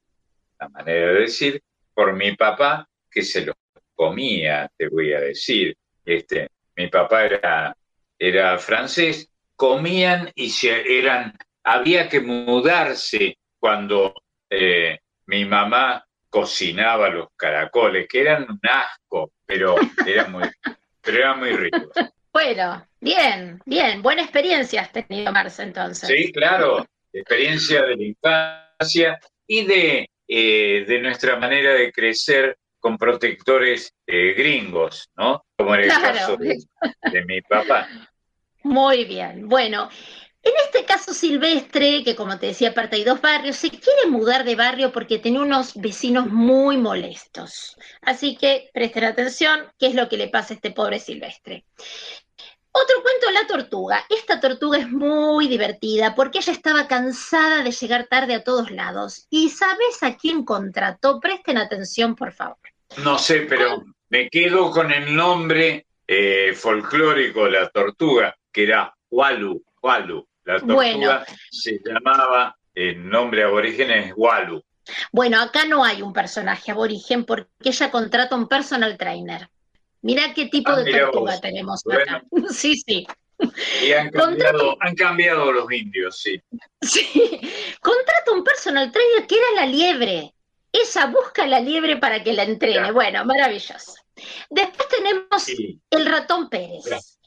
la 0.60 0.70
manera 0.70 1.14
de 1.14 1.22
decir, 1.22 1.62
por 1.94 2.14
mi 2.14 2.36
papá, 2.36 2.88
que 3.10 3.24
se 3.24 3.46
los 3.46 3.56
comía, 3.96 4.70
te 4.78 4.88
voy 4.90 5.14
a 5.14 5.20
decir. 5.20 5.76
Este, 6.06 6.50
mi 6.76 6.88
papá 6.88 7.26
era, 7.26 7.76
era 8.20 8.58
francés, 8.60 9.30
comían 9.56 10.32
y 10.36 10.50
se, 10.50 11.00
eran, 11.00 11.36
había 11.64 12.08
que 12.10 12.20
mudarse 12.20 13.38
cuando 13.60 14.14
eh, 14.50 15.00
mi 15.28 15.46
mamá 15.46 16.06
cocinaba 16.30 17.10
los 17.10 17.30
caracoles, 17.36 18.08
que 18.08 18.22
eran 18.22 18.44
un 18.44 18.60
asco, 18.64 19.32
pero 19.46 19.76
eran 20.06 20.32
muy, 20.32 20.44
pero 21.02 21.18
eran 21.18 21.40
muy 21.40 21.52
ricos. 21.52 21.90
Bueno, 22.36 22.86
bien, 23.00 23.62
bien, 23.66 24.02
buena 24.02 24.22
experiencia 24.22 24.82
has 24.82 24.92
tenido, 24.92 25.32
Marce, 25.32 25.64
entonces. 25.64 26.10
Sí, 26.10 26.34
claro, 26.34 26.86
experiencia 27.14 27.82
de 27.84 27.96
la 27.96 28.04
infancia 28.04 29.20
y 29.48 29.64
de, 29.64 30.10
eh, 30.28 30.84
de 30.86 31.00
nuestra 31.00 31.38
manera 31.38 31.72
de 31.76 31.94
crecer 31.94 32.58
con 32.78 32.98
protectores 32.98 33.94
eh, 34.06 34.34
gringos, 34.34 35.10
¿no? 35.16 35.46
Como 35.58 35.76
en 35.76 35.84
el 35.84 35.88
Claro. 35.88 36.04
caso 36.04 36.36
de, 36.36 36.58
de 37.10 37.24
mi 37.24 37.42
papá. 37.42 37.88
Muy 38.64 39.06
bien. 39.06 39.48
Bueno, 39.48 39.90
en 40.44 40.54
este 40.66 40.86
caso 40.86 41.14
Silvestre, 41.14 42.04
que 42.04 42.16
como 42.16 42.38
te 42.38 42.48
decía, 42.48 42.70
aparte 42.70 42.98
hay 42.98 43.04
dos 43.04 43.20
barrios, 43.20 43.56
se 43.56 43.70
quiere 43.70 44.08
mudar 44.10 44.44
de 44.44 44.56
barrio 44.56 44.92
porque 44.92 45.20
tiene 45.20 45.40
unos 45.40 45.74
vecinos 45.76 46.28
muy 46.28 46.78
molestos. 46.78 47.78
Así 48.02 48.36
que 48.36 48.70
presten 48.74 49.06
atención, 49.06 49.72
qué 49.80 49.88
es 49.88 49.96
lo 49.96 50.08
que 50.08 50.18
le 50.18 50.28
pasa 50.28 50.54
a 50.54 50.58
este 50.58 50.70
pobre 50.72 51.00
Silvestre. 51.00 51.66
Otro 52.78 53.02
cuento, 53.02 53.32
La 53.32 53.48
Tortuga. 53.48 54.06
Esta 54.10 54.42
tortuga 54.42 54.78
es 54.78 54.90
muy 54.90 55.48
divertida 55.48 56.14
porque 56.14 56.40
ella 56.40 56.52
estaba 56.52 56.90
cansada 56.90 57.64
de 57.64 57.72
llegar 57.72 58.08
tarde 58.08 58.34
a 58.36 58.44
todos 58.44 58.70
lados. 58.70 59.28
¿Y 59.30 59.48
sabes 59.48 60.04
a 60.04 60.18
quién 60.18 60.44
contrató? 60.44 61.22
Presten 61.22 61.58
atención, 61.58 62.18
por 62.18 62.34
favor. 62.34 62.58
No 62.98 63.18
sé, 63.18 63.46
pero 63.48 63.86
me 64.10 64.30
quedo 64.30 64.72
con 64.72 64.92
el 64.92 65.16
nombre 65.16 65.88
eh, 66.06 66.52
folclórico 66.54 67.46
de 67.46 67.52
la 67.52 67.70
tortuga, 67.70 68.36
que 68.52 68.64
era 68.64 68.94
Walu, 69.10 69.64
Walu. 69.82 70.28
La 70.44 70.60
tortuga 70.60 70.76
Bueno. 70.76 71.24
se 71.50 71.80
llamaba, 71.82 72.58
el 72.74 73.08
nombre 73.10 73.44
aborigen 73.44 73.90
es 73.90 74.14
Walu. 74.18 74.62
Bueno, 75.14 75.40
acá 75.40 75.64
no 75.66 75.86
hay 75.86 76.02
un 76.02 76.12
personaje 76.12 76.72
aborigen 76.72 77.24
porque 77.24 77.48
ella 77.64 77.90
contrata 77.90 78.36
un 78.36 78.50
personal 78.50 78.98
trainer. 78.98 79.50
Mirá 80.06 80.34
qué 80.36 80.46
tipo 80.46 80.70
Ah, 80.72 80.82
de 80.84 80.92
tortuga 80.92 81.32
vos. 81.34 81.42
tenemos 81.42 81.82
acá. 81.92 82.24
Sí, 82.54 82.76
sí. 82.78 83.08
Y 83.84 83.92
han 83.92 84.12
cambiado, 84.12 84.78
han 84.80 84.96
cambiado 84.96 85.52
los 85.52 85.70
indios, 85.72 86.18
sí. 86.22 86.40
Sí. 86.82 87.42
Contrata 87.82 88.32
un 88.32 88.44
personal 88.44 88.92
trainer 88.92 89.26
que 89.28 89.36
era 89.36 89.62
la 89.62 89.66
liebre. 89.66 90.32
Ella 90.72 91.06
busca 91.08 91.46
la 91.48 91.60
liebre 91.60 91.98
para 91.98 92.24
que 92.24 92.34
la 92.34 92.44
entrene. 92.44 92.92
Bueno, 92.92 93.26
maravilloso. 93.26 93.96
Después 94.50 94.88
tenemos 94.90 95.44
Sí. 95.44 95.80
el 95.90 96.06
ratón 96.06 96.50
Pérez. 96.50 97.18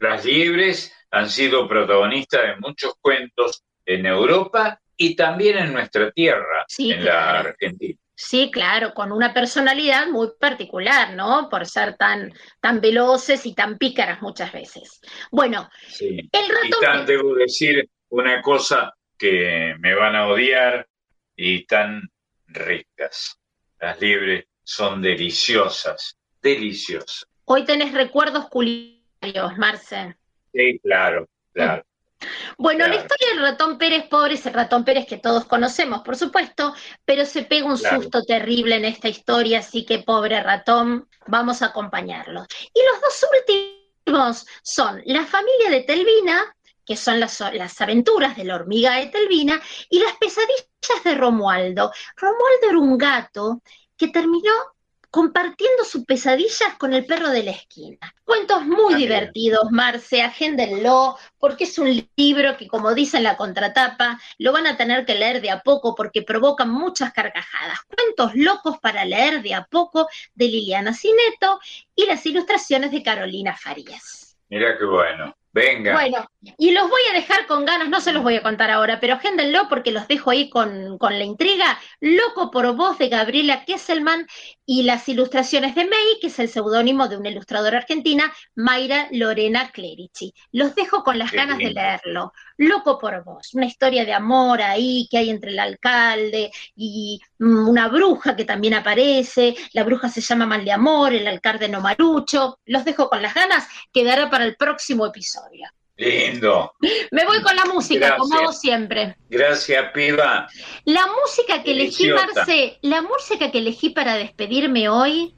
Las 0.00 0.24
liebres 0.24 0.92
han 1.10 1.30
sido 1.30 1.66
protagonistas 1.68 2.42
de 2.42 2.56
muchos 2.56 2.94
cuentos 3.00 3.62
en 3.86 4.04
Europa 4.04 4.80
y 4.96 5.14
también 5.14 5.58
en 5.58 5.72
nuestra 5.72 6.10
tierra, 6.10 6.64
Sí, 6.68 6.90
en 6.92 7.04
la. 7.04 7.38
Argentina. 7.40 7.98
Sí, 8.18 8.50
claro, 8.50 8.94
con 8.94 9.12
una 9.12 9.34
personalidad 9.34 10.06
muy 10.08 10.28
particular, 10.40 11.14
¿no? 11.14 11.48
Por 11.50 11.66
ser 11.66 11.96
tan, 11.98 12.32
tan 12.62 12.80
veloces 12.80 13.44
y 13.44 13.54
tan 13.54 13.76
pícaras 13.76 14.22
muchas 14.22 14.52
veces. 14.52 15.00
Bueno, 15.30 15.68
Sí. 15.86 16.28
el 16.32 16.44
Y 16.46 16.48
ratón 16.48 16.80
tan, 16.80 16.92
Pérez. 17.04 17.06
debo 17.06 17.34
decir 17.34 17.90
una 18.08 18.40
cosa 18.40 18.94
que 19.18 19.74
me 19.80 19.94
van 19.94 20.16
a 20.16 20.28
odiar 20.28 20.88
y 21.36 21.66
tan 21.66 22.10
ricas. 22.46 23.38
Las 23.80 24.00
liebres 24.00 24.46
son 24.64 25.02
deliciosas, 25.02 26.16
deliciosas. 26.40 27.26
Hoy 27.44 27.64
tenés 27.66 27.92
recuerdos 27.92 28.48
culinarios, 28.48 29.58
Marce. 29.58 30.16
Sí, 30.54 30.78
claro, 30.82 31.28
claro. 31.52 31.84
Bueno, 32.56 32.86
la 32.86 32.96
historia 32.96 33.28
del 33.30 33.42
ratón 33.42 33.76
Pérez, 33.78 34.08
pobre 34.08 34.34
es 34.34 34.46
el 34.46 34.54
ratón 34.54 34.84
Pérez 34.84 35.06
que 35.06 35.18
todos 35.18 35.44
conocemos, 35.44 36.00
por 36.00 36.16
supuesto, 36.16 36.74
pero 37.04 37.24
se 37.24 37.42
pega 37.42 37.66
un 37.66 37.76
Claro. 37.76 38.02
susto 38.02 38.22
terrible 38.22 38.76
en 38.76 38.84
esta 38.86 39.08
historia, 39.08 39.58
así 39.58 39.84
que 39.84 39.98
pobre 39.98 40.42
ratón, 40.42 41.08
vamos 41.26 41.62
a 41.62 41.66
acompañarlo. 41.66 42.46
Y 42.72 42.80
los 42.92 43.00
dos 43.02 43.26
últimos 43.38 44.46
son 44.62 45.02
la 45.04 45.24
familia 45.26 45.70
de 45.70 45.80
Telvina, 45.82 46.56
que 46.84 46.96
son 46.96 47.20
las, 47.20 47.40
las 47.52 47.80
aventuras 47.80 48.36
de 48.36 48.44
la 48.44 48.54
hormiga 48.54 48.94
de 48.94 49.06
Telvina, 49.06 49.60
y 49.90 49.98
las 49.98 50.16
pesadillas 50.16 51.04
de 51.04 51.14
Romualdo. 51.16 51.92
Romualdo 52.16 52.68
era 52.68 52.78
un 52.78 52.96
gato 52.96 53.60
que 53.96 54.08
terminó 54.08 54.52
compartiendo 55.16 55.82
sus 55.84 56.04
pesadillas 56.04 56.74
con 56.76 56.92
el 56.92 57.06
perro 57.06 57.30
de 57.30 57.42
la 57.42 57.52
esquina. 57.52 58.14
Cuentos 58.22 58.66
muy 58.66 58.96
divertidos, 58.96 59.70
Marce, 59.70 60.20
agéndenlo, 60.20 61.16
porque 61.38 61.64
es 61.64 61.78
un 61.78 62.06
libro 62.16 62.58
que, 62.58 62.68
como 62.68 62.92
dice 62.92 63.16
en 63.16 63.22
la 63.22 63.38
contratapa, 63.38 64.20
lo 64.36 64.52
van 64.52 64.66
a 64.66 64.76
tener 64.76 65.06
que 65.06 65.14
leer 65.14 65.40
de 65.40 65.50
a 65.50 65.60
poco 65.60 65.94
porque 65.94 66.20
provocan 66.20 66.68
muchas 66.68 67.14
carcajadas. 67.14 67.78
Cuentos 67.96 68.34
locos 68.34 68.76
para 68.78 69.06
leer 69.06 69.40
de 69.40 69.54
a 69.54 69.64
poco 69.64 70.06
de 70.34 70.48
Liliana 70.48 70.92
Cineto 70.92 71.60
y 71.94 72.04
las 72.04 72.26
ilustraciones 72.26 72.90
de 72.90 73.02
Carolina 73.02 73.56
Farías. 73.56 74.36
Mira 74.50 74.76
qué 74.76 74.84
bueno. 74.84 75.34
Venga. 75.56 75.94
Bueno, 75.94 76.26
y 76.58 76.72
los 76.72 76.90
voy 76.90 77.00
a 77.10 77.14
dejar 77.14 77.46
con 77.46 77.64
ganas, 77.64 77.88
no 77.88 78.02
se 78.02 78.12
los 78.12 78.22
voy 78.22 78.36
a 78.36 78.42
contar 78.42 78.70
ahora, 78.70 79.00
pero 79.00 79.14
agéndenlo 79.14 79.70
porque 79.70 79.90
los 79.90 80.06
dejo 80.06 80.28
ahí 80.28 80.50
con, 80.50 80.98
con 80.98 81.18
la 81.18 81.24
intriga. 81.24 81.78
Loco 81.98 82.50
por 82.50 82.76
voz 82.76 82.98
de 82.98 83.08
Gabriela 83.08 83.64
Kesselman 83.64 84.26
y 84.66 84.82
las 84.82 85.08
ilustraciones 85.08 85.74
de 85.74 85.86
May, 85.86 86.18
que 86.20 86.26
es 86.26 86.38
el 86.40 86.50
seudónimo 86.50 87.08
de 87.08 87.16
una 87.16 87.30
ilustradora 87.30 87.78
argentina, 87.78 88.30
Mayra 88.54 89.08
Lorena 89.12 89.70
Clerici. 89.70 90.34
Los 90.52 90.74
dejo 90.74 91.02
con 91.02 91.18
las 91.18 91.30
Qué 91.30 91.38
ganas 91.38 91.56
de 91.56 91.70
leerlo. 91.70 92.34
Loco 92.58 92.98
por 92.98 93.24
vos, 93.24 93.54
una 93.54 93.64
historia 93.64 94.04
de 94.04 94.12
amor 94.12 94.60
ahí 94.60 95.08
que 95.10 95.16
hay 95.16 95.30
entre 95.30 95.52
el 95.52 95.58
alcalde 95.58 96.50
y 96.74 97.18
una 97.38 97.88
bruja 97.88 98.34
que 98.36 98.44
también 98.44 98.74
aparece. 98.74 99.54
La 99.72 99.84
bruja 99.84 100.08
se 100.08 100.20
llama 100.20 100.46
Mal 100.46 100.64
de 100.64 100.72
Amor, 100.72 101.12
el 101.14 101.26
alcalde 101.26 101.68
no 101.68 101.80
marucho. 101.80 102.58
Los 102.66 102.84
dejo 102.84 103.08
con 103.08 103.22
las 103.22 103.34
ganas, 103.34 103.66
quedará 103.92 104.30
para 104.30 104.44
el 104.44 104.56
próximo 104.56 105.06
episodio. 105.06 105.68
Lindo. 105.98 106.74
Me 107.10 107.24
voy 107.24 107.40
con 107.42 107.56
la 107.56 107.64
música, 107.64 108.08
Gracias. 108.08 108.18
como 108.20 108.34
hago 108.38 108.52
siempre. 108.52 109.16
Gracias, 109.30 109.92
piba. 109.92 110.46
La 110.84 111.06
música 111.06 111.62
que 111.62 111.72
elegí. 111.72 112.10
Marce, 112.10 112.78
la 112.82 113.00
música 113.00 113.50
que 113.50 113.58
elegí 113.58 113.90
para 113.90 114.14
despedirme 114.16 114.88
hoy 114.90 115.34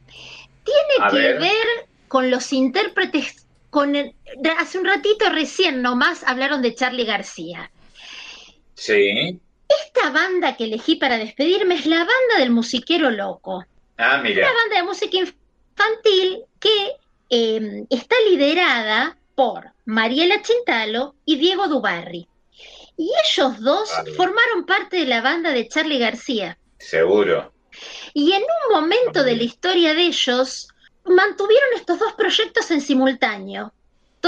tiene 0.64 0.94
A 1.06 1.10
que 1.10 1.16
ver. 1.16 1.38
ver. 1.40 1.66
con 2.08 2.30
los 2.30 2.52
intérpretes. 2.52 3.46
Con 3.70 3.94
el- 3.94 4.14
hace 4.58 4.78
un 4.78 4.86
ratito 4.86 5.28
recién 5.30 5.82
nomás 5.82 6.24
hablaron 6.24 6.62
de 6.62 6.74
Charlie 6.74 7.04
García. 7.04 7.70
Sí. 8.74 9.38
Banda 10.10 10.56
que 10.56 10.64
elegí 10.64 10.96
para 10.96 11.18
despedirme 11.18 11.76
es 11.76 11.86
la 11.86 11.98
banda 11.98 12.38
del 12.38 12.50
musiquero 12.50 13.10
loco. 13.10 13.64
Ah, 13.96 14.20
mira. 14.22 14.46
Una 14.46 14.54
banda 14.54 14.76
de 14.76 14.82
música 14.82 15.16
infantil 15.16 16.44
que 16.60 16.92
eh, 17.30 17.84
está 17.90 18.16
liderada 18.30 19.16
por 19.34 19.70
Mariela 19.84 20.42
Chintalo 20.42 21.14
y 21.24 21.36
Diego 21.36 21.68
Dubarri. 21.68 22.28
Y 22.96 23.10
ellos 23.24 23.60
dos 23.60 23.90
formaron 24.16 24.66
parte 24.66 24.96
de 24.96 25.06
la 25.06 25.20
banda 25.20 25.52
de 25.52 25.68
Charlie 25.68 26.00
García. 26.00 26.58
Seguro. 26.78 27.52
Y 28.12 28.32
en 28.32 28.42
un 28.42 28.74
momento 28.74 29.22
de 29.22 29.36
la 29.36 29.44
historia 29.44 29.94
de 29.94 30.02
ellos, 30.02 30.68
mantuvieron 31.04 31.68
estos 31.76 31.98
dos 31.98 32.12
proyectos 32.14 32.70
en 32.70 32.80
simultáneo. 32.80 33.72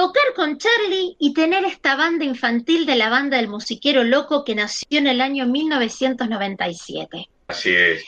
Tocar 0.01 0.33
con 0.35 0.57
Charlie 0.57 1.15
y 1.19 1.35
tener 1.35 1.63
esta 1.67 1.95
banda 1.95 2.25
infantil 2.25 2.87
de 2.87 2.97
la 2.97 3.11
banda 3.11 3.37
del 3.37 3.49
musiquero 3.49 4.03
loco 4.03 4.47
que 4.47 4.55
nació 4.55 4.99
en 4.99 5.07
el 5.07 5.21
año 5.21 5.45
1997. 5.45 7.29
Así 7.49 7.75
es. 7.75 8.03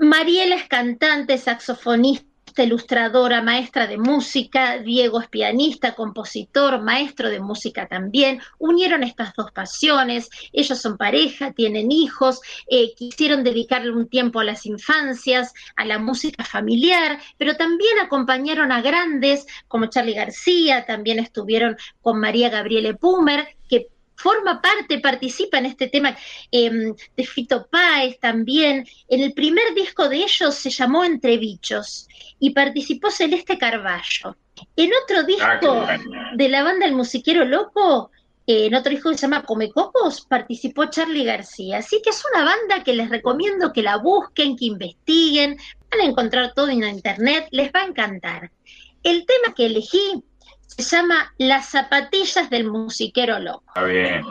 Mariela 0.00 0.56
es 0.56 0.66
cantante, 0.66 1.38
saxofonista, 1.38 2.26
ilustradora, 2.60 3.40
maestra 3.40 3.86
de 3.86 3.96
música, 3.96 4.78
Diego 4.78 5.20
es 5.20 5.28
pianista, 5.28 5.94
compositor, 5.94 6.82
maestro 6.82 7.30
de 7.30 7.40
música 7.40 7.86
también. 7.86 8.40
Unieron 8.58 9.02
estas 9.02 9.32
dos 9.34 9.50
pasiones, 9.52 10.28
ellos 10.52 10.78
son 10.78 10.98
pareja, 10.98 11.52
tienen 11.52 11.90
hijos, 11.90 12.40
eh, 12.66 12.92
quisieron 12.94 13.44
dedicarle 13.44 13.92
un 13.92 14.08
tiempo 14.08 14.40
a 14.40 14.44
las 14.44 14.66
infancias, 14.66 15.54
a 15.76 15.84
la 15.84 15.98
música 15.98 16.44
familiar, 16.44 17.18
pero 17.38 17.56
también 17.56 17.98
acompañaron 18.00 18.72
a 18.72 18.82
grandes 18.82 19.46
como 19.68 19.86
Charlie 19.86 20.14
García, 20.14 20.84
también 20.84 21.18
estuvieron 21.20 21.76
con 22.00 22.18
María 22.18 22.50
Gabriele 22.50 22.94
Pumer, 22.94 23.56
que 23.68 23.88
forma 24.16 24.60
parte, 24.60 24.98
participa 25.00 25.58
en 25.58 25.66
este 25.66 25.88
tema 25.88 26.16
eh, 26.50 26.92
de 27.16 27.26
Fito 27.26 27.66
Páez 27.70 28.18
también. 28.20 28.86
En 29.08 29.20
el 29.20 29.32
primer 29.32 29.74
disco 29.74 30.08
de 30.08 30.18
ellos 30.18 30.54
se 30.54 30.70
llamó 30.70 31.04
Entre 31.04 31.36
Bichos 31.38 32.08
y 32.38 32.50
participó 32.50 33.10
Celeste 33.10 33.58
Carballo. 33.58 34.36
En 34.76 34.90
otro 35.02 35.24
disco 35.24 35.44
Ah, 35.48 35.58
bueno. 35.98 36.20
de 36.36 36.48
la 36.48 36.62
banda 36.62 36.86
El 36.86 36.92
Musiquero 36.94 37.44
Loco, 37.44 38.10
eh, 38.46 38.66
en 38.66 38.74
otro 38.74 38.90
disco 38.90 39.10
que 39.10 39.16
se 39.16 39.22
llama 39.22 39.42
Come 39.44 39.70
Cocos, 39.70 40.22
participó 40.26 40.86
Charlie 40.86 41.24
García. 41.24 41.78
Así 41.78 42.00
que 42.02 42.10
es 42.10 42.22
una 42.32 42.44
banda 42.44 42.84
que 42.84 42.92
les 42.92 43.08
recomiendo 43.08 43.72
que 43.72 43.82
la 43.82 43.96
busquen, 43.96 44.56
que 44.56 44.66
investiguen. 44.66 45.56
Van 45.90 46.00
a 46.00 46.04
encontrar 46.04 46.52
todo 46.54 46.68
en 46.68 46.84
internet, 46.84 47.48
les 47.50 47.72
va 47.72 47.82
a 47.82 47.86
encantar. 47.86 48.50
El 49.02 49.26
tema 49.26 49.54
que 49.54 49.66
elegí 49.66 50.22
se 50.76 50.82
llama 50.82 51.34
Las 51.38 51.70
zapatillas 51.70 52.48
del 52.50 52.64
musiquero 52.64 53.38
loco. 53.38 53.64
Está 53.68 53.84
bien. 53.84 54.24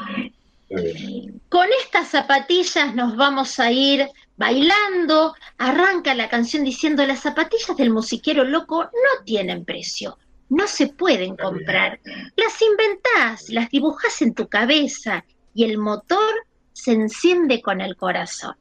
Está 0.70 0.82
bien. 0.82 1.42
Con 1.50 1.68
estas 1.84 2.08
zapatillas 2.10 2.96
nos 2.96 3.16
vamos 3.16 3.60
a 3.60 3.72
ir 3.72 4.08
bailando. 4.38 5.36
Arranca 5.58 6.16
la 6.16 6.30
canción 6.30 6.64
diciendo 6.64 7.06
las 7.06 7.20
zapatillas 7.20 7.76
del 7.78 7.92
musiquero 7.92 8.44
loco 8.44 8.84
no 8.84 9.24
tienen 9.26 9.66
precio, 9.66 10.18
no 10.50 10.68
se 10.68 10.88
pueden 10.88 11.36
comprar. 11.36 12.00
Las 12.36 12.62
inventás, 12.62 13.50
las 13.50 13.70
dibujás 13.70 14.22
en 14.22 14.34
tu 14.34 14.48
cabeza 14.48 15.24
y 15.54 15.66
el 15.66 15.78
motor 15.78 16.46
se 16.74 16.94
enciende 16.94 17.62
con 17.62 17.82
el 17.82 17.96
corazón. 17.96 18.56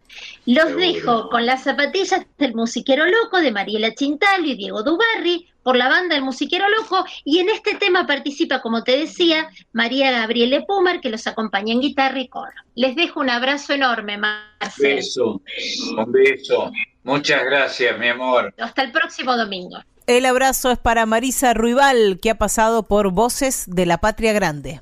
Los 0.45 0.67
Seguro. 0.67 0.81
dejo 0.85 1.29
con 1.31 1.47
las 1.47 1.63
zapatillas 1.63 2.27
del 2.37 2.55
musiquero 2.55 3.07
loco 3.07 3.41
de 3.41 3.53
Mariela 3.53 3.95
Chintalo 3.95 4.47
y 4.47 4.57
Diego 4.57 4.83
Dubarri 4.83 5.50
por 5.63 5.77
la 5.77 5.89
banda 5.89 6.17
El 6.17 6.23
Musiquero 6.23 6.65
Loco 6.69 7.05
y 7.25 7.39
en 7.39 7.49
este 7.49 7.75
tema 7.75 8.07
participa, 8.07 8.61
como 8.61 8.83
te 8.83 8.97
decía, 8.97 9.49
María 9.73 10.11
Gabriele 10.11 10.63
Pumer 10.63 11.01
que 11.01 11.11
los 11.11 11.27
acompaña 11.27 11.73
en 11.73 11.81
guitarra 11.81 12.21
y 12.21 12.29
coro. 12.29 12.53
Les 12.75 12.97
dejo 12.97 13.21
un 13.21 13.31
abrazo 13.31 13.75
enorme, 13.75 14.19
Marcelo. 14.19 14.97
Beso. 14.97 15.43
Un 15.97 16.13
beso. 16.13 16.73
Muchas 17.03 17.45
gracias, 17.45 17.99
mi 17.99 18.09
amor. 18.09 18.55
Hasta 18.59 18.83
el 18.83 18.93
próximo 18.93 19.37
domingo. 19.37 19.79
El 20.07 20.27
abrazo 20.27 20.73
es 20.73 20.79
para 20.79 21.07
Marisa 21.07 21.55
Ruibal, 21.55 22.19
que 22.21 22.31
ha 22.31 22.35
pasado 22.35 22.83
por 22.83 23.13
Voces 23.13 23.65
de 23.69 23.87
la 23.87 23.99
Patria 23.99 24.33
Grande. 24.33 24.81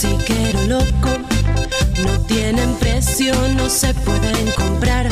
Musiquero 0.00 0.62
loco 0.68 1.10
no 2.04 2.20
tienen 2.28 2.72
precio 2.74 3.34
no 3.56 3.68
se 3.68 3.92
pueden 3.94 4.48
comprar. 4.52 5.08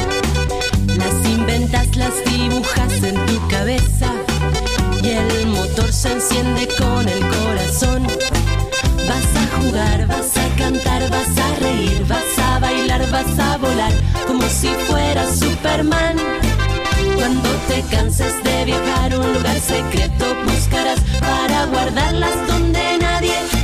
Las 0.96 1.28
inventas, 1.28 1.96
las 1.96 2.12
dibujas 2.24 2.92
en 3.02 3.16
tu 3.26 3.48
cabeza 3.48 4.08
y 5.02 5.08
el 5.08 5.46
motor 5.48 5.92
se 5.92 6.12
enciende 6.12 6.68
con 6.78 7.08
el 7.08 7.18
corazón. 7.18 8.06
Vas 9.08 9.42
a 9.42 9.56
jugar, 9.56 10.06
vas 10.06 10.36
a 10.36 10.56
cantar, 10.56 11.10
vas 11.10 11.36
a 11.36 11.56
reír, 11.58 12.04
vas 12.06 12.38
a 12.38 12.60
bailar, 12.60 13.10
vas 13.10 13.38
a 13.40 13.56
volar 13.56 13.92
como 14.28 14.42
si 14.42 14.68
fueras 14.86 15.36
Superman. 15.36 16.16
Cuando 17.16 17.48
te 17.66 17.82
canses 17.90 18.34
de 18.44 18.66
viajar 18.66 19.14
a 19.14 19.18
un 19.18 19.32
lugar 19.34 19.58
secreto, 19.58 20.26
buscarás 20.44 21.00
para 21.18 21.66
guardarlas 21.66 22.46
donde 22.46 22.98
nadie 23.00 23.55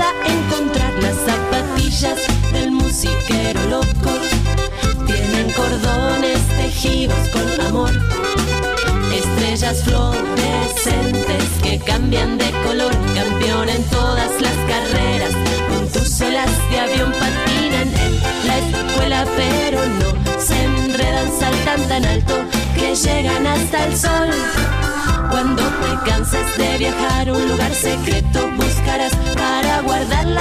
pueda 0.00 0.12
encontrar. 0.24 0.92
Las 1.02 1.16
zapatillas 1.16 2.18
del 2.52 2.72
musiquero 2.72 3.60
loco 3.68 4.10
tienen 5.06 5.50
cordones 5.52 6.40
tejidos 6.58 7.18
con 7.32 7.66
amor. 7.66 7.90
Estrellas 9.12 9.82
fluorescentes 9.84 11.44
que 11.62 11.78
cambian 11.78 12.38
de 12.38 12.50
color, 12.66 12.92
campeón 13.14 13.68
en 13.68 13.82
todas 13.84 14.40
las 14.40 14.56
carreras. 14.68 15.32
Con 15.68 15.88
tus 15.88 16.20
olas 16.20 16.50
de 16.70 16.80
avión 16.80 17.12
patinan 17.12 17.88
en 18.04 18.46
la 18.46 18.58
escuela, 18.58 19.26
pero 19.36 19.80
no 19.86 20.40
se 20.40 20.64
enredan, 20.64 21.30
saltan 21.38 21.88
tan 21.88 22.04
alto 22.04 22.34
que 22.74 22.94
llegan 22.94 23.46
hasta 23.46 23.86
el 23.86 23.96
sol. 23.96 24.89
Cuando 25.30 25.62
te 25.62 26.10
canses 26.10 26.58
de 26.58 26.78
viajar 26.78 27.30
un 27.30 27.48
lugar 27.48 27.72
secreto, 27.72 28.50
buscarás 28.56 29.14
para 29.34 29.80
guardarlas 29.82 30.39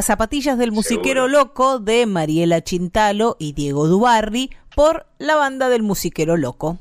Las 0.00 0.06
zapatillas 0.06 0.56
del 0.56 0.72
musiquero 0.72 1.28
loco 1.28 1.78
de 1.78 2.06
Mariela 2.06 2.64
Chintalo 2.64 3.36
y 3.38 3.52
Diego 3.52 3.86
Dubarri 3.86 4.48
por 4.74 5.04
la 5.18 5.36
banda 5.36 5.68
del 5.68 5.82
musiquero 5.82 6.38
loco. 6.38 6.78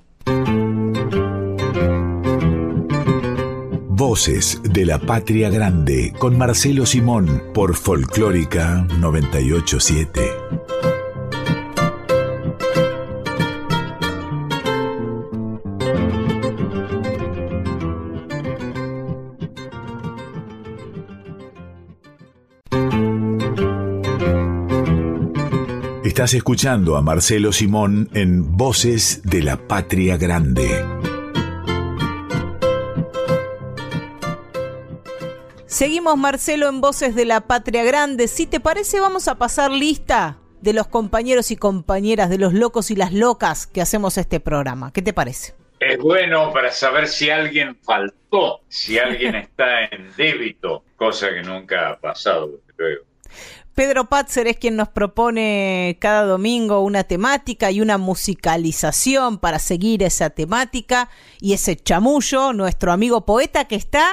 Voces 3.90 4.62
de 4.64 4.86
la 4.86 5.00
Patria 5.00 5.50
Grande 5.50 6.14
con 6.18 6.38
Marcelo 6.38 6.86
Simón 6.86 7.44
por 7.54 7.76
Folclórica 7.76 8.88
987. 9.00 10.59
Estás 26.20 26.34
escuchando 26.34 26.98
a 26.98 27.02
Marcelo 27.02 27.54
Simón 27.54 28.10
en 28.14 28.58
Voces 28.58 29.22
de 29.24 29.42
la 29.42 29.56
Patria 29.56 30.18
Grande. 30.18 30.68
Seguimos 35.66 36.18
Marcelo 36.18 36.68
en 36.68 36.82
Voces 36.82 37.16
de 37.16 37.24
la 37.24 37.48
Patria 37.48 37.86
Grande. 37.86 38.28
Si 38.28 38.48
te 38.48 38.60
parece 38.60 39.00
vamos 39.00 39.30
a 39.30 39.36
pasar 39.36 39.72
lista 39.72 40.40
de 40.60 40.74
los 40.74 40.88
compañeros 40.88 41.52
y 41.52 41.56
compañeras 41.56 42.30
de 42.30 42.38
los 42.38 42.54
locos 42.54 42.92
y 42.92 42.98
las 42.98 43.14
locas 43.14 43.66
que 43.66 43.80
hacemos 43.80 44.18
este 44.18 44.42
programa. 44.42 44.92
¿Qué 44.92 45.02
te 45.02 45.14
parece? 45.14 45.56
Es 45.80 46.00
bueno 46.00 46.52
para 46.52 46.74
saber 46.74 47.08
si 47.08 47.30
alguien 47.30 47.78
faltó, 47.78 48.60
si 48.68 49.00
alguien 49.00 49.36
está 49.38 49.86
en 49.86 50.10
débito, 50.18 50.84
cosa 50.98 51.30
que 51.30 51.44
nunca 51.44 51.92
ha 51.92 51.98
pasado, 51.98 52.48
desde 52.48 52.74
luego. 52.78 53.10
Pedro 53.80 54.10
Patzer 54.10 54.46
es 54.48 54.58
quien 54.58 54.76
nos 54.76 54.90
propone 54.90 55.96
cada 56.02 56.24
domingo 56.24 56.82
una 56.82 57.06
temática 57.06 57.72
y 57.72 57.80
una 57.80 57.98
musicalización 57.98 59.38
para 59.38 59.58
seguir 59.58 60.04
esa 60.04 60.32
temática 60.32 61.10
y 61.40 61.54
ese 61.54 61.78
chamullo, 61.78 62.52
nuestro 62.52 62.92
amigo 62.92 63.26
poeta 63.26 63.70
que 63.70 63.76
está 63.76 64.06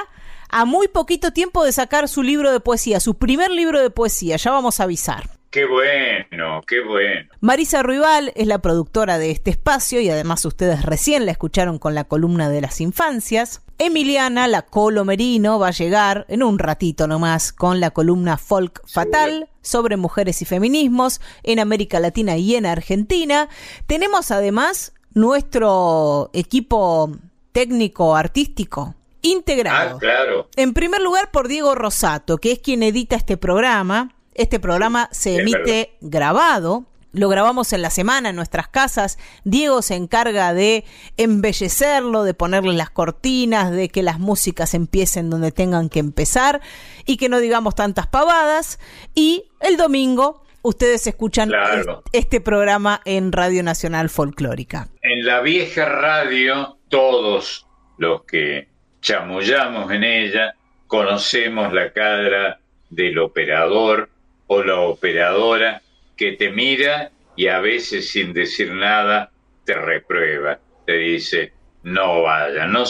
a 0.47 0.63
muy 0.63 0.87
poquito 0.87 1.33
tiempo 1.33 1.65
de 1.65 1.73
sacar 1.73 2.07
su 2.07 2.23
libro 2.23 2.53
de 2.53 2.61
poesía, 2.61 3.01
su 3.01 3.15
primer 3.15 3.51
libro 3.51 3.81
de 3.81 3.89
poesía, 3.89 4.37
ya 4.37 4.51
vamos 4.51 4.79
a 4.79 4.83
avisar. 4.83 5.36
Qué 5.49 5.65
bueno, 5.65 6.61
qué 6.67 6.81
bueno. 6.81 7.29
Marisa 7.39 7.81
Ruibal 7.81 8.33
es 8.35 8.47
la 8.47 8.59
productora 8.59 9.17
de 9.17 9.31
este 9.31 9.51
espacio 9.51 10.01
y 10.01 10.09
además 10.09 10.43
ustedes 10.45 10.83
recién 10.83 11.25
la 11.25 11.31
escucharon 11.31 11.79
con 11.79 11.95
la 11.95 12.03
columna 12.03 12.49
de 12.49 12.61
las 12.61 12.81
infancias. 12.81 13.61
Emiliana, 13.77 14.47
la 14.47 14.63
Colo 14.63 15.05
Merino, 15.05 15.59
va 15.59 15.69
a 15.69 15.71
llegar 15.71 16.25
en 16.29 16.43
un 16.43 16.59
ratito 16.59 17.07
nomás 17.07 17.53
con 17.53 17.79
la 17.79 17.91
columna 17.91 18.37
Folk 18.37 18.81
Fatal 18.87 19.49
sobre 19.61 19.97
mujeres 19.97 20.41
y 20.41 20.45
feminismos 20.45 21.21
en 21.43 21.59
América 21.59 21.99
Latina 21.99 22.37
y 22.37 22.55
en 22.55 22.65
Argentina. 22.65 23.47
Tenemos 23.85 24.31
además 24.31 24.93
nuestro 25.13 26.29
equipo 26.33 27.11
técnico 27.51 28.15
artístico 28.15 28.95
integrado. 29.21 29.95
Ah, 29.95 29.99
claro. 29.99 30.49
En 30.55 30.73
primer 30.73 31.01
lugar 31.01 31.31
por 31.31 31.47
Diego 31.47 31.75
Rosato, 31.75 32.37
que 32.37 32.51
es 32.51 32.59
quien 32.59 32.83
edita 32.83 33.15
este 33.15 33.37
programa. 33.37 34.13
Este 34.37 34.59
programa 34.59 35.09
se 35.11 35.35
Es 35.35 35.39
emite 35.41 35.95
grabado. 36.01 36.85
Lo 37.13 37.29
grabamos 37.29 37.73
en 37.73 37.81
la 37.81 37.89
semana 37.89 38.29
en 38.29 38.35
nuestras 38.35 38.67
casas. 38.67 39.17
Diego 39.43 39.81
se 39.81 39.95
encarga 39.95 40.53
de 40.53 40.83
embellecerlo, 41.17 42.23
de 42.23 42.33
ponerle 42.33 42.73
las 42.73 42.89
cortinas, 42.89 43.71
de 43.71 43.89
que 43.89 44.03
las 44.03 44.19
músicas 44.19 44.73
empiecen 44.73 45.29
donde 45.29 45.51
tengan 45.51 45.89
que 45.89 45.99
empezar 45.99 46.61
y 47.05 47.17
que 47.17 47.29
no 47.29 47.39
digamos 47.39 47.75
tantas 47.75 48.07
pavadas. 48.07 48.79
Y 49.15 49.45
el 49.61 49.77
domingo 49.77 50.43
ustedes 50.61 51.07
escuchan 51.07 51.49
Claro. 51.49 52.03
es- 52.13 52.19
este 52.21 52.41
programa 52.41 53.01
en 53.05 53.31
Radio 53.31 53.63
Nacional 53.63 54.09
Folclórica. 54.09 54.89
En 55.01 55.25
la 55.25 55.39
vieja 55.41 55.85
radio, 55.85 56.77
todos 56.89 57.65
los 57.97 58.23
que 58.25 58.67
chamullamos 59.01 59.91
en 59.91 60.03
ella 60.03 60.53
conocemos 60.87 61.73
la 61.73 61.91
cara 61.93 62.59
del 62.89 63.17
operador 63.19 64.09
o 64.47 64.63
la 64.63 64.79
operadora 64.79 65.81
que 66.15 66.33
te 66.33 66.49
mira 66.49 67.11
y 67.35 67.47
a 67.47 67.59
veces 67.59 68.09
sin 68.09 68.33
decir 68.33 68.71
nada 68.73 69.31
te 69.65 69.73
reprueba, 69.73 70.59
te 70.85 70.93
dice, 70.93 71.53
no 71.83 72.23
vaya, 72.23 72.65
no 72.65 72.85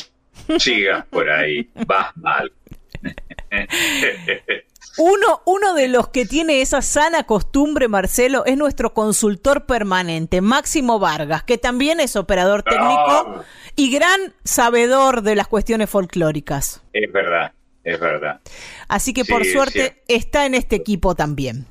sigas 0.58 1.06
por 1.08 1.30
ahí, 1.30 1.70
vas 1.86 2.16
mal. 2.18 2.52
Uno, 5.00 5.44
uno 5.46 5.76
de 5.76 5.88
los 5.90 6.08
que 6.08 6.26
tiene 6.26 6.62
esa 6.62 6.82
sana 6.82 7.24
costumbre, 7.24 7.88
Marcelo, 7.88 8.46
es 8.46 8.58
nuestro 8.58 8.96
consultor 8.96 9.68
permanente, 9.68 10.42
Máximo 10.42 10.98
Vargas, 10.98 11.44
que 11.44 11.60
también 11.60 12.00
es 12.00 12.16
operador 12.16 12.64
técnico 12.64 13.44
y 13.76 13.92
gran 13.92 14.34
sabedor 14.44 15.22
de 15.22 15.36
las 15.36 15.48
cuestiones 15.48 15.88
folclóricas. 15.88 16.84
Es 16.94 17.12
verdad, 17.12 17.54
es 17.88 18.00
verdad. 18.00 18.42
Así 18.90 19.14
que 19.14 19.24
Sí, 19.24 19.32
por 19.32 19.46
suerte 19.46 20.04
está 20.08 20.46
en 20.46 20.54
este 20.54 20.76
equipo 20.76 21.16
también. 21.16 21.66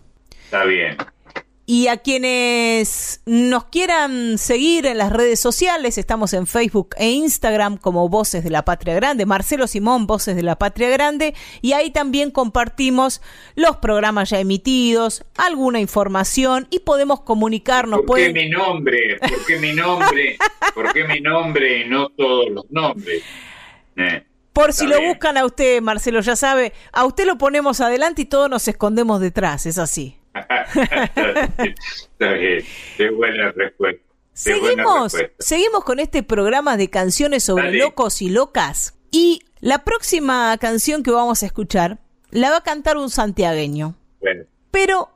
Está 0.45 0.65
bien. 0.65 0.97
Y 1.69 1.89
a 1.89 1.97
quienes 1.97 3.23
nos 3.27 3.65
quieran 3.65 4.39
seguir 4.39 4.87
en 4.87 4.99
las 4.99 5.13
redes 5.13 5.41
sociales, 5.41 5.99
estamos 5.99 6.33
en 6.33 6.47
Facebook 6.47 6.91
e 6.97 7.11
Instagram 7.11 7.77
como 7.77 8.09
Voces 8.09 8.45
de 8.45 8.51
la 8.51 8.65
Patria 8.65 8.95
Grande, 8.95 9.27
Marcelo 9.27 9.67
Simón, 9.67 10.07
Voces 10.07 10.37
de 10.37 10.45
la 10.45 10.57
Patria 10.57 10.89
Grande, 10.89 11.35
y 11.63 11.73
ahí 11.73 11.91
también 11.91 12.31
compartimos 12.31 13.21
los 13.57 13.79
programas 13.79 14.31
ya 14.31 14.39
emitidos, 14.39 15.25
alguna 15.37 15.81
información 15.81 16.69
y 16.71 16.79
podemos 16.79 17.23
comunicarnos. 17.23 18.03
¿Por 18.07 18.19
qué 18.19 18.33
mi 18.33 18.49
nombre? 18.49 19.19
¿Por 19.19 19.45
qué 19.45 19.59
mi 19.59 19.73
nombre? 19.73 20.39
¿Por 20.73 20.93
qué 20.93 21.05
mi 21.05 21.21
nombre 21.21 21.81
y 21.81 21.89
no 21.89 22.09
todos 22.11 22.49
los 22.49 22.71
nombres? 22.71 23.23
Eh, 23.97 24.23
Por 24.57 24.73
si 24.73 24.87
lo 24.87 24.99
buscan 25.03 25.37
a 25.37 25.45
usted, 25.45 25.83
Marcelo, 25.83 26.21
ya 26.23 26.35
sabe, 26.35 26.73
a 26.91 27.05
usted 27.05 27.27
lo 27.27 27.37
ponemos 27.37 27.83
adelante 27.83 28.23
y 28.23 28.25
todos 28.25 28.49
nos 28.49 28.67
escondemos 28.67 29.21
detrás, 29.21 29.67
es 29.67 29.77
así. 29.77 30.17
Está 30.35 32.33
bien, 32.33 32.65
qué 32.97 33.11
buena 33.11 33.53
respuesta. 33.53 34.03
Qué 34.43 34.59
buena 34.59 34.83
Seguimos, 34.83 35.13
respuesta. 35.13 35.45
seguimos 35.45 35.85
con 35.85 35.99
este 35.99 36.23
programa 36.23 36.79
de 36.79 36.89
canciones 36.89 37.45
sobre 37.45 37.65
Dale. 37.65 37.79
locos 37.81 38.23
y 38.23 38.31
locas. 38.31 38.95
Y 39.11 39.43
la 39.61 39.85
próxima 39.85 40.57
canción 40.59 41.03
que 41.03 41.11
vamos 41.11 41.43
a 41.43 41.47
escuchar 41.47 41.99
la 42.31 42.51
va 42.51 42.57
a 42.57 42.63
cantar 42.63 42.97
un 42.97 43.11
santiagueño. 43.11 43.95
Bueno, 44.21 44.45
Pero 44.71 45.11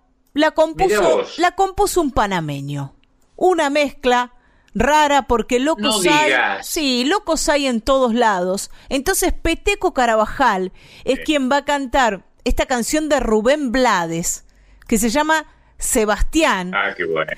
compuso, 0.54 1.24
la 1.38 1.52
compuso 1.52 2.02
un 2.02 2.10
panameño. 2.12 2.94
Una 3.36 3.70
mezcla 3.70 4.34
rara 4.74 5.22
porque 5.22 5.58
locos 5.58 6.04
No 6.04 6.12
hay. 6.12 6.32
Sí, 6.62 7.04
locos 7.04 7.48
hay 7.48 7.66
en 7.66 7.80
todos 7.80 8.14
lados. 8.14 8.70
Entonces 8.88 9.32
Peteco 9.32 9.94
Carabajal 9.94 10.72
es 11.04 11.20
quien 11.20 11.50
va 11.50 11.58
a 11.58 11.64
cantar 11.64 12.24
esta 12.44 12.66
canción 12.66 13.08
de 13.08 13.20
Rubén 13.20 13.72
Blades 13.72 14.46
que 14.86 14.98
se 14.98 15.10
llama 15.10 15.46
Sebastián 15.78 16.72
ah, 16.74 16.94
qué 16.96 17.04
bueno. 17.04 17.30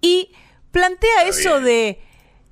y 0.00 0.32
plantea 0.70 1.24
Está 1.24 1.28
eso 1.28 1.50
bien. 1.60 1.64
de 1.64 2.00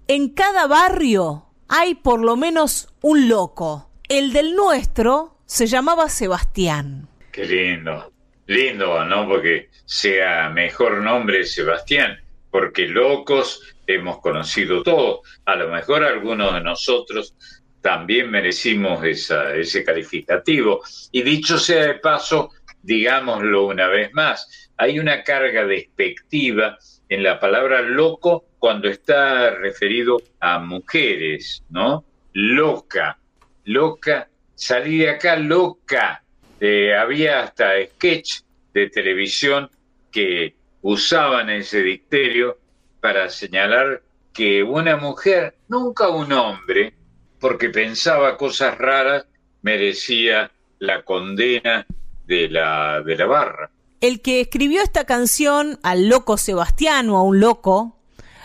en 0.08 0.28
cada 0.30 0.66
barrio 0.66 1.46
hay 1.68 1.94
por 1.94 2.20
lo 2.20 2.36
menos 2.36 2.88
un 3.00 3.28
loco. 3.28 3.90
El 4.08 4.32
del 4.32 4.56
nuestro 4.56 5.36
se 5.46 5.66
llamaba 5.66 6.08
Sebastián. 6.08 7.08
Qué 7.30 7.46
lindo. 7.46 8.12
Lindo, 8.46 9.04
¿no? 9.04 9.28
Porque 9.28 9.70
sea 9.84 10.48
mejor 10.50 11.02
nombre 11.02 11.44
Sebastián, 11.44 12.20
porque 12.50 12.88
locos 12.88 13.62
hemos 13.94 14.18
conocido 14.20 14.82
todos. 14.82 15.20
A 15.44 15.56
lo 15.56 15.68
mejor 15.68 16.04
algunos 16.04 16.54
de 16.54 16.60
nosotros 16.60 17.34
también 17.80 18.30
merecimos 18.30 19.02
ese 19.04 19.84
calificativo. 19.84 20.82
Y 21.12 21.22
dicho 21.22 21.58
sea 21.58 21.86
de 21.86 21.94
paso, 21.94 22.50
digámoslo 22.82 23.66
una 23.66 23.88
vez 23.88 24.12
más, 24.12 24.70
hay 24.76 24.98
una 24.98 25.22
carga 25.22 25.66
despectiva 25.66 26.78
en 27.08 27.22
la 27.22 27.38
palabra 27.38 27.82
loco 27.82 28.44
cuando 28.58 28.88
está 28.88 29.50
referido 29.50 30.22
a 30.38 30.58
mujeres, 30.58 31.64
¿no? 31.70 32.04
Loca, 32.32 33.18
loca, 33.64 34.28
salí 34.54 34.98
de 34.98 35.10
acá 35.10 35.36
loca. 35.36 36.22
Eh, 36.60 36.94
había 36.94 37.40
hasta 37.40 37.82
sketch 37.84 38.42
de 38.72 38.88
televisión 38.90 39.70
que 40.10 40.54
usaban 40.82 41.50
ese 41.50 41.82
dicterio 41.82 42.58
para 43.00 43.28
señalar 43.30 44.02
que 44.32 44.62
una 44.62 44.96
mujer, 44.96 45.56
nunca 45.68 46.08
un 46.08 46.32
hombre, 46.32 46.94
porque 47.40 47.68
pensaba 47.70 48.36
cosas 48.36 48.76
raras, 48.78 49.26
merecía 49.62 50.50
la 50.78 51.02
condena 51.04 51.86
de 52.26 52.48
la, 52.48 53.02
de 53.02 53.16
la 53.16 53.26
barra. 53.26 53.70
El 54.00 54.20
que 54.22 54.40
escribió 54.40 54.82
esta 54.82 55.04
canción 55.04 55.78
al 55.82 56.08
loco 56.08 56.36
Sebastián 56.38 57.10
o 57.10 57.16
a 57.18 57.22
un 57.22 57.40
loco, 57.40 57.98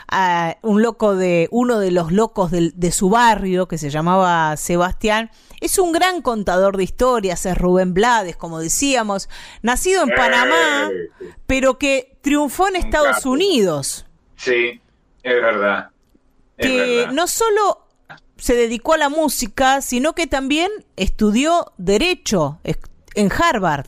a 0.09 0.57
un 0.61 0.81
loco 0.81 1.15
de 1.15 1.47
uno 1.51 1.79
de 1.79 1.91
los 1.91 2.11
locos 2.11 2.51
del- 2.51 2.73
de, 2.75 2.91
su 2.91 3.09
barrio 3.09 3.67
que 3.67 3.77
se 3.77 3.89
llamaba 3.89 4.55
Sebastián, 4.57 5.31
es 5.61 5.79
un 5.79 5.91
gran 5.93 6.21
contador 6.21 6.77
de 6.77 6.83
historias, 6.83 7.45
es 7.45 7.57
Rubén 7.57 7.93
Blades, 7.93 8.35
como 8.35 8.59
decíamos, 8.59 9.29
nacido 9.61 10.03
en 10.03 10.09
Panamá, 10.09 10.89
Eh, 10.91 11.09
pero 11.47 11.77
que 11.79 12.17
triunfó 12.21 12.67
en 12.67 12.75
Estados. 12.75 13.25
Unidos. 13.25 14.05
Sí, 14.45 14.81
es 15.23 15.33
verdad. 15.41 15.89
Es 16.57 16.67
que 16.67 16.77
verdad. 16.77 17.11
no 17.11 17.27
solo 17.27 17.85
se 18.37 18.55
dedicó 18.55 18.93
a 18.93 18.97
la 18.97 19.09
música, 19.09 19.81
sino 19.81 20.13
que 20.13 20.27
también 20.27 20.71
estudió 20.95 21.73
derecho 21.77 22.59
en 23.15 23.31
Harvard. 23.31 23.87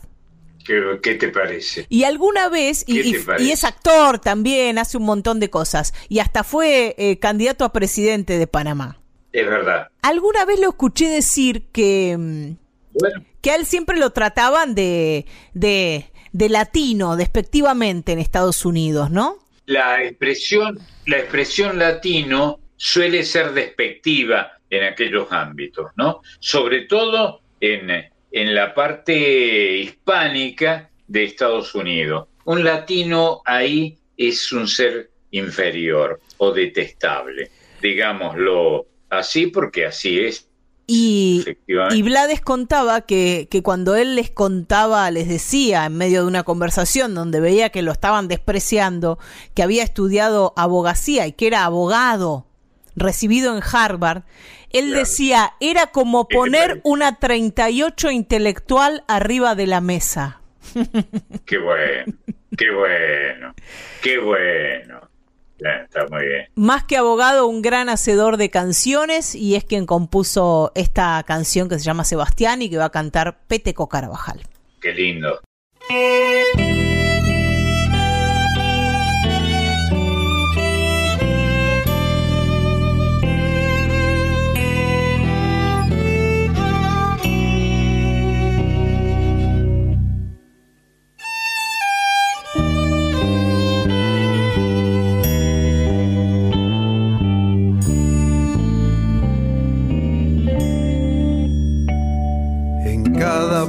¿Qué, 0.64 0.82
qué 1.02 1.14
te 1.14 1.28
parece? 1.28 1.86
Y 1.88 2.04
alguna 2.04 2.48
vez, 2.48 2.84
y, 2.86 3.14
es 3.50 3.64
actor 3.64 4.18
también, 4.18 4.78
hace 4.78 4.98
un 4.98 5.04
montón 5.04 5.40
de 5.40 5.48
cosas, 5.48 5.94
y 6.08 6.18
hasta 6.18 6.44
fue 6.44 6.94
eh, 6.98 7.18
candidato 7.18 7.64
a 7.64 7.72
presidente 7.72 8.38
de 8.38 8.46
Panamá. 8.46 9.00
Es 9.32 9.46
verdad. 9.46 9.88
Alguna 10.02 10.44
vez 10.44 10.60
lo 10.60 10.70
escuché 10.70 11.08
decir 11.08 11.68
que, 11.72 12.16
mm, 12.18 12.56
Bueno, 12.98 13.24
que 13.40 13.50
a 13.50 13.56
él 13.56 13.64
siempre 13.64 13.98
lo 13.98 14.10
trataban 14.10 14.74
de, 14.74 15.26
de, 15.54 16.10
de 16.32 16.48
latino, 16.48 17.16
despectivamente 17.16 18.12
en 18.12 18.18
Estados 18.18 18.66
Unidos, 18.66 19.10
¿no? 19.10 19.38
La 19.68 20.02
expresión, 20.02 20.78
la 21.06 21.18
expresión 21.18 21.78
latino 21.78 22.58
suele 22.76 23.22
ser 23.22 23.52
despectiva 23.52 24.52
en 24.70 24.84
aquellos 24.84 25.30
ámbitos, 25.30 25.90
¿no? 25.96 26.22
Sobre 26.40 26.86
todo 26.86 27.42
en, 27.60 27.90
en 28.32 28.54
la 28.54 28.72
parte 28.72 29.76
hispánica 29.76 30.90
de 31.06 31.24
Estados 31.24 31.74
Unidos. 31.74 32.28
Un 32.46 32.64
latino 32.64 33.42
ahí 33.44 33.98
es 34.16 34.50
un 34.52 34.66
ser 34.66 35.10
inferior 35.32 36.18
o 36.38 36.50
detestable, 36.50 37.50
digámoslo 37.82 38.86
así, 39.10 39.48
porque 39.48 39.84
así 39.84 40.20
es. 40.20 40.47
Y, 40.90 41.44
y 41.90 42.02
Blades 42.02 42.40
contaba 42.40 43.02
que, 43.02 43.46
que 43.50 43.62
cuando 43.62 43.94
él 43.94 44.16
les 44.16 44.30
contaba, 44.30 45.10
les 45.10 45.28
decía 45.28 45.84
en 45.84 45.96
medio 45.98 46.22
de 46.22 46.28
una 46.28 46.44
conversación 46.44 47.14
donde 47.14 47.40
veía 47.40 47.68
que 47.68 47.82
lo 47.82 47.92
estaban 47.92 48.26
despreciando, 48.26 49.18
que 49.54 49.62
había 49.62 49.82
estudiado 49.82 50.54
abogacía 50.56 51.26
y 51.26 51.32
que 51.32 51.46
era 51.46 51.66
abogado 51.66 52.46
recibido 52.96 53.54
en 53.54 53.62
Harvard, 53.62 54.22
él 54.70 54.86
Claro. 54.86 54.98
decía, 55.00 55.52
era 55.60 55.88
como 55.88 56.26
¿Qué 56.26 56.34
te 56.34 56.38
poner 56.38 56.80
una 56.84 57.16
38 57.18 58.10
intelectual 58.10 59.04
arriba 59.08 59.54
de 59.54 59.66
la 59.66 59.80
mesa. 59.82 60.40
Qué 61.44 61.58
bueno, 61.58 62.14
qué 62.56 62.70
bueno, 62.70 63.54
qué 64.02 64.18
bueno. 64.18 64.97
Ya, 65.58 65.84
está 65.84 66.06
muy 66.10 66.26
bien. 66.26 66.46
Más 66.54 66.84
que 66.84 66.96
abogado, 66.96 67.46
un 67.46 67.62
gran 67.62 67.88
hacedor 67.88 68.36
de 68.36 68.50
canciones 68.50 69.34
y 69.34 69.56
es 69.56 69.64
quien 69.64 69.86
compuso 69.86 70.72
esta 70.74 71.22
canción 71.26 71.68
que 71.68 71.78
se 71.78 71.84
llama 71.84 72.04
Sebastián 72.04 72.62
y 72.62 72.70
que 72.70 72.78
va 72.78 72.86
a 72.86 72.90
cantar 72.90 73.40
Peteco 73.46 73.88
Carabajal. 73.88 74.42
Qué 74.80 74.92
lindo. 74.92 75.40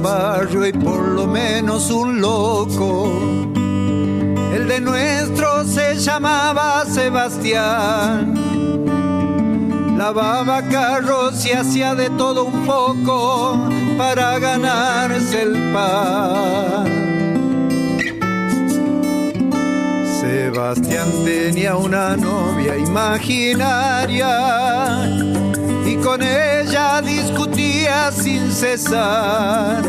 Barrio 0.00 0.62
hay 0.62 0.72
por 0.72 1.00
lo 1.08 1.26
menos 1.26 1.90
un 1.90 2.20
loco. 2.20 3.12
El 4.54 4.66
de 4.68 4.80
nuestro 4.80 5.64
se 5.64 5.96
llamaba 5.96 6.84
Sebastián. 6.86 8.34
Lavaba 9.96 10.62
carros 10.62 11.44
y 11.44 11.52
hacía 11.52 11.94
de 11.94 12.08
todo 12.10 12.44
un 12.44 12.64
poco 12.66 13.58
para 13.98 14.38
ganarse 14.38 15.42
el 15.42 15.72
pan. 15.72 17.00
Sebastián 20.20 21.08
tenía 21.24 21.76
una 21.76 22.16
novia 22.16 22.76
imaginaria 22.76 24.28
y 25.86 25.96
con 25.96 26.22
ella 26.22 27.00
sin 28.10 28.50
cesar. 28.50 29.82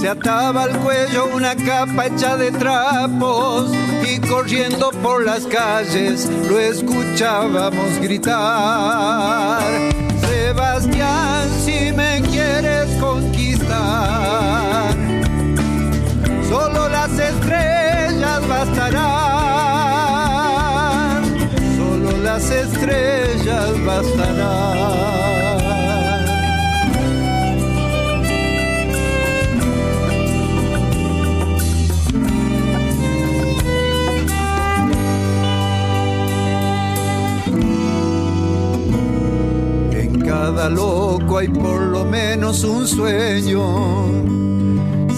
Se 0.00 0.08
ataba 0.08 0.64
al 0.64 0.76
cuello 0.78 1.26
una 1.34 1.54
capa 1.54 2.06
hecha 2.06 2.36
de 2.36 2.50
trapos 2.50 3.70
y 4.02 4.18
corriendo 4.18 4.90
por 5.02 5.24
las 5.24 5.46
calles 5.46 6.28
lo 6.48 6.58
escuchábamos 6.58 8.00
gritar. 8.00 9.62
Sebastián, 10.28 11.48
si 11.64 11.92
me 11.92 12.20
quieres 12.22 12.88
conquistar, 13.00 14.92
solo 16.48 16.88
las 16.88 17.12
estrellas 17.12 18.48
bastarán, 18.48 19.12
solo 21.76 22.16
las 22.22 22.50
estrellas 22.50 23.84
bastarán. 23.84 25.21
Cada 40.32 40.70
loco 40.70 41.36
hay 41.36 41.48
por 41.48 41.82
lo 41.82 42.06
menos 42.06 42.64
un 42.64 42.88
sueño. 42.88 44.06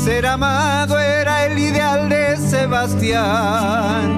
Ser 0.05 0.27
amado 0.27 0.99
era 0.99 1.47
el 1.47 1.57
ideal 1.57 2.09
de 2.09 2.37
Sebastián. 2.37 4.09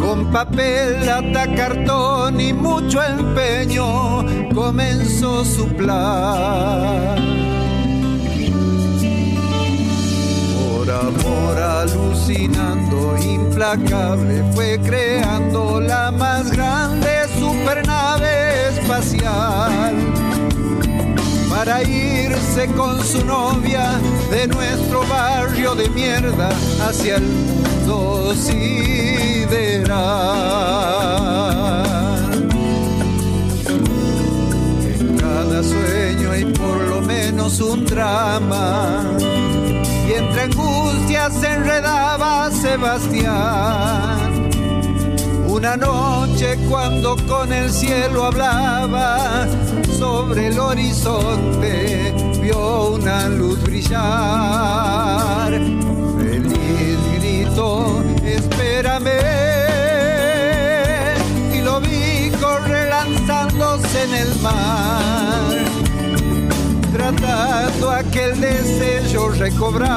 Con 0.00 0.32
papel, 0.32 1.04
lata, 1.04 1.46
cartón 1.54 2.40
y 2.40 2.54
mucho 2.54 3.02
empeño 3.02 4.24
comenzó 4.54 5.44
su 5.44 5.68
plan. 5.68 7.16
Por 10.56 10.90
amor 10.90 11.58
alucinando, 11.58 13.14
implacable, 13.22 14.42
fue 14.54 14.80
creando 14.82 15.82
la 15.82 16.10
más 16.10 16.50
grande 16.50 17.28
supernave 17.38 18.41
para 21.48 21.82
irse 21.82 22.66
con 22.76 23.02
su 23.02 23.24
novia 23.24 23.98
de 24.30 24.46
nuestro 24.48 25.02
barrio 25.06 25.74
de 25.74 25.88
mierda 25.88 26.50
hacia 26.86 27.16
el 27.16 27.22
mundo 27.22 28.34
sideral. 28.34 29.94
En 35.00 35.16
cada 35.16 35.62
sueño 35.62 36.30
hay 36.30 36.44
por 36.44 36.78
lo 36.82 37.00
menos 37.00 37.60
un 37.60 37.86
drama 37.86 39.04
y 40.06 40.12
entre 40.12 40.42
angustias 40.42 41.32
se 41.40 41.50
enredaba 41.50 42.50
Sebastián. 42.50 44.21
Una 45.62 45.76
noche 45.76 46.58
cuando 46.68 47.16
con 47.28 47.52
el 47.52 47.70
cielo 47.70 48.24
hablaba 48.24 49.46
sobre 49.96 50.48
el 50.48 50.58
horizonte, 50.58 52.12
vio 52.42 52.94
una 52.94 53.28
luz 53.28 53.62
brillar. 53.62 55.52
Feliz 56.18 56.98
gritó, 57.16 58.02
espérame. 58.24 59.20
Y 61.54 61.60
lo 61.60 61.80
vi 61.80 62.32
correr 62.40 62.88
lanzándose 62.88 64.02
en 64.02 64.14
el 64.16 64.40
mar 64.40 65.71
tratando 67.02 67.90
aquel 67.90 68.40
deseo 68.40 69.30
recobrar, 69.30 69.90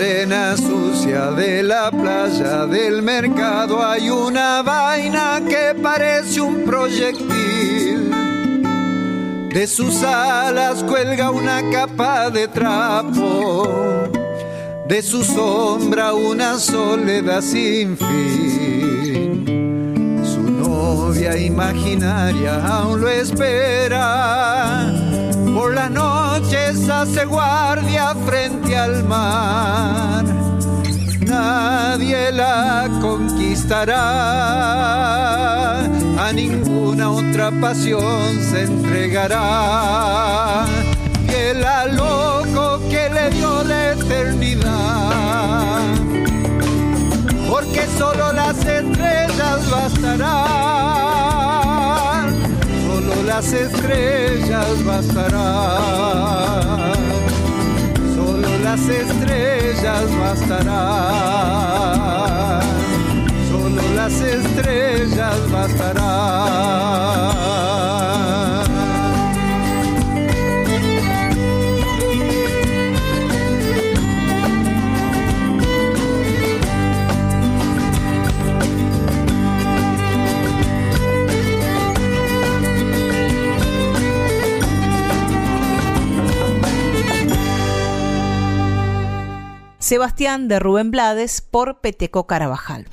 Arena 0.00 0.56
sucia 0.56 1.30
de 1.32 1.62
la 1.62 1.90
playa 1.90 2.64
del 2.64 3.02
mercado 3.02 3.84
hay 3.84 4.08
una 4.08 4.62
vaina 4.62 5.42
que 5.46 5.74
parece 5.74 6.40
un 6.40 6.64
proyectil. 6.64 8.10
De 9.52 9.66
sus 9.66 10.02
alas 10.02 10.82
cuelga 10.84 11.30
una 11.30 11.60
capa 11.70 12.30
de 12.30 12.48
trapo, 12.48 14.08
de 14.88 15.02
su 15.02 15.22
sombra 15.22 16.14
una 16.14 16.58
soledad 16.58 17.42
sin 17.42 17.98
fin. 17.98 19.44
Su 20.24 20.40
novia 20.40 21.36
imaginaria 21.36 22.54
aún 22.64 23.02
lo 23.02 23.08
espera 23.10 24.86
por 25.54 25.74
las 25.74 25.90
noches 26.40 26.88
hace 26.88 27.24
guardia 27.26 28.14
frente 28.26 28.76
al 28.76 29.04
mar. 29.04 30.24
Nadie 31.20 32.32
la 32.32 32.88
conquistará, 33.00 33.94
a 35.84 36.32
ninguna 36.32 37.10
otra 37.10 37.52
pasión 37.60 38.40
se 38.50 38.62
entregará. 38.62 40.64
Fiel 41.26 41.64
al 41.64 41.96
loco 41.96 42.80
que 42.88 43.10
le 43.10 43.30
dio 43.30 43.62
la 43.64 43.92
eternidad, 43.92 45.82
porque 47.48 47.86
solo 47.98 48.32
las 48.32 48.56
estrellas 48.58 49.70
bastarán 49.70 51.29
las 53.40 53.52
estrellas 53.54 54.84
bastarán. 54.84 56.92
Solo 58.14 58.48
las 58.62 58.86
estrellas 58.86 60.04
bastarán. 60.18 60.60
Solo 63.50 63.82
las 63.96 64.20
estrellas 64.20 65.50
bastarán. 65.50 67.30
Sebastián 89.90 90.46
de 90.46 90.60
Rubén 90.60 90.92
Blades 90.92 91.40
por 91.40 91.80
Peteco 91.80 92.28
Carabajal. 92.28 92.86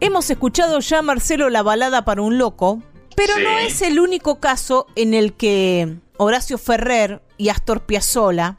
Hemos 0.00 0.28
escuchado 0.28 0.80
ya, 0.80 1.02
Marcelo, 1.02 1.48
la 1.48 1.62
balada 1.62 2.04
para 2.04 2.22
un 2.22 2.36
loco, 2.36 2.82
pero 3.14 3.38
no 3.38 3.60
es 3.60 3.80
el 3.82 4.00
único 4.00 4.40
caso 4.40 4.88
en 4.96 5.14
el 5.14 5.34
que 5.34 5.98
Horacio 6.16 6.58
Ferrer 6.58 7.22
y 7.38 7.50
Astor 7.50 7.86
Piazzolla 7.86 8.56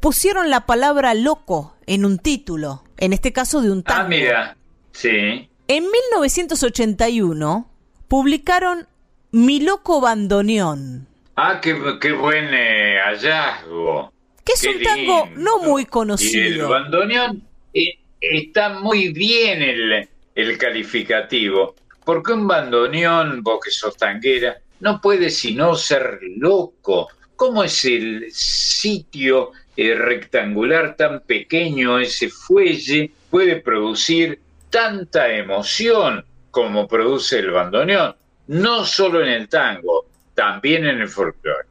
pusieron 0.00 0.48
la 0.48 0.64
palabra 0.64 1.12
loco 1.12 1.76
en 1.84 2.06
un 2.06 2.16
título, 2.16 2.84
en 2.96 3.12
este 3.12 3.34
caso 3.34 3.60
de 3.60 3.70
un 3.70 3.82
tango. 3.82 4.00
Ah, 4.00 4.08
mira, 4.08 4.56
sí. 4.92 5.50
En 5.66 5.84
1981 5.84 7.70
publicaron 8.08 8.88
Mi 9.32 9.60
loco 9.60 10.00
bandoneón. 10.00 11.07
Ah, 11.40 11.60
qué, 11.62 11.76
qué 12.00 12.10
buen 12.10 12.48
eh, 12.52 12.98
hallazgo. 13.00 14.12
Que 14.44 14.54
es 14.54 14.60
Qué 14.60 14.70
un 14.70 14.82
tango 14.82 15.24
lindo. 15.26 15.40
no 15.40 15.58
muy 15.60 15.82
Y 15.82 15.84
el 15.84 15.90
conocido. 15.90 16.68
bandoneón 16.68 17.42
eh, 17.72 17.96
está 18.20 18.70
muy 18.70 19.12
bien 19.12 19.62
el, 19.62 20.08
el 20.34 20.58
calificativo, 20.58 21.76
porque 22.04 22.32
un 22.32 22.48
bandoneón, 22.48 23.42
vos 23.44 23.60
que 23.64 23.70
sos 23.70 23.96
tanguera, 23.96 24.58
no 24.80 25.00
puede 25.00 25.30
sino 25.30 25.76
ser 25.76 26.18
loco. 26.38 27.08
¿Cómo 27.36 27.62
es 27.62 27.84
el 27.84 28.26
sitio 28.32 29.52
eh, 29.76 29.94
rectangular 29.94 30.96
tan 30.96 31.20
pequeño, 31.20 32.00
ese 32.00 32.30
fuelle, 32.30 33.12
puede 33.30 33.60
producir 33.60 34.40
tanta 34.70 35.32
emoción 35.32 36.24
como 36.50 36.88
produce 36.88 37.38
el 37.38 37.52
bandoneón? 37.52 38.16
No 38.48 38.84
solo 38.84 39.22
en 39.22 39.28
el 39.28 39.48
tango, 39.48 40.06
también 40.42 40.86
en 40.86 41.00
el 41.00 41.08
folclore. 41.08 41.66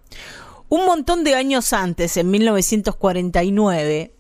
Un 0.68 0.86
montón 0.86 1.24
de 1.24 1.36
años 1.36 1.72
antes, 1.72 2.18
en 2.18 2.30
1949, 2.30 4.12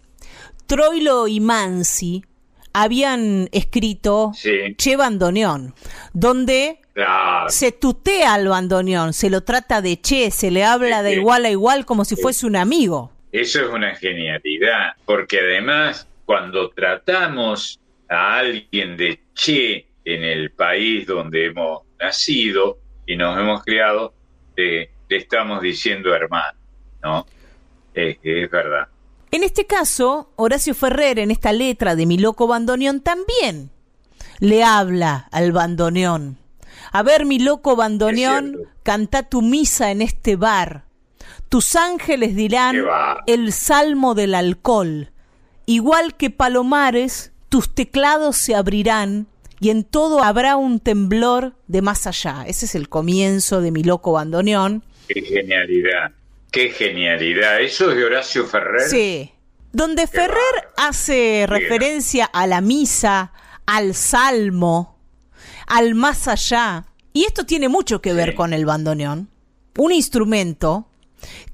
Troilo 0.65 1.27
y 1.27 1.41
Mansi 1.41 2.23
habían 2.71 3.49
escrito 3.51 4.31
Sí. 4.33 4.73
Che 4.77 4.95
Bandoneón, 4.95 5.73
donde 6.13 6.79
Claro. 6.93 7.49
se 7.49 7.71
tutea 7.73 8.33
al 8.35 8.47
bandoneón, 8.47 9.11
se 9.13 9.29
lo 9.29 9.41
trata 9.43 9.81
de 9.81 9.99
che, 9.99 10.31
se 10.31 10.49
le 10.49 10.63
habla 10.63 11.03
de 11.03 11.15
igual 11.15 11.43
a 11.45 11.49
igual 11.49 11.85
como 11.85 12.05
si 12.05 12.15
fuese 12.15 12.45
un 12.45 12.55
amigo. 12.55 13.11
Eso 13.33 13.61
es 13.61 13.69
una 13.69 13.93
genialidad, 13.95 14.93
porque 15.05 15.39
además 15.41 16.07
cuando 16.25 16.69
tratamos 16.69 17.79
a 18.09 18.37
alguien 18.37 18.95
de 18.95 19.19
che 19.35 19.87
en 20.05 20.23
el 20.23 20.51
país 20.51 21.05
donde 21.05 21.47
hemos 21.47 21.81
nacido 21.99 22.77
y 23.05 23.15
nos 23.17 23.37
hemos 23.37 23.63
criado, 23.63 24.13
le 24.57 24.89
estamos 25.09 25.61
diciendo 25.61 26.13
hermano, 26.13 26.57
¿no? 27.03 27.25
Es, 27.93 28.17
es 28.23 28.51
verdad. 28.51 28.87
En 29.31 29.43
este 29.43 29.65
caso, 29.65 30.31
Horacio 30.35 30.73
Ferrer, 30.73 31.19
en 31.19 31.31
esta 31.31 31.53
letra 31.53 31.95
de 31.95 32.05
Mi 32.05 32.17
Loco 32.17 32.47
Bandoneón, 32.47 33.01
también 33.01 33.71
le 34.39 34.63
habla 34.63 35.27
al 35.31 35.51
bandoneón. 35.51 36.37
A 36.91 37.03
ver, 37.03 37.25
mi 37.25 37.39
loco 37.39 37.75
bandoneón, 37.75 38.57
canta 38.83 39.23
tu 39.23 39.41
misa 39.41 39.91
en 39.91 40.01
este 40.01 40.35
bar. 40.35 40.85
Tus 41.49 41.75
ángeles 41.75 42.35
dirán 42.35 42.77
el 43.25 43.51
salmo 43.51 44.15
del 44.15 44.35
alcohol. 44.35 45.11
Igual 45.65 46.15
que 46.15 46.29
palomares, 46.29 47.33
tus 47.49 47.73
teclados 47.73 48.37
se 48.37 48.55
abrirán 48.55 49.27
y 49.59 49.69
en 49.69 49.83
todo 49.83 50.23
habrá 50.23 50.55
un 50.55 50.79
temblor 50.79 51.55
de 51.67 51.81
más 51.81 52.07
allá. 52.07 52.43
Ese 52.47 52.65
es 52.65 52.75
el 52.75 52.89
comienzo 52.89 53.61
de 53.61 53.71
mi 53.71 53.83
loco 53.83 54.13
bandoneón. 54.13 54.83
Qué 55.07 55.21
genialidad, 55.21 56.11
qué 56.51 56.69
genialidad. 56.69 57.61
¿Eso 57.61 57.91
es 57.91 57.97
de 57.97 58.03
Horacio 58.03 58.45
Ferrer? 58.45 58.89
Sí. 58.89 59.31
Donde 59.71 60.07
Ferrer 60.07 60.71
hace 60.77 61.45
referencia 61.47 62.25
a 62.25 62.47
la 62.47 62.61
misa, 62.61 63.33
al 63.65 63.93
salmo, 63.95 64.97
al 65.67 65.95
más 65.95 66.27
allá. 66.27 66.85
Y 67.13 67.25
esto 67.25 67.45
tiene 67.45 67.67
mucho 67.67 68.01
que 68.01 68.13
ver 68.13 68.35
con 68.35 68.53
el 68.53 68.65
bandoneón. 68.65 69.29
Un 69.77 69.91
instrumento 69.91 70.87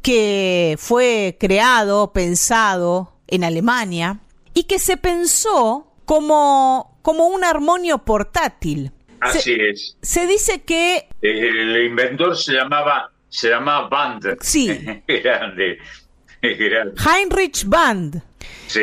que 0.01 0.75
fue 0.77 1.37
creado, 1.39 2.11
pensado 2.11 3.13
en 3.27 3.43
Alemania 3.43 4.19
y 4.53 4.63
que 4.63 4.79
se 4.79 4.97
pensó 4.97 5.92
como, 6.05 6.97
como 7.01 7.27
un 7.27 7.43
armonio 7.43 7.99
portátil. 7.99 8.91
Así 9.19 9.39
se, 9.39 9.69
es. 9.69 9.97
Se 10.01 10.27
dice 10.27 10.61
que... 10.63 11.07
El 11.21 11.85
inventor 11.85 12.37
se 12.37 12.53
llamaba, 12.53 13.11
se 13.29 13.49
llamaba 13.49 13.87
Band. 13.87 14.37
Sí. 14.41 14.67
grande, 15.07 15.77
grande. 16.41 16.93
Heinrich 17.01 17.65
Band. 17.65 18.21
Sí. 18.67 18.81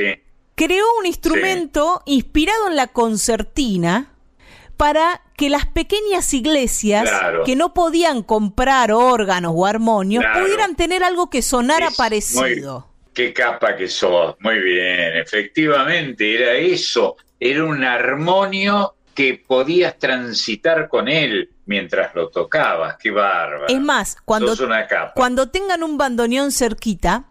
Creó 0.55 0.85
un 0.99 1.07
instrumento 1.07 2.03
inspirado 2.07 2.69
en 2.69 2.77
la 2.77 2.87
concertina 2.89 4.13
para 4.77 5.23
que 5.37 5.49
las 5.51 5.67
pequeñas 5.67 6.33
iglesias 6.35 7.09
Claro. 7.09 7.45
que 7.45 7.57
no 7.57 7.73
podían 7.75 8.23
comprar 8.23 8.93
órganos 8.93 9.53
o 9.55 9.67
armonios 9.67 10.23
Claro. 10.23 10.41
pudieran 10.43 10.75
tener 10.77 11.03
algo 11.05 11.29
que 11.31 11.43
sonara 11.43 11.89
Es 11.89 11.97
parecido. 11.97 12.90
Qué 13.13 13.33
capa 13.33 13.77
que 13.77 13.89
sos. 13.89 14.37
Muy 14.41 14.59
bien, 14.59 15.17
efectivamente, 15.17 16.35
era 16.35 16.55
eso. 16.55 17.17
Era 17.39 17.65
un 17.65 17.83
armonio 17.85 18.95
que 19.15 19.43
podías 19.47 19.99
transitar 19.99 20.89
con 20.89 21.09
él 21.09 21.51
mientras 21.67 22.15
lo 22.15 22.29
tocabas. 22.29 22.97
Qué 22.97 23.11
bárbaro. 23.11 23.69
Es 23.69 23.81
más, 23.81 24.17
cuando, 24.25 24.49
Sos 24.49 24.61
una 24.67 24.87
capa. 24.87 25.13
cuando 25.15 25.51
tengan 25.51 25.83
un 25.83 25.99
bandoneón 25.99 26.53
cerquita, 26.53 27.27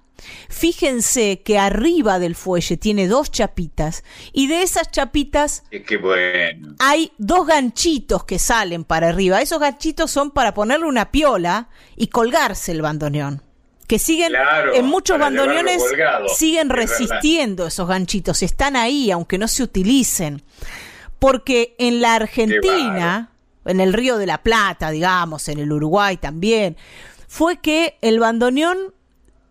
fíjense 0.50 1.42
que 1.44 1.58
arriba 1.58 2.20
del 2.20 2.36
fuelle 2.36 2.78
tiene 2.78 3.08
dos 3.08 3.32
chapitas 3.32 4.04
y 4.34 4.48
de 4.48 4.64
esas 4.64 4.92
chapitas 4.92 5.64
bueno. 6.02 6.76
hay 6.80 7.12
dos 7.18 7.48
ganchitos 7.48 8.26
que 8.26 8.40
salen 8.40 8.84
para 8.84 9.10
arriba. 9.10 9.42
Esos 9.42 9.60
ganchitos 9.60 10.12
son 10.12 10.32
para 10.32 10.54
ponerle 10.54 10.86
una 10.86 11.12
piola 11.12 11.70
y 11.96 12.08
colgarse 12.08 12.72
el 12.72 12.82
bandoneón. 12.82 13.49
Que 13.90 13.98
siguen, 13.98 14.34
Claro, 14.34 14.76
en 14.76 14.86
muchos 14.86 15.18
bandoneones 15.18 15.82
colgado, 15.82 16.28
siguen 16.30 16.70
es 16.70 16.76
resistiendo 16.76 17.66
esos 17.66 17.88
ganchitos, 17.88 18.44
están 18.44 18.76
ahí, 18.76 19.10
aunque 19.10 19.40
no 19.40 19.48
se 19.48 19.64
utilicen. 19.64 20.44
Porque 21.18 21.74
en 21.80 22.00
la 22.00 22.14
Argentina, 22.14 23.32
en 23.66 23.80
el 23.80 23.92
Río 23.94 24.20
de 24.20 24.28
la 24.28 24.44
Plata, 24.44 24.92
digamos, 24.92 25.50
en 25.50 25.58
el 25.58 25.72
Uruguay 25.72 26.18
también, 26.18 26.78
fue 27.28 27.58
que 27.58 27.98
el 28.02 28.20
bandoneón 28.20 28.94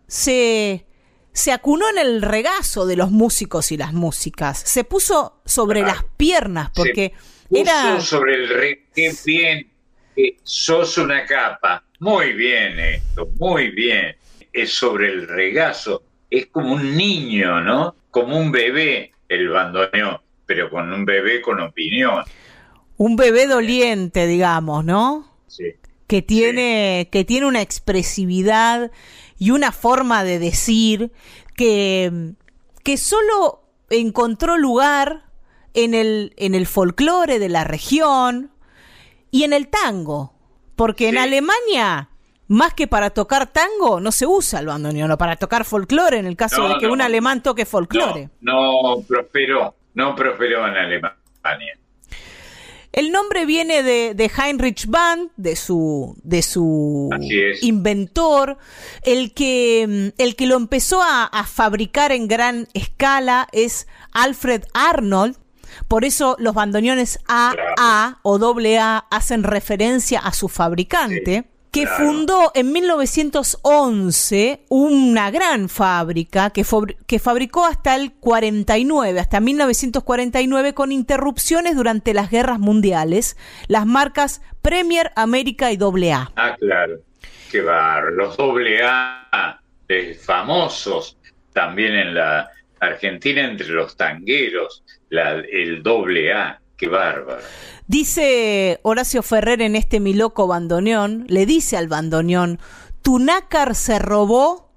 se, 0.07 0.85
se 1.33 1.51
acunó 1.51 1.89
en 1.89 1.97
el 1.97 2.21
regazo 2.21 2.85
de 2.85 2.95
los 2.95 3.11
músicos 3.11 3.73
y 3.73 3.77
las 3.77 3.91
músicas. 3.91 4.57
Se 4.57 4.85
puso 4.85 5.41
sobre 5.45 5.81
las 5.81 6.05
piernas 6.15 6.71
porque 6.73 7.11
Puso 7.49 7.61
era... 7.61 7.99
sobre 7.99 8.35
el 8.35 8.47
re... 8.47 8.85
Qué 8.95 9.13
bien. 9.25 9.69
que 10.15 10.37
sos 10.43 10.97
una 10.97 11.25
capa. 11.25 11.83
Muy 11.99 12.31
bien 12.31 12.79
esto, 12.79 13.27
muy 13.37 13.71
bien. 13.71 14.15
Es 14.61 14.73
sobre 14.73 15.07
el 15.07 15.27
regazo. 15.27 16.03
Es 16.29 16.47
como 16.47 16.73
un 16.73 16.95
niño, 16.95 17.61
¿no? 17.61 17.95
Como 18.11 18.37
un 18.37 18.51
bebé 18.51 19.11
el 19.27 19.49
bandoneón, 19.49 20.17
pero 20.45 20.69
con 20.69 20.91
un 20.91 21.05
bebé 21.05 21.41
con 21.41 21.59
opinión. 21.61 22.23
un 22.97 23.15
bebé 23.15 23.47
doliente, 23.47 24.27
digamos, 24.27 24.83
¿no? 24.83 25.25
Sí. 25.47 25.75
Que 26.07 26.21
tiene, 26.21 27.07
que 27.11 27.23
tiene 27.23 27.45
una 27.47 27.61
expresividad 27.61 28.91
y 29.37 29.51
una 29.51 29.71
forma 29.71 30.23
de 30.23 30.39
decir 30.39 31.11
que, 31.55 32.33
que 32.83 32.97
solo 32.97 33.63
encontró 33.89 34.57
lugar 34.57 35.23
en 35.73 35.93
el, 35.93 36.33
en 36.37 36.55
el 36.55 36.67
folclore 36.67 37.39
de 37.39 37.49
la 37.49 37.63
región 37.63 38.51
y 39.31 39.43
en 39.43 39.53
el 39.53 39.69
tango. 39.69 40.33
Porque 40.75 41.09
en 41.09 41.17
Alemania, 41.17 42.08
más 42.49 42.73
que 42.73 42.87
para 42.87 43.11
tocar 43.11 43.47
tango, 43.47 43.99
no 44.01 44.11
se 44.11 44.25
usa 44.27 44.59
el 44.59 44.65
bandoneón, 44.65 45.09
o 45.11 45.17
para 45.17 45.37
tocar 45.37 45.63
folclore, 45.65 46.17
en 46.17 46.25
el 46.25 46.35
caso 46.35 46.67
No, 46.67 46.73
de 46.73 46.79
que 46.79 46.87
no. 46.87 46.93
un 46.93 47.01
alemán 47.01 47.41
toque 47.41 47.65
folclore. 47.65 48.29
No 48.41 49.01
prosperó, 49.07 49.75
no 49.93 50.15
prosperó 50.15 50.67
en 50.67 50.75
Alemania. 50.75 51.15
El 52.91 53.11
nombre 53.11 53.45
viene 53.45 53.83
de, 53.83 54.15
de 54.15 54.31
Heinrich 54.35 54.87
Band, 54.87 55.29
de 55.37 55.55
su, 55.55 56.17
de 56.23 56.41
su 56.41 57.09
inventor, 57.61 58.57
el 59.03 59.31
que, 59.33 59.85
mm, 60.17 60.21
el 60.21 60.35
que 60.35 60.47
lo 60.47 60.55
empezó 60.55 61.03
a, 61.03 61.25
a 61.25 61.43
fabricar 61.45 62.11
en 62.11 62.27
gran 62.27 62.67
escala 62.73 63.47
es 63.51 63.87
Alfred 64.11 64.63
Arnold. 64.73 65.37
Por 65.87 66.03
eso 66.03 66.35
los 66.39 66.55
bandoneones 66.55 67.19
AA 67.27 68.19
o 68.23 68.37
AA 68.39 69.05
hacen 69.11 69.43
referencia 69.43 70.19
a 70.19 70.33
su 70.33 70.49
fabricante, 70.49 71.45
que 71.71 71.83
claro. 71.83 71.97
fundó 72.05 72.51
en 72.55 72.71
1911 72.71 74.65
una 74.69 75.31
gran 75.31 75.69
fábrica 75.69 76.49
que, 76.49 76.65
que 77.05 77.19
fabricó 77.19 77.65
hasta 77.65 77.95
el 77.95 78.13
49, 78.13 79.19
hasta 79.19 79.39
1949, 79.39 80.73
con 80.73 80.91
interrupciones 80.91 81.75
durante 81.75 82.13
las 82.13 82.29
guerras 82.29 82.59
mundiales, 82.59 83.37
las 83.67 83.85
marcas 83.85 84.41
Premier, 84.61 85.11
América 85.15 85.71
y 85.71 85.77
AA. 85.77 86.31
Ah, 86.35 86.55
claro. 86.59 86.95
Qué 87.51 87.61
bar. 87.61 88.11
Los 88.13 88.37
doble 88.37 88.79
A, 88.83 89.59
eh, 89.87 90.13
famosos 90.21 91.17
también 91.53 91.93
en 91.93 92.13
la 92.13 92.49
Argentina 92.79 93.43
entre 93.43 93.69
los 93.69 93.95
tangueros, 93.97 94.83
la- 95.09 95.43
el 95.51 95.81
doble 95.81 96.31
A. 96.33 96.59
Qué 96.79 96.87
bárbaro. 96.87 97.41
Dice 97.87 98.79
Horacio 98.83 99.21
Ferrer 99.21 99.61
en 99.61 99.75
este 99.75 99.99
Mi 99.99 100.13
Loco 100.13 100.47
Bandoneón, 100.47 101.25
le 101.27 101.45
dice 101.45 101.75
al 101.75 101.87
bandoneón, 101.87 102.59
tu 103.01 103.19
nácar 103.19 103.75
se 103.75 103.99
robó 103.99 104.71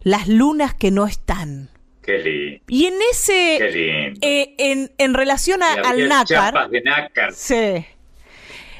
las 0.00 0.28
lunas 0.28 0.74
que 0.74 0.90
no 0.90 1.06
están. 1.06 1.70
Qué 2.02 2.18
lindo. 2.18 2.64
Y 2.68 2.84
en 2.86 2.94
ese, 3.10 3.56
Qué 3.58 3.70
lindo. 3.72 4.20
eh, 4.22 4.54
en, 4.58 4.92
en 4.98 5.14
relación 5.14 5.62
a- 5.62 5.72
al 5.72 6.08
nácar, 6.08 6.68
de 6.70 6.82
nácar. 6.82 7.32
Sí. 7.34 7.86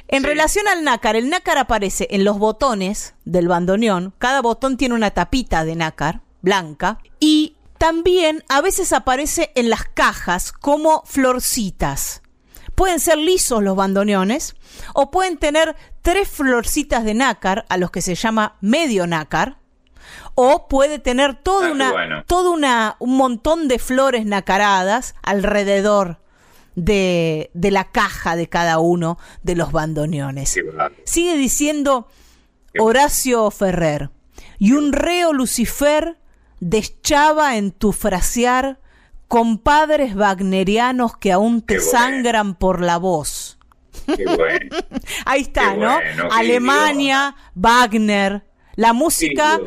En 0.09 0.23
relación 0.23 0.69
al 0.69 0.85
nácar, 0.85 1.17
el 1.17 1.31
nácar 1.31 1.59
aparece 1.59 2.07
en 2.11 2.23
los 2.25 2.39
botones 2.39 3.15
del 3.25 3.49
bandoneón. 3.49 4.13
Cada 4.19 4.41
botón 4.43 4.77
tiene 4.77 4.95
una 4.95 5.11
tapita 5.11 5.65
de 5.65 5.75
nácar 5.75 6.21
blanca. 6.43 6.99
Y 7.19 7.57
también 7.79 8.45
a 8.49 8.61
veces 8.61 8.93
aparece 8.93 9.51
en 9.57 9.69
las 9.71 9.85
cajas 9.85 10.53
como 10.53 11.03
florcitas. 11.07 12.23
Pueden 12.77 13.01
ser 13.01 13.19
lisos 13.19 13.63
los 13.63 13.75
bandoneones 13.75 14.55
o 14.95 15.11
pueden 15.11 15.37
tener 15.39 15.75
tres 16.03 16.29
florcitas 16.29 17.05
de 17.05 17.15
nácar 17.15 17.65
a 17.69 17.77
los 17.79 17.91
que 17.91 18.03
se 18.03 18.15
llama 18.15 18.57
medio 18.61 19.07
nácar. 19.09 19.59
O 20.37 20.69
puede 20.69 20.99
tener 21.01 21.35
toda 21.35 21.69
Ah, 21.69 21.73
una, 21.73 21.93
bueno. 21.93 22.25
toda 22.27 22.51
una, 22.51 22.97
un 23.01 23.17
montón 23.17 23.67
de 23.67 23.79
flores 23.81 24.25
nacaradas 24.27 25.15
alrededor 25.23 26.21
de, 26.75 27.51
de 27.55 27.71
la 27.71 27.91
caja 27.91 28.37
de 28.37 28.49
cada 28.49 28.79
uno 28.79 29.19
de 29.43 29.57
los 29.57 29.73
bandoneones. 29.73 30.55
Sigue 31.05 31.37
diciendo 31.37 32.07
Horacio 32.79 33.51
Ferrer, 33.51 34.11
y 34.59 34.73
un 34.73 34.93
reo 34.93 35.33
Lucifer 35.33 36.19
deschaba 36.61 37.57
en 37.57 37.73
tu 37.73 37.93
frasear 37.93 38.79
compadres 39.29 40.15
wagnerianos 40.15 41.17
que 41.17 41.33
aún 41.33 41.63
te 41.63 41.77
bueno. 41.77 41.91
sangran 41.91 42.55
por 42.55 42.81
la 42.81 42.99
voz. 42.99 43.59
Qué 44.07 44.25
bueno. 44.25 44.77
Ahí 45.25 45.43
está, 45.43 45.73
Qué 45.73 45.79
¿no? 45.79 45.95
bueno, 45.95 46.29
Alemania, 46.31 47.35
Wagner, 47.55 48.43
la 48.77 48.93
música, 48.93 49.59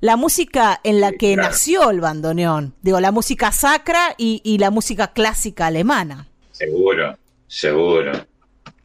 la 0.00 0.16
música 0.16 0.80
en 0.84 1.00
la 1.00 1.12
que 1.12 1.36
nació 1.36 1.90
el 1.90 2.00
bandoneón. 2.00 2.74
Digo, 2.82 3.00
la 3.00 3.10
música 3.12 3.52
sacra 3.52 4.14
y, 4.16 4.40
y 4.44 4.58
la 4.58 4.70
música 4.70 5.12
clásica 5.12 5.66
alemana. 5.66 6.28
Seguro, 6.52 7.18
seguro. 7.46 8.26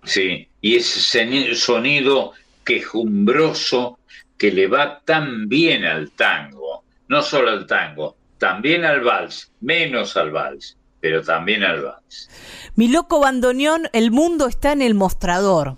Sí, 0.03 0.47
y 0.61 0.75
ese 0.75 1.55
sonido 1.55 2.33
quejumbroso 2.63 3.99
que 4.37 4.51
le 4.51 4.67
va 4.67 4.99
tan 5.03 5.47
bien 5.47 5.85
al 5.85 6.11
tango, 6.11 6.83
no 7.07 7.21
solo 7.21 7.51
al 7.51 7.65
tango, 7.65 8.16
también 8.37 8.85
al 8.85 9.01
vals, 9.01 9.51
menos 9.61 10.15
al 10.17 10.31
vals, 10.31 10.77
pero 10.99 11.21
también 11.23 11.63
al 11.63 11.81
vals. 11.81 12.29
Mi 12.75 12.87
loco 12.87 13.19
bandoneón, 13.19 13.89
el 13.93 14.11
mundo 14.11 14.47
está 14.47 14.71
en 14.71 14.81
el 14.81 14.93
mostrador. 14.93 15.77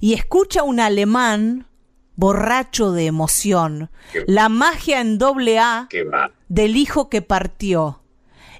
Y 0.00 0.14
escucha 0.14 0.62
un 0.62 0.78
alemán 0.80 1.66
borracho 2.16 2.92
de 2.92 3.06
emoción. 3.06 3.90
Qué- 4.12 4.24
La 4.26 4.48
magia 4.48 5.00
en 5.00 5.18
doble 5.18 5.58
A 5.58 5.86
del 6.48 6.76
hijo 6.76 7.08
que 7.08 7.22
partió. 7.22 8.02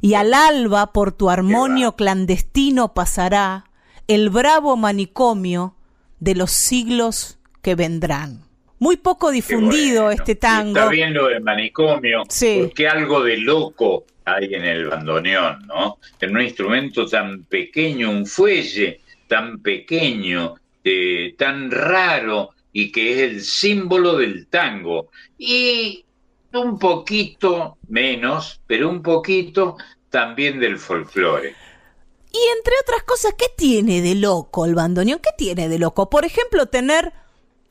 Y 0.01 0.15
al 0.15 0.33
alba 0.35 0.93
por 0.93 1.13
tu 1.13 1.29
armonio 1.31 1.95
clandestino 1.95 2.95
pasará 2.95 3.65
el 4.09 4.31
bravo 4.31 4.77
manicomio 4.77 5.75
de 6.21 6.35
los 6.35 6.51
siglos 6.53 7.39
que 7.63 7.75
vendrán. 7.75 8.45
Muy 8.81 8.97
poco 8.97 9.31
difundido 9.31 10.05
bueno. 10.05 10.19
este 10.19 10.35
tango. 10.35 10.79
Está 10.79 10.89
bien 10.91 11.15
lo 11.15 11.29
del 11.29 11.43
manicomio, 11.43 12.23
Sí. 12.29 12.59
porque 12.63 12.89
algo 12.89 13.23
de 13.23 13.37
loco 13.37 14.05
hay 14.25 14.55
en 14.55 14.65
el 14.65 14.87
bandoneón, 14.89 15.67
¿no? 15.67 15.99
En 16.21 16.35
un 16.35 16.43
instrumento 16.43 17.07
tan 17.07 17.45
pequeño, 17.45 18.11
un 18.11 18.27
fuelle 18.27 19.01
tan 19.29 19.61
pequeño, 19.61 20.55
eh, 20.83 21.35
tan 21.37 21.71
raro 21.71 22.51
y 22.73 22.91
que 22.91 23.13
es 23.13 23.19
el 23.31 23.41
símbolo 23.43 24.17
del 24.17 24.47
tango. 24.49 25.11
Y 25.37 26.05
un 26.55 26.79
poquito 26.79 27.77
menos, 27.89 28.61
pero 28.67 28.89
un 28.89 29.03
poquito 29.03 29.77
también 30.09 30.59
del 30.59 30.79
folclore. 30.79 31.55
Y 32.33 32.39
entre 32.57 32.75
otras 32.83 33.03
cosas, 33.03 33.35
¿qué 33.37 33.47
tiene 33.57 34.01
de 34.01 34.15
loco 34.15 34.65
el 34.65 34.75
bandoneón? 34.75 35.19
¿Qué 35.23 35.31
tiene 35.37 35.69
de 35.69 35.79
loco? 35.79 36.09
Por 36.09 36.25
ejemplo, 36.25 36.67
tener 36.67 37.13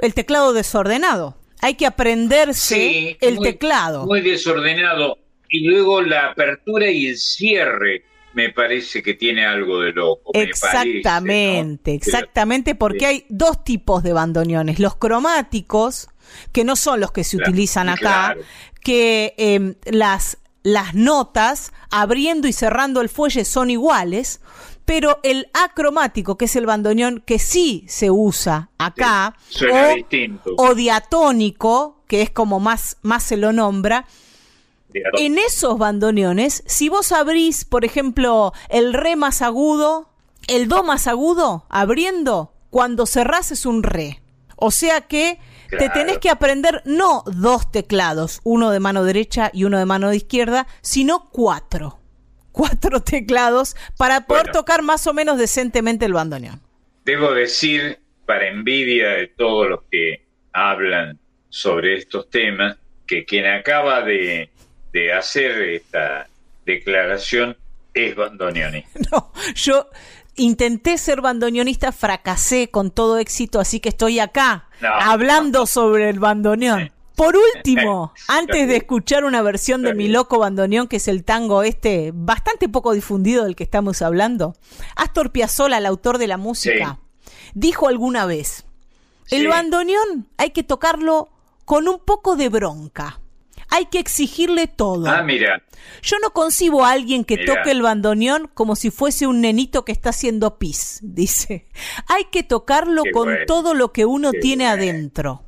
el 0.01 0.13
teclado 0.13 0.53
desordenado. 0.53 1.37
Hay 1.61 1.75
que 1.75 1.85
aprenderse 1.85 2.75
Sí, 2.75 3.17
el 3.21 3.35
muy- 3.35 3.43
teclado. 3.45 4.05
Muy 4.05 4.21
desordenado. 4.21 5.17
Y 5.49 5.67
luego 5.67 6.01
la 6.01 6.27
apertura 6.27 6.89
y 6.89 7.07
el 7.07 7.17
cierre 7.17 8.03
me 8.33 8.49
parece 8.51 9.01
que 9.01 9.15
tiene 9.15 9.45
algo 9.45 9.81
de 9.81 9.91
loco. 9.91 10.31
me 10.33 10.43
Exactamente, 10.43 11.79
parece, 11.93 12.11
¿no? 12.11 12.13
exactamente, 12.13 12.75
porque 12.75 13.05
hay 13.07 13.25
dos 13.29 13.63
tipos 13.63 14.03
de 14.03 14.13
bandoneones. 14.13 14.79
Los 14.79 14.95
cromáticos, 14.95 16.09
que 16.51 16.63
no 16.63 16.75
son 16.75 16.99
los 16.99 17.11
que 17.11 17.23
se 17.23 17.37
Claro, 17.37 17.49
utilizan 17.51 17.89
acá, 17.89 17.99
claro. 18.35 18.41
que 18.81 19.75
las, 19.85 20.37
las 20.63 20.93
notas 20.93 21.71
abriendo 21.89 22.47
y 22.47 22.53
cerrando 22.53 23.01
el 23.01 23.09
fuelle 23.09 23.43
son 23.45 23.71
iguales, 23.71 24.39
pero 24.89 25.19
el 25.21 25.51
acromático, 25.53 26.35
que 26.35 26.45
es 26.45 26.55
el 26.55 26.65
bandoneón 26.65 27.21
que 27.23 27.37
sí 27.37 27.85
se 27.87 28.09
usa 28.09 28.71
acá, 28.79 29.35
Suena 29.47 29.89
o, 29.89 29.93
distinto. 29.93 30.55
o 30.57 30.73
diatónico, 30.73 32.01
que 32.07 32.23
es 32.23 32.31
como 32.31 32.59
más, 32.59 32.97
más 33.03 33.21
se 33.21 33.37
lo 33.37 33.53
nombra, 33.53 34.07
en 34.91 35.37
esos 35.37 35.77
bandoneones, 35.77 36.63
si 36.65 36.89
vos 36.89 37.11
abrís, 37.11 37.65
por 37.65 37.85
ejemplo, 37.85 38.51
el 38.69 38.95
re 38.95 39.15
más 39.15 39.43
agudo, 39.43 40.09
el 40.47 40.67
do 40.67 40.81
más 40.81 41.05
agudo, 41.05 41.67
abriendo, 41.69 42.51
cuando 42.71 43.05
cerrás 43.05 43.51
es 43.51 43.67
un 43.67 43.83
re. 43.83 44.23
O 44.55 44.71
sea 44.71 45.01
que 45.01 45.37
te 45.69 45.89
tenés 45.89 46.17
que 46.17 46.31
aprender 46.31 46.81
no 46.85 47.23
dos 47.27 47.71
teclados, 47.71 48.41
uno 48.43 48.71
de 48.71 48.79
mano 48.79 49.03
derecha 49.03 49.51
y 49.53 49.65
uno 49.65 49.77
de 49.77 49.85
mano 49.85 50.11
izquierda, 50.11 50.65
sino 50.81 51.29
cuatro. 51.29 51.98
Cuatro 52.59 52.99
teclados 53.13 53.75
para 53.97 54.25
poder 54.27 54.43
Bueno. 54.47 54.59
tocar 54.59 54.81
más 54.81 55.07
o 55.07 55.13
menos 55.13 55.37
decentemente 55.37 56.05
el 56.05 56.13
bandoneón. 56.13 56.61
Debo 57.05 57.31
decir, 57.33 57.99
para 58.25 58.47
envidia 58.49 59.09
de 59.09 59.27
todos 59.27 59.69
los 59.69 59.79
que 59.89 60.25
hablan 60.53 61.17
sobre 61.49 61.95
estos 61.97 62.29
temas, 62.29 62.77
que 63.07 63.23
quien 63.25 63.45
acaba 63.45 64.01
de, 64.01 64.49
de 64.93 65.13
hacer 65.13 65.61
esta 65.69 66.27
declaración 66.65 67.55
es 67.93 68.15
Bandonioni. 68.15 68.83
No, 69.11 69.31
yo 69.55 69.87
intenté 70.35 70.97
ser 70.97 71.21
bandoneonista, 71.21 71.91
fracasé 71.91 72.69
con 72.69 72.91
todo 72.91 73.17
éxito, 73.17 73.59
así 73.59 73.79
que 73.79 73.89
estoy 73.89 74.19
acá 74.19 74.67
No. 74.81 74.89
hablando 74.93 75.65
sobre 75.65 76.09
el 76.09 76.19
bandoneón. 76.19 76.91
Por 77.19 77.35
último, 77.55 78.13
antes 78.29 78.67
de 78.69 78.77
escuchar 78.77 79.25
una 79.25 79.41
versión 79.41 79.81
de 79.81 79.93
Mi 79.93 80.07
Loco 80.07 80.39
Bandoneón, 80.39 80.87
que 80.87 80.95
es 80.95 81.07
el 81.09 81.25
tango 81.25 81.63
este 81.63 82.11
bastante 82.13 82.69
poco 82.69 82.93
difundido 82.93 83.43
del 83.43 83.57
que 83.57 83.63
estamos 83.65 84.01
hablando, 84.01 84.55
Astor 84.95 85.31
Piazzolla, 85.31 85.79
el 85.79 85.85
autor 85.85 86.17
de 86.17 86.27
la 86.27 86.37
música, 86.37 86.99
dijo 87.53 87.87
alguna 87.89 88.25
vez, 88.25 88.65
el 89.31 89.41
Sí. 89.41 89.47
bandoneón 89.47 90.29
hay 90.37 90.51
que 90.51 90.63
tocarlo 90.63 91.27
con 91.65 91.89
un 91.89 91.99
poco 91.99 92.37
de 92.37 92.47
bronca. 92.47 93.19
Hay 93.71 93.85
que 93.87 93.99
exigirle 93.99 94.67
todo. 94.67 95.07
Ah, 95.09 95.21
mira, 95.21 95.61
Yo 96.01 96.17
no 96.23 96.31
concibo 96.31 96.85
a 96.85 96.91
alguien 96.91 97.23
que 97.25 97.37
toque 97.37 97.71
el 97.71 97.81
bandoneón 97.81 98.49
como 98.53 98.75
si 98.75 98.89
fuese 98.91 99.27
un 99.27 99.41
nenito 99.41 99.83
que 99.85 99.91
está 99.91 100.09
haciendo 100.11 100.57
pis, 100.57 100.99
dice. 101.03 101.67
Hay 102.07 102.25
que 102.31 102.43
tocarlo 102.43 103.03
Qué 103.03 103.11
con 103.11 103.25
bueno. 103.25 103.45
todo 103.45 103.73
lo 103.73 103.91
que 103.91 104.05
uno 104.05 104.31
Qué 104.31 104.39
tiene 104.39 104.63
bueno. 104.65 104.81
adentro. 104.81 105.43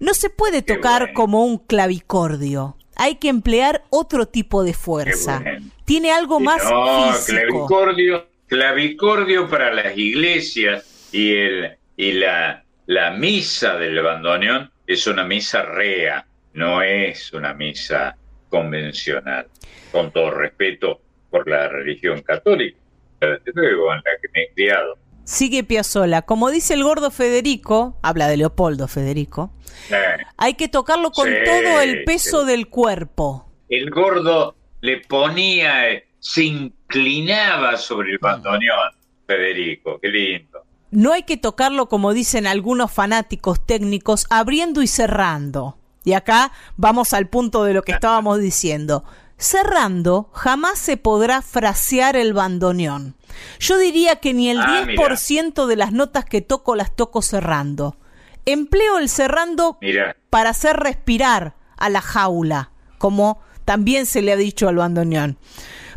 No 0.00 0.14
se 0.14 0.30
puede 0.30 0.62
tocar 0.62 1.02
bueno. 1.02 1.14
como 1.14 1.44
un 1.44 1.58
clavicordio. 1.58 2.76
Hay 2.96 3.16
que 3.16 3.28
emplear 3.28 3.84
otro 3.90 4.26
tipo 4.26 4.64
de 4.64 4.74
fuerza. 4.74 5.40
bueno. 5.40 5.66
Tiene 5.84 6.10
algo 6.10 6.40
más 6.40 6.62
no, 6.64 7.12
físico. 7.12 7.38
clavicordio, 7.38 8.26
clavicordio 8.46 9.48
para 9.48 9.72
las 9.72 9.96
iglesias 9.96 11.08
y 11.12 11.34
el 11.34 11.76
y 11.96 12.12
la, 12.12 12.64
la 12.86 13.10
misa 13.10 13.76
del 13.76 14.00
bandoneón 14.02 14.70
es 14.86 15.06
una 15.06 15.22
misa 15.22 15.62
rea, 15.62 16.26
no 16.54 16.80
es 16.80 17.32
una 17.34 17.52
misa 17.52 18.16
convencional. 18.48 19.46
Con 19.92 20.10
todo 20.10 20.30
respeto 20.30 21.00
por 21.28 21.46
la 21.46 21.68
religión 21.68 22.22
católica, 22.22 22.78
desde 23.20 23.52
luego 23.52 23.92
en 23.92 23.98
la 23.98 24.10
que 24.22 24.28
me 24.32 24.42
he 24.44 24.50
criado. 24.54 24.96
Sigue 25.30 25.62
Piazzolla. 25.62 26.22
Como 26.22 26.50
dice 26.50 26.74
el 26.74 26.82
gordo 26.82 27.12
Federico, 27.12 27.96
habla 28.02 28.26
de 28.26 28.36
Leopoldo 28.36 28.88
Federico, 28.88 29.52
Eh, 29.88 29.94
hay 30.36 30.54
que 30.54 30.66
tocarlo 30.66 31.12
con 31.12 31.28
Sí, 31.28 31.34
todo 31.44 31.80
el 31.80 32.02
peso 32.04 32.40
sí. 32.40 32.46
del 32.48 32.68
cuerpo. 32.68 33.46
el 33.68 33.90
gordo 33.90 34.56
le 34.80 34.98
ponía, 35.02 35.88
eh, 35.88 36.08
se 36.18 36.42
inclinaba 36.44 37.76
sobre 37.76 38.10
el 38.10 38.18
bandoneón, 38.18 38.90
Federico, 39.28 40.00
qué 40.02 40.08
lindo. 40.08 40.64
No 40.90 41.12
hay 41.12 41.22
que 41.22 41.36
tocarlo 41.36 41.88
como 41.88 42.12
dicen 42.12 42.48
algunos 42.48 42.90
fanáticos 42.90 43.64
técnicos, 43.64 44.26
abriendo 44.30 44.82
y 44.82 44.88
cerrando. 44.88 45.78
Y 46.02 46.14
acá 46.14 46.50
vamos 46.76 47.12
al 47.12 47.28
punto 47.28 47.62
de 47.62 47.74
lo 47.74 47.82
que 47.82 47.92
estábamos 47.92 48.40
diciendo. 48.40 49.04
Cerrando, 49.40 50.28
jamás 50.34 50.78
se 50.78 50.98
podrá 50.98 51.40
frasear 51.40 52.14
el 52.14 52.34
bandoneón. 52.34 53.16
Yo 53.58 53.78
diría 53.78 54.16
que 54.16 54.34
ni 54.34 54.50
el 54.50 54.60
Ah, 54.60 54.84
10% 54.86 55.66
de 55.66 55.76
las 55.76 55.92
notas 55.92 56.26
que 56.26 56.42
toco 56.42 56.76
las 56.76 56.94
toco 56.94 57.22
cerrando. 57.22 57.96
Empleo 58.44 58.98
el 58.98 59.08
cerrando 59.08 59.78
Mira, 59.80 60.14
para 60.28 60.50
hacer 60.50 60.76
respirar 60.76 61.54
a 61.78 61.88
la 61.88 62.02
jaula, 62.02 62.70
como 62.98 63.40
también 63.64 64.04
se 64.04 64.20
le 64.20 64.32
ha 64.32 64.36
dicho 64.36 64.68
al 64.68 64.76
bandoneón. 64.76 65.38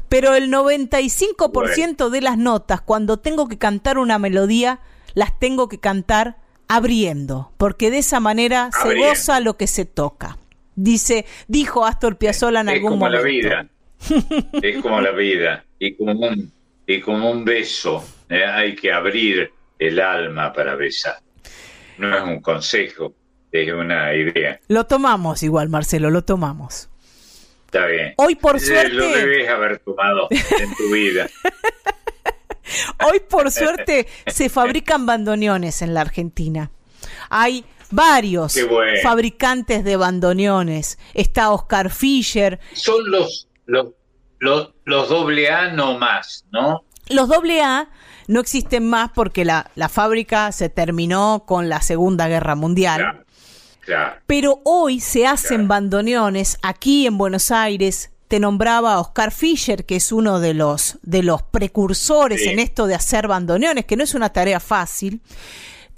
Pero 0.07 0.35
el 0.35 0.49
95% 0.49 2.09
de 2.09 2.21
las 2.21 2.37
notas, 2.37 2.79
cuando 2.79 3.17
tengo 3.17 3.49
que 3.49 3.57
cantar 3.57 3.97
una 3.97 4.19
melodía, 4.19 4.79
las 5.15 5.37
tengo 5.37 5.67
que 5.67 5.79
cantar 5.79 6.37
abriendo, 6.69 7.51
porque 7.57 7.91
de 7.91 7.97
esa 7.97 8.21
manera 8.21 8.69
se 8.81 8.95
goza 8.97 9.41
lo 9.41 9.57
que 9.57 9.67
se 9.67 9.83
toca. 9.83 10.37
Dice, 10.75 11.25
dijo 11.47 11.85
Astor 11.85 12.17
Piazzolla 12.17 12.61
en 12.61 12.69
es 12.69 12.75
algún 12.75 12.91
como 12.91 13.09
la 13.09 13.21
vida. 13.21 13.67
es 14.61 14.81
como 14.81 15.01
la 15.01 15.11
vida. 15.11 15.63
Y 15.79 15.95
como 15.95 16.11
un, 16.27 16.51
y 16.87 16.99
como 17.01 17.31
un 17.31 17.45
beso. 17.45 18.03
¿eh? 18.29 18.43
Hay 18.45 18.75
que 18.75 18.91
abrir 18.91 19.51
el 19.79 19.99
alma 19.99 20.51
para 20.53 20.75
besar. 20.75 21.17
No 21.97 22.15
es 22.17 22.23
un 22.23 22.41
consejo, 22.41 23.13
es 23.51 23.71
una 23.71 24.13
idea. 24.15 24.59
Lo 24.67 24.85
tomamos 24.85 25.43
igual, 25.43 25.69
Marcelo, 25.69 26.09
lo 26.09 26.23
tomamos. 26.23 26.89
Está 27.65 27.85
bien. 27.87 28.13
Hoy, 28.17 28.35
por 28.35 28.57
Eh, 28.57 28.59
suerte- 28.59 28.93
Lo 28.93 29.07
debes 29.09 29.49
haber 29.49 29.79
tomado 29.79 30.27
en 30.31 30.75
tu 30.75 30.91
vida. 30.93 31.27
Hoy, 33.11 33.19
por 33.29 33.51
suerte, 33.51 34.07
se 34.27 34.49
fabrican 34.49 35.05
bandoneones 35.05 35.81
en 35.81 35.93
la 35.93 36.01
Argentina. 36.01 36.71
Hay 37.29 37.65
varios 37.93 38.57
bueno. 38.69 38.99
fabricantes 39.01 39.83
de 39.83 39.95
bandoneones. 39.95 40.97
Está 41.13 41.51
Oscar 41.51 41.89
Fischer. 41.89 42.59
Son 42.73 43.09
los, 43.09 43.47
los, 43.65 43.87
los, 44.39 44.73
los 44.85 45.09
doble 45.09 45.49
A 45.49 45.71
no 45.71 45.97
más, 45.97 46.45
¿no? 46.51 46.83
Los 47.09 47.29
AA 47.29 47.89
no 48.27 48.39
existen 48.39 48.89
más 48.89 49.11
porque 49.13 49.45
la, 49.45 49.69
la 49.75 49.89
fábrica 49.89 50.51
se 50.51 50.69
terminó 50.69 51.43
con 51.45 51.69
la 51.69 51.81
Segunda 51.81 52.27
Guerra 52.27 52.55
Mundial. 52.55 53.25
Pero 54.27 54.61
hoy 54.63 54.99
se 54.99 55.27
hacen 55.27 55.67
bandoneones 55.67 56.57
aquí 56.61 57.05
en 57.05 57.17
Buenos 57.17 57.51
Aires. 57.51 58.11
Te 58.27 58.39
nombraba 58.39 58.99
Oscar 58.99 59.31
Fischer, 59.31 59.85
que 59.85 59.97
es 59.97 60.11
uno 60.11 60.39
de 60.39 60.53
los, 60.53 60.97
de 61.01 61.21
los 61.21 61.43
precursores 61.43 62.47
en 62.47 62.59
esto 62.59 62.87
de 62.87 62.95
hacer 62.95 63.27
bandoneones, 63.27 63.85
que 63.85 63.97
no 63.97 64.03
es 64.03 64.15
una 64.15 64.31
tarea 64.31 64.59
fácil. 64.59 65.21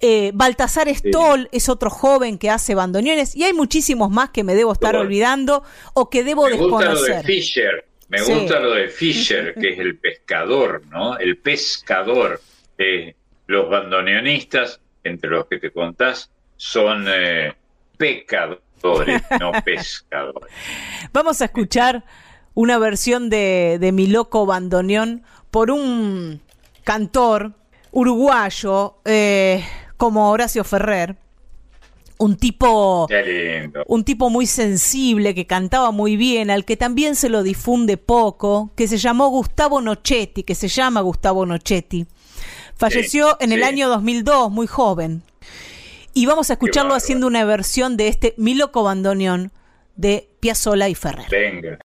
Eh, 0.07 0.31
Baltasar 0.35 0.87
Stoll 0.93 1.49
es 1.51 1.67
otro 1.67 1.89
joven 1.89 2.37
que 2.37 2.51
hace 2.51 2.75
bandoneones 2.75 3.35
y 3.35 3.43
hay 3.43 3.53
muchísimos 3.53 4.11
más 4.11 4.29
que 4.29 4.43
me 4.43 4.53
debo 4.53 4.71
estar 4.71 4.95
olvidando 4.95 5.63
o 5.95 6.11
que 6.11 6.23
debo 6.23 6.47
me 6.47 6.57
Gusta 6.57 6.93
lo 6.93 7.01
de 7.01 7.23
desconocer. 7.23 7.85
Me 8.09 8.21
gusta 8.21 8.59
lo 8.59 8.75
de 8.75 8.87
Fisher, 8.87 9.55
que 9.55 9.69
es 9.69 9.79
el 9.79 9.97
pescador, 9.97 10.83
¿no? 10.91 11.17
El 11.17 11.37
pescador. 11.37 12.39
Eh, 12.77 13.15
los 13.47 13.67
bandoneonistas, 13.67 14.79
entre 15.03 15.31
los 15.31 15.47
que 15.47 15.57
te 15.57 15.71
contás, 15.71 16.29
son 16.55 17.07
eh, 17.07 17.55
pecadores, 17.97 19.23
no 19.39 19.53
pescadores. 19.63 20.53
Vamos 21.13 21.41
a 21.41 21.45
escuchar 21.45 22.03
una 22.53 22.77
versión 22.77 23.31
de, 23.31 23.77
de 23.81 23.91
Mi 23.91 24.05
Loco 24.05 24.45
Bandoneón 24.45 25.23
por 25.49 25.71
un 25.71 26.41
cantor 26.83 27.53
uruguayo 27.91 28.97
eh, 29.05 29.63
como 29.97 30.29
Horacio 30.29 30.63
Ferrer. 30.63 31.15
Un 32.17 32.37
tipo, 32.37 33.09
un 33.87 34.03
tipo 34.05 34.29
muy 34.29 34.45
sensible 34.45 35.35
que 35.35 35.45
cantaba 35.45 35.91
muy 35.91 36.15
bien, 36.15 36.49
al 36.49 36.63
que 36.63 36.77
también 36.77 37.15
se 37.15 37.27
lo 37.27 37.43
difunde 37.43 37.97
poco, 37.97 38.71
que 38.77 38.87
se 38.87 38.97
llamó 38.97 39.27
Gustavo 39.27 39.81
Nochetti, 39.81 40.43
que 40.43 40.55
se 40.55 40.69
llama 40.69 41.01
Gustavo 41.01 41.45
Nochetti. 41.45 42.07
Falleció 42.75 43.35
en 43.41 43.51
el 43.51 43.59
sí. 43.59 43.65
año 43.65 43.89
2002, 43.89 44.49
muy 44.49 44.65
joven. 44.65 45.23
Y 46.13 46.25
vamos 46.25 46.49
a 46.49 46.53
escucharlo 46.53 46.93
haciendo 46.93 47.27
una 47.27 47.43
versión 47.43 47.97
de 47.97 48.07
este 48.07 48.33
Mi 48.37 48.55
Loco 48.55 48.83
Bandoneón 48.83 49.51
de 49.97 50.29
Piazzolla 50.39 50.87
y 50.87 50.95
Ferrer. 50.95 51.27
Venga. 51.29 51.79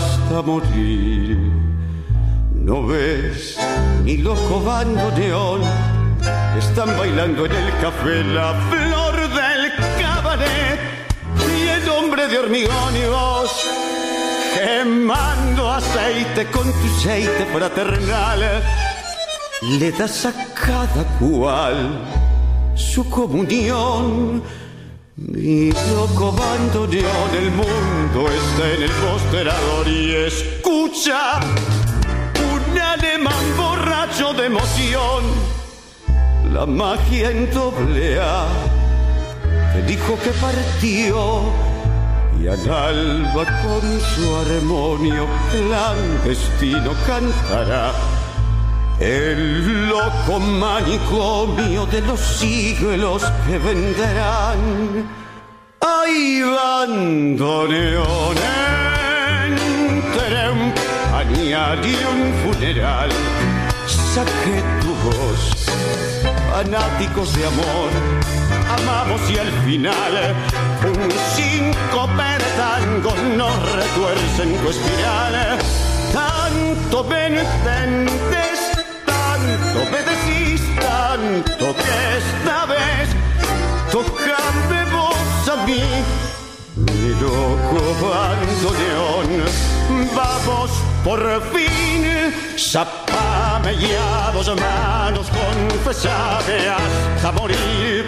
Hasta 0.00 0.42
morir. 0.42 1.38
¿No 2.54 2.86
ves, 2.86 3.56
mi 4.04 4.16
loco 4.18 4.62
bandoneón? 4.62 5.60
Están 6.58 6.96
bailando 6.98 7.46
en 7.46 7.52
el 7.52 7.70
café 7.80 8.24
la 8.24 8.54
flor 8.70 9.16
del 9.38 9.62
cabaret 10.00 10.80
y 11.56 11.68
el 11.68 11.88
hombre 11.88 12.28
de 12.28 12.38
hormigón 12.38 12.96
y 12.96 13.06
vos 13.08 13.50
quemando 14.54 15.70
aceite 15.70 16.46
con 16.46 16.64
tu 16.64 16.86
aceite 16.98 17.46
fraternal. 17.52 18.62
Le 19.78 19.92
das 19.92 20.26
a 20.26 20.32
cada 20.54 21.04
cual 21.18 21.76
su 22.74 23.08
comunión. 23.08 24.42
Mi 25.28 25.70
loco 25.70 26.32
bandoneón, 26.32 27.30
el 27.36 27.50
mundo 27.50 28.26
está 28.26 28.72
en 28.72 28.82
el 28.84 28.90
mostrador 29.04 29.86
y 29.86 30.14
escucha 30.14 31.40
un 32.40 32.78
alemán 32.78 33.34
borracho 33.54 34.32
de 34.32 34.46
emoción. 34.46 35.24
La 36.54 36.64
magia 36.64 37.32
en 37.32 37.50
doble 37.50 38.18
A 38.18 38.46
te 39.74 39.82
dijo 39.82 40.18
que 40.24 40.30
partió 40.40 41.42
y 42.42 42.46
al 42.46 42.70
alba 42.70 43.44
con 43.62 44.00
su 44.00 44.36
armonio 44.36 45.26
clandestino 45.52 46.92
cantará 47.06 47.92
el 49.00 49.88
loco 49.88 50.38
manicomio 50.38 51.86
de 51.86 52.02
los 52.02 52.20
siglos 52.20 53.24
que 53.46 53.58
vendrán. 53.58 55.08
Ay, 55.80 56.42
bandoneón 56.42 58.36
entre 59.88 60.50
un 60.50 60.74
pañal 61.10 61.80
un 62.12 62.52
funeral. 62.52 63.10
Saqué 63.86 64.62
tu 64.82 64.92
voz, 65.08 65.66
fanáticos 66.52 67.32
de 67.34 67.46
amor, 67.46 67.90
amamos 68.78 69.20
y 69.30 69.38
al 69.38 69.50
final 69.64 70.34
un 70.84 71.10
síncope 71.34 72.30
de 72.38 72.50
tango 72.58 73.14
nos 73.36 73.72
retuerce 73.72 74.42
en 74.42 74.56
tu 74.58 74.68
espiral. 74.68 75.58
Tanto 76.12 77.04
me 77.04 77.20
tanto 81.20 81.74
que 81.74 82.18
esta 82.18 82.66
vez 82.66 83.08
a 85.50 85.66
mí. 85.66 85.82
Mi 86.76 87.08
loco 87.20 87.82
bandoneón, 88.00 89.44
vamos 90.14 90.70
por 91.04 91.20
fin, 91.52 92.32
zapame 92.56 93.74
y 93.74 93.92
a 93.92 94.30
dos 94.32 94.48
manos, 94.56 95.26
confesame 95.28 96.68
hasta 96.68 97.32
morir. 97.32 98.04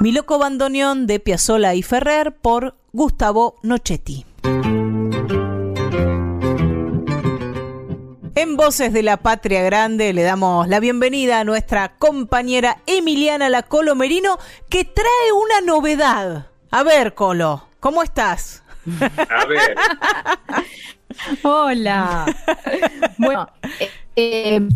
Mi 0.00 0.12
loco 0.12 0.38
bandoneón 0.38 1.06
de 1.06 1.20
Piazzolla 1.20 1.74
y 1.74 1.82
Ferrer 1.82 2.36
por 2.36 2.76
Gustavo 2.92 3.56
Nochetti. 3.62 4.24
En 8.40 8.56
Voces 8.56 8.92
de 8.92 9.02
la 9.02 9.16
Patria 9.16 9.62
Grande 9.64 10.12
le 10.12 10.22
damos 10.22 10.68
la 10.68 10.78
bienvenida 10.78 11.40
a 11.40 11.44
nuestra 11.44 11.96
compañera 11.96 12.76
Emiliana 12.86 13.48
La 13.48 13.64
Colomerino 13.64 14.38
que 14.68 14.84
trae 14.84 15.32
una 15.34 15.60
novedad. 15.60 16.46
A 16.70 16.82
ver, 16.84 17.14
Colo, 17.14 17.66
¿cómo 17.80 18.00
estás? 18.04 18.62
A 19.28 19.44
ver. 19.44 19.74
Hola. 21.42 22.26
bueno, 23.18 23.48
eh, 23.74 23.90
eh, 24.14 24.68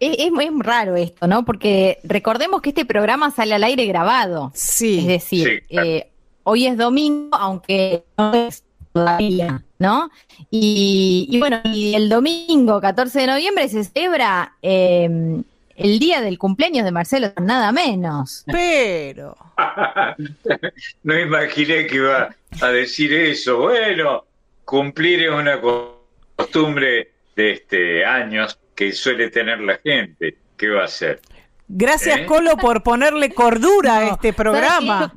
es, 0.00 0.16
es 0.20 0.32
muy 0.32 0.48
raro 0.60 0.96
esto, 0.96 1.26
¿no? 1.26 1.44
Porque 1.44 1.98
recordemos 2.04 2.62
que 2.62 2.70
este 2.70 2.86
programa 2.86 3.30
sale 3.30 3.54
al 3.54 3.64
aire 3.64 3.84
grabado. 3.84 4.50
Sí. 4.54 5.00
Es 5.00 5.06
decir, 5.08 5.46
Sí, 5.46 5.60
claro. 5.68 5.88
eh, 5.90 6.10
hoy 6.44 6.66
es 6.66 6.78
domingo, 6.78 7.36
aunque 7.36 8.02
no 8.16 8.32
es 8.32 8.63
todavía, 8.94 9.60
¿no? 9.80 10.08
Y, 10.50 11.26
y 11.28 11.38
bueno, 11.40 11.60
y 11.64 11.94
el 11.94 12.08
domingo 12.08 12.80
14 12.80 13.20
de 13.20 13.26
noviembre 13.26 13.68
se 13.68 13.82
celebra 13.84 14.54
eh, 14.62 15.42
el 15.76 15.98
día 15.98 16.20
del 16.20 16.38
cumpleaños 16.38 16.84
de 16.84 16.92
Marcelo, 16.92 17.32
nada 17.42 17.72
menos. 17.72 18.44
Pero. 18.46 19.36
no 21.02 21.18
imaginé 21.18 21.86
que 21.88 21.96
iba 21.96 22.34
a 22.60 22.68
decir 22.68 23.12
eso. 23.12 23.58
Bueno, 23.58 24.24
cumplir 24.64 25.24
es 25.24 25.30
una 25.32 25.60
co- 25.60 26.06
costumbre 26.36 27.10
de 27.34 27.52
este 27.52 28.04
años 28.04 28.56
que 28.76 28.92
suele 28.92 29.28
tener 29.30 29.60
la 29.60 29.76
gente. 29.78 30.36
¿Qué 30.56 30.68
va 30.68 30.82
a 30.82 30.84
hacer? 30.84 31.20
Gracias, 31.66 32.20
¿Eh? 32.20 32.26
Colo, 32.26 32.56
por 32.56 32.84
ponerle 32.84 33.30
cordura 33.30 33.98
a 33.98 34.08
este 34.10 34.32
programa. 34.32 35.12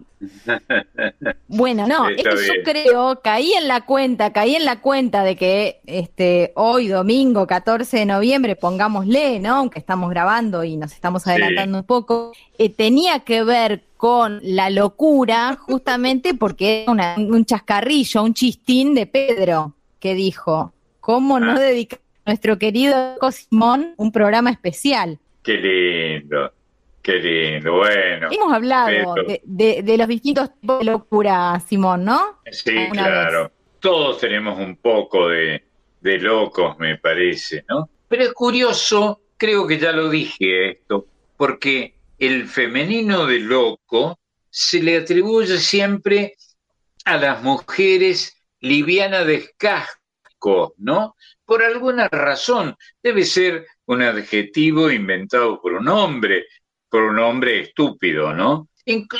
Bueno, 1.48 1.88
no, 1.88 2.10
es 2.10 2.24
que 2.24 2.30
yo 2.48 2.54
creo, 2.64 3.20
caí 3.24 3.54
en 3.54 3.68
la 3.68 3.82
cuenta, 3.86 4.34
caí 4.34 4.56
en 4.56 4.66
la 4.66 4.82
cuenta 4.82 5.24
de 5.24 5.36
que 5.36 5.80
este 5.86 6.52
hoy 6.56 6.88
domingo 6.88 7.48
14 7.48 7.98
de 7.98 8.06
noviembre, 8.06 8.56
pongámosle, 8.56 9.40
¿no? 9.40 9.56
Aunque 9.56 9.80
estamos 9.80 10.10
grabando 10.10 10.64
y 10.64 10.76
nos 10.78 10.92
estamos 10.94 11.26
adelantando 11.28 11.78
un 11.80 11.84
poco, 11.86 12.32
eh, 12.58 12.70
tenía 12.70 13.20
que 13.20 13.44
ver 13.44 13.84
con 13.98 14.40
la 14.44 14.70
locura, 14.70 15.58
justamente 15.60 16.34
porque 16.34 16.84
era 16.84 16.92
una- 16.92 17.16
un 17.18 17.46
chascarrillo, 17.46 18.24
un 18.24 18.34
chistín 18.34 18.94
de 18.94 19.06
Pedro, 19.08 19.74
que 20.00 20.14
dijo, 20.14 20.74
¿cómo 21.00 21.40
no 21.40 21.58
dedicar 21.60 22.00
a 22.26 22.32
nuestro 22.32 22.60
querido 22.60 23.16
Simón 23.32 23.94
un 23.98 24.12
programa 24.12 24.52
especial? 24.52 25.18
Qué 25.42 25.54
lindo, 25.54 26.52
qué 27.08 27.20
lindo. 27.20 27.74
Bueno, 27.78 28.28
Hemos 28.32 28.54
hablado 28.54 29.16
de, 29.16 29.42
de- 29.44 29.82
de 29.82 29.98
los 29.98 30.08
distintos 30.08 30.50
tipos 30.60 30.80
de 30.80 30.86
locura, 30.86 31.60
Simón, 31.68 32.04
¿no? 32.06 32.40
sí, 32.52 32.78
alguna 32.78 33.04
claro. 33.04 33.52
Todos 33.80 34.20
tenemos 34.20 34.60
un 34.60 34.76
poco 34.78 35.30
de, 35.30 35.64
de 36.02 36.18
locos, 36.20 36.78
me 36.80 36.98
parece, 36.98 37.64
¿no? 37.70 37.90
Pero 38.10 38.24
es 38.24 38.34
curioso, 38.34 39.22
creo 39.38 39.66
que 39.68 39.78
ya 39.80 39.92
lo 39.92 40.10
dije 40.10 40.72
esto, 40.72 41.06
porque 41.38 41.96
el 42.20 42.48
femenino 42.48 43.26
de 43.26 43.40
loco 43.40 44.20
se 44.50 44.82
le 44.82 44.98
atribuye 44.98 45.58
siempre 45.60 46.36
a 47.06 47.18
las 47.18 47.42
mujeres 47.44 48.36
liviana 48.60 49.24
de 49.24 49.52
casco, 49.58 50.74
¿no? 50.78 51.16
Por 51.46 51.64
alguna 51.64 52.10
razón. 52.10 52.76
Debe 53.02 53.24
ser 53.24 53.66
un 53.86 54.02
adjetivo 54.02 54.92
inventado 54.92 55.62
por 55.62 55.74
un 55.74 55.88
hombre, 55.88 56.46
por 56.90 57.04
un 57.04 57.20
hombre 57.20 57.62
estúpido, 57.62 58.34
¿no? 58.34 58.70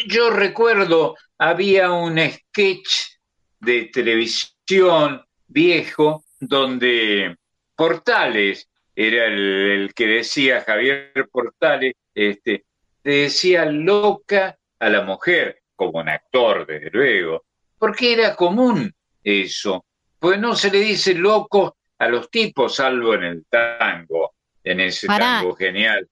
Yo 0.08 0.30
recuerdo, 0.30 1.16
había 1.38 1.92
un 1.92 2.18
sketch 2.20 3.18
de 3.60 3.86
televisión 3.86 5.24
viejo 5.48 6.24
donde 6.40 7.36
Portales 7.76 8.70
era 8.96 9.26
el, 9.26 9.40
el 9.40 9.94
que 9.94 10.08
decía, 10.08 10.64
Javier 10.66 11.12
Portales, 11.32 11.94
este, 12.16 12.66
le 13.04 13.14
decía 13.24 13.66
loca 13.66 14.58
a 14.80 14.90
la 14.90 15.02
mujer, 15.02 15.62
como 15.76 16.00
un 16.00 16.10
actor, 16.10 16.66
desde 16.66 16.90
luego, 16.92 17.46
porque 17.78 18.14
era 18.14 18.36
común 18.36 18.94
eso, 19.24 19.86
pues 20.20 20.40
no 20.40 20.56
se 20.56 20.72
le 20.72 20.80
dice 20.80 21.14
loco 21.14 21.78
a 22.00 22.08
los 22.08 22.30
tipos, 22.30 22.76
salvo 22.76 23.14
en 23.14 23.24
el 23.24 23.46
tango, 23.48 24.34
en 24.64 24.80
ese 24.80 25.08
Pará. 25.08 25.40
tango 25.40 25.56
genial. 25.56 26.08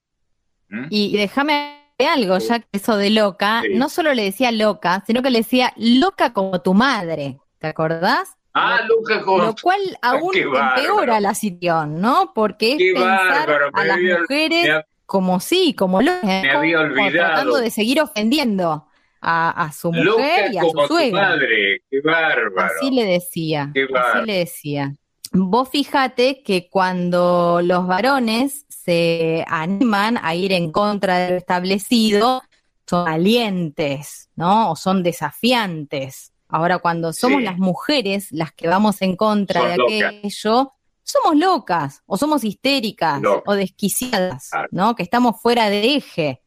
¿Mm? 0.76 0.88
Y 0.90 1.18
déjame 1.18 1.76
algo, 2.14 2.38
ya 2.40 2.60
que 2.60 2.68
eso 2.74 2.98
de 2.98 3.10
loca, 3.10 3.62
Sí. 3.64 3.74
no 3.76 3.90
solo 3.90 4.14
le 4.14 4.24
decía 4.24 4.52
loca, 4.52 5.04
sino 5.08 5.22
que 5.22 5.30
le 5.30 5.40
decía 5.40 5.74
loca 5.78 6.34
como 6.34 6.62
tu 6.62 6.74
madre, 6.74 7.40
¿te 7.60 7.68
acordás? 7.68 8.36
Ah, 8.54 8.82
loca 8.88 9.22
como 9.24 9.44
Lo 9.46 9.56
cual 9.62 9.80
aún 10.02 10.36
empeora 10.36 11.20
la 11.20 11.34
situación, 11.34 12.00
¿no? 12.02 12.32
Porque 12.34 12.74
es 12.74 12.78
Qué 12.78 12.92
pensar 12.94 13.48
bárbaro, 13.48 13.70
a 13.74 13.84
las 13.86 13.98
había- 13.98 14.20
mujeres 14.20 14.70
ha- 14.70 14.86
como 15.06 15.40
sí, 15.40 15.74
como 15.74 16.02
locas, 16.02 16.24
Me 16.24 16.52
había 16.52 16.78
como 16.78 16.90
olvidado. 17.02 17.12
tratando 17.12 17.58
de 17.58 17.70
seguir 17.70 18.02
ofendiendo 18.02 18.88
a, 19.22 19.50
a 19.66 19.72
su 19.72 19.92
mujer 19.92 20.06
loca 20.06 20.54
y 20.54 20.58
a 20.58 20.62
su 20.62 20.68
como 20.68 20.82
tu 20.88 20.94
suegra. 20.96 21.22
madre, 21.30 21.82
qué 21.90 22.02
bárbaro. 22.02 22.52
Así 22.60 22.92
le 22.92 23.06
decía, 23.06 23.72
así 23.74 24.26
le 24.26 24.34
decía. 24.40 24.94
Vos 25.38 25.68
fíjate 25.70 26.42
que 26.44 26.70
cuando 26.70 27.60
los 27.62 27.86
varones 27.88 28.66
se 28.70 29.44
animan 29.50 30.18
a 30.22 30.34
ir 30.34 30.54
en 30.54 30.72
contra 30.72 31.18
de 31.20 31.32
lo 31.32 31.36
establecido, 31.36 32.42
son 32.88 33.04
valientes, 33.06 34.30
¿no? 34.36 34.72
O 34.72 34.76
son 34.78 35.04
desafiantes. 35.04 36.32
Ahora, 36.48 36.78
cuando 36.80 37.12
somos 37.12 37.40
Sí. 37.40 37.44
las 37.46 37.58
mujeres 37.58 38.32
las 38.32 38.54
que 38.54 38.68
vamos 38.70 39.02
en 39.02 39.16
contra 39.18 39.66
de 39.66 39.74
aquello, 39.74 40.72
somos 41.04 41.36
locas, 41.36 42.02
o 42.06 42.18
somos 42.18 42.44
histéricas, 42.44 43.22
o 43.46 43.54
desquiciadas, 43.56 44.50
Claro. 44.50 44.68
¿no? 44.72 44.96
Que 44.96 45.04
estamos 45.04 45.42
fuera 45.42 45.70
de 45.70 45.96
eje. 45.96 46.42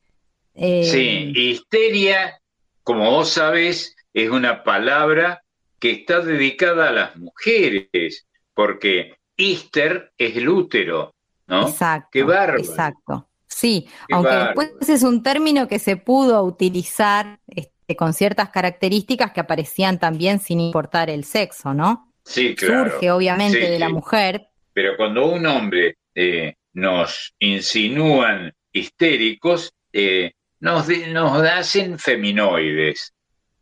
Eh, 0.54 0.84
Sí, 0.84 1.32
histeria, 1.36 2.40
como 2.82 3.10
vos 3.10 3.28
sabés, 3.30 3.94
es 4.14 4.30
una 4.30 4.64
palabra 4.64 5.42
que 5.78 5.90
está 5.90 6.20
dedicada 6.20 6.88
a 6.88 6.92
las 6.92 7.16
mujeres, 7.16 8.26
porque 8.58 9.14
hister 9.36 10.10
es 10.18 10.36
el 10.36 10.48
útero, 10.48 11.14
¿no? 11.46 11.68
Exacto. 11.68 12.08
Qué 12.10 12.24
bárbaro. 12.24 12.58
Exacto. 12.58 13.28
Sí, 13.46 13.86
Qué 14.08 14.14
aunque 14.16 14.30
bárbaro. 14.30 14.60
después 14.62 14.88
es 14.88 15.04
un 15.04 15.22
término 15.22 15.68
que 15.68 15.78
se 15.78 15.96
pudo 15.96 16.42
utilizar 16.42 17.38
este, 17.46 17.94
con 17.94 18.12
ciertas 18.14 18.48
características 18.50 19.30
que 19.30 19.38
aparecían 19.38 20.00
también 20.00 20.40
sin 20.40 20.58
importar 20.58 21.08
el 21.08 21.22
sexo, 21.22 21.72
¿no? 21.72 22.12
Sí, 22.24 22.56
claro. 22.56 22.90
Surge 22.90 23.12
obviamente 23.12 23.64
Sí, 23.64 23.70
de 23.70 23.78
la 23.78 23.90
mujer. 23.90 24.48
Pero 24.72 24.96
cuando 24.96 25.26
un 25.26 25.46
hombre 25.46 25.96
eh, 26.16 26.56
nos 26.72 27.32
insinúan 27.38 28.52
histéricos, 28.72 29.72
eh, 29.92 30.32
nos, 30.58 30.88
de- 30.88 31.06
nos 31.12 31.40
hacen 31.44 31.96
feminoides, 31.96 33.14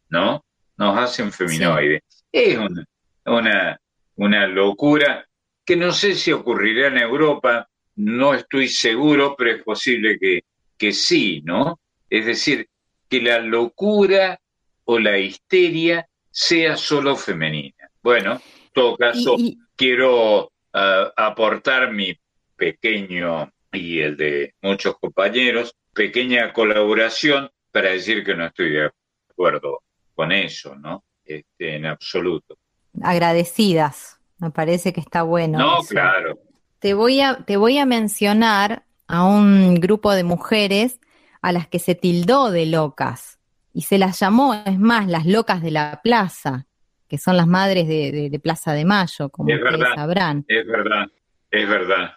¿no? 0.08 0.42
Nos 0.78 0.96
hacen 0.98 1.30
feminoides. 1.32 2.00
Es 2.32 2.56
una, 2.56 2.84
una, 3.26 3.80
una 4.16 4.46
locura 4.46 5.26
que 5.64 5.76
no 5.76 5.92
sé 5.92 6.14
si 6.14 6.32
ocurrirá 6.32 6.88
en 6.88 6.98
Europa, 6.98 7.68
no 7.96 8.34
estoy 8.34 8.68
seguro, 8.68 9.34
pero 9.36 9.52
es 9.56 9.62
posible 9.62 10.18
que, 10.18 10.44
que 10.76 10.92
sí, 10.92 11.42
¿no? 11.44 11.80
Es 12.08 12.26
decir, 12.26 12.68
que 13.08 13.20
la 13.20 13.38
locura 13.40 14.38
o 14.84 14.98
la 14.98 15.18
histeria 15.18 16.06
sea 16.30 16.76
solo 16.76 17.16
femenina. 17.16 17.90
Bueno, 18.02 18.32
en 18.34 18.70
todo 18.72 18.96
caso, 18.96 19.34
Y- 19.38 19.48
y- 19.48 19.58
quiero 19.74 20.52
ah, 20.72 21.12
aportar 21.16 21.92
mi 21.92 22.14
pequeño 22.56 23.50
y 23.72 24.00
el 24.00 24.16
de 24.16 24.54
muchos 24.62 24.98
compañeros, 24.98 25.74
pequeña 25.92 26.52
colaboración 26.52 27.50
para 27.72 27.90
decir 27.90 28.24
que 28.24 28.34
no 28.34 28.46
estoy 28.46 28.70
de 28.70 28.90
acuerdo 29.30 29.82
con 30.14 30.32
eso, 30.32 30.74
¿no? 30.76 31.04
Este, 31.24 31.76
en 31.76 31.86
absoluto. 31.86 32.56
Agradecidas, 33.02 34.18
me 34.38 34.50
parece 34.50 34.92
que 34.92 35.00
está 35.00 35.22
bueno. 35.22 35.58
No, 35.58 35.78
eso. 35.80 35.88
claro. 35.88 36.38
Te 36.78 36.94
voy 36.94 37.20
a, 37.20 37.38
te 37.44 37.56
voy 37.56 37.78
a 37.78 37.86
mencionar 37.86 38.84
a 39.08 39.24
un 39.24 39.74
grupo 39.76 40.12
de 40.14 40.24
mujeres 40.24 41.00
a 41.42 41.52
las 41.52 41.66
que 41.68 41.78
se 41.78 41.94
tildó 41.94 42.50
de 42.50 42.66
locas 42.66 43.38
y 43.72 43.82
se 43.82 43.98
las 43.98 44.18
llamó, 44.20 44.54
es 44.54 44.78
más, 44.78 45.06
las 45.06 45.26
locas 45.26 45.62
de 45.62 45.70
la 45.70 46.00
plaza, 46.02 46.66
que 47.08 47.18
son 47.18 47.36
las 47.36 47.46
madres 47.46 47.86
de, 47.88 48.10
de- 48.12 48.30
de 48.30 48.38
Plaza 48.40 48.72
de 48.72 48.84
Mayo, 48.84 49.28
como 49.28 49.50
Es 49.50 49.56
ustedes 49.56 49.78
verdad, 49.78 49.94
sabrán. 49.94 50.44
es 50.48 50.66
verdad, 50.66 51.06
es 51.50 51.68
verdad. 51.68 52.10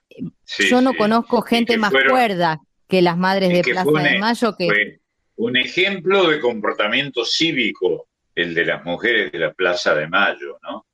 Sí, 0.43 0.69
Yo 0.69 0.81
no 0.81 0.91
sí. 0.91 0.97
conozco 0.97 1.41
gente 1.41 1.77
más 1.77 1.91
fueron- 1.91 2.11
cuerda 2.11 2.60
que 2.88 3.01
las 3.01 3.18
madres 3.18 3.49
de 3.53 3.61
Plaza 3.64 3.89
un- 3.89 4.03
de 4.03 4.18
Mayo 4.19 4.56
que 4.57 4.65
fue 4.68 4.99
un 5.35 5.56
ejemplo 5.57 6.27
de 6.30 6.39
comportamiento 6.39 7.23
cívico, 7.23 8.07
el 8.41 8.53
de 8.53 8.66
las 8.66 8.84
mujeres 8.86 9.32
de 9.32 9.40
la 9.40 9.53
Plaza 9.53 9.94
de 9.95 10.07
Mayo, 10.07 10.60
¿no? 10.64 10.86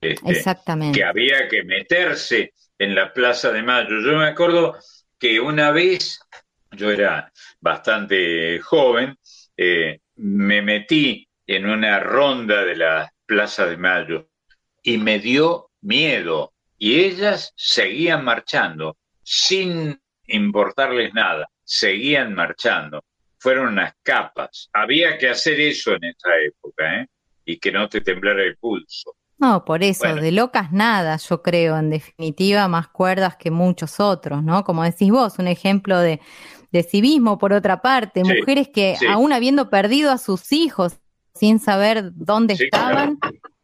Este, 0.00 0.30
Exactamente. 0.30 0.98
que 0.98 1.04
había 1.04 1.48
que 1.48 1.64
meterse 1.64 2.54
en 2.78 2.94
la 2.94 3.12
Plaza 3.12 3.52
de 3.52 3.62
Mayo. 3.62 4.00
Yo 4.00 4.16
me 4.18 4.26
acuerdo 4.26 4.76
que 5.18 5.40
una 5.40 5.70
vez, 5.70 6.20
yo 6.72 6.90
era 6.90 7.32
bastante 7.60 8.60
joven, 8.60 9.16
eh, 9.56 10.00
me 10.16 10.62
metí 10.62 11.28
en 11.46 11.66
una 11.66 12.00
ronda 12.00 12.64
de 12.64 12.76
la 12.76 13.12
Plaza 13.24 13.66
de 13.66 13.76
Mayo 13.76 14.28
y 14.82 14.98
me 14.98 15.18
dio 15.18 15.70
miedo. 15.82 16.52
Y 16.78 17.00
ellas 17.00 17.52
seguían 17.56 18.24
marchando 18.24 18.98
sin 19.22 20.00
importarles 20.26 21.14
nada, 21.14 21.48
seguían 21.64 22.34
marchando. 22.34 23.04
Fueron 23.46 23.68
unas 23.68 23.94
capas. 24.02 24.68
Había 24.72 25.16
que 25.18 25.28
hacer 25.28 25.60
eso 25.60 25.92
en 25.92 26.02
esa 26.02 26.30
época, 26.44 27.00
¿eh? 27.02 27.06
Y 27.44 27.58
que 27.58 27.70
no 27.70 27.88
te 27.88 28.00
temblara 28.00 28.42
el 28.42 28.56
pulso. 28.56 29.14
No, 29.38 29.64
por 29.64 29.84
eso, 29.84 30.00
Bueno. 30.02 30.20
de 30.20 30.32
locas 30.32 30.72
nada, 30.72 31.16
yo 31.18 31.42
creo, 31.42 31.78
en 31.78 31.90
definitiva, 31.90 32.66
más 32.66 32.88
cuerdas 32.88 33.36
que 33.36 33.52
muchos 33.52 34.00
otros, 34.00 34.42
¿no? 34.42 34.64
Como 34.64 34.82
decís 34.82 35.12
vos, 35.12 35.38
un 35.38 35.46
ejemplo 35.46 36.00
de, 36.00 36.18
de 36.72 36.82
civismo, 36.82 37.38
por 37.38 37.52
otra 37.52 37.80
parte, 37.82 38.22
Sí, 38.24 38.32
mujeres 38.36 38.66
que 38.68 38.96
sí. 38.98 39.06
aún 39.08 39.32
habiendo 39.32 39.70
perdido 39.70 40.10
a 40.10 40.18
sus 40.18 40.50
hijos 40.50 40.98
sin 41.32 41.60
saber 41.60 42.10
dónde 42.14 42.56
Sí, 42.56 42.64
estaban, 42.64 43.16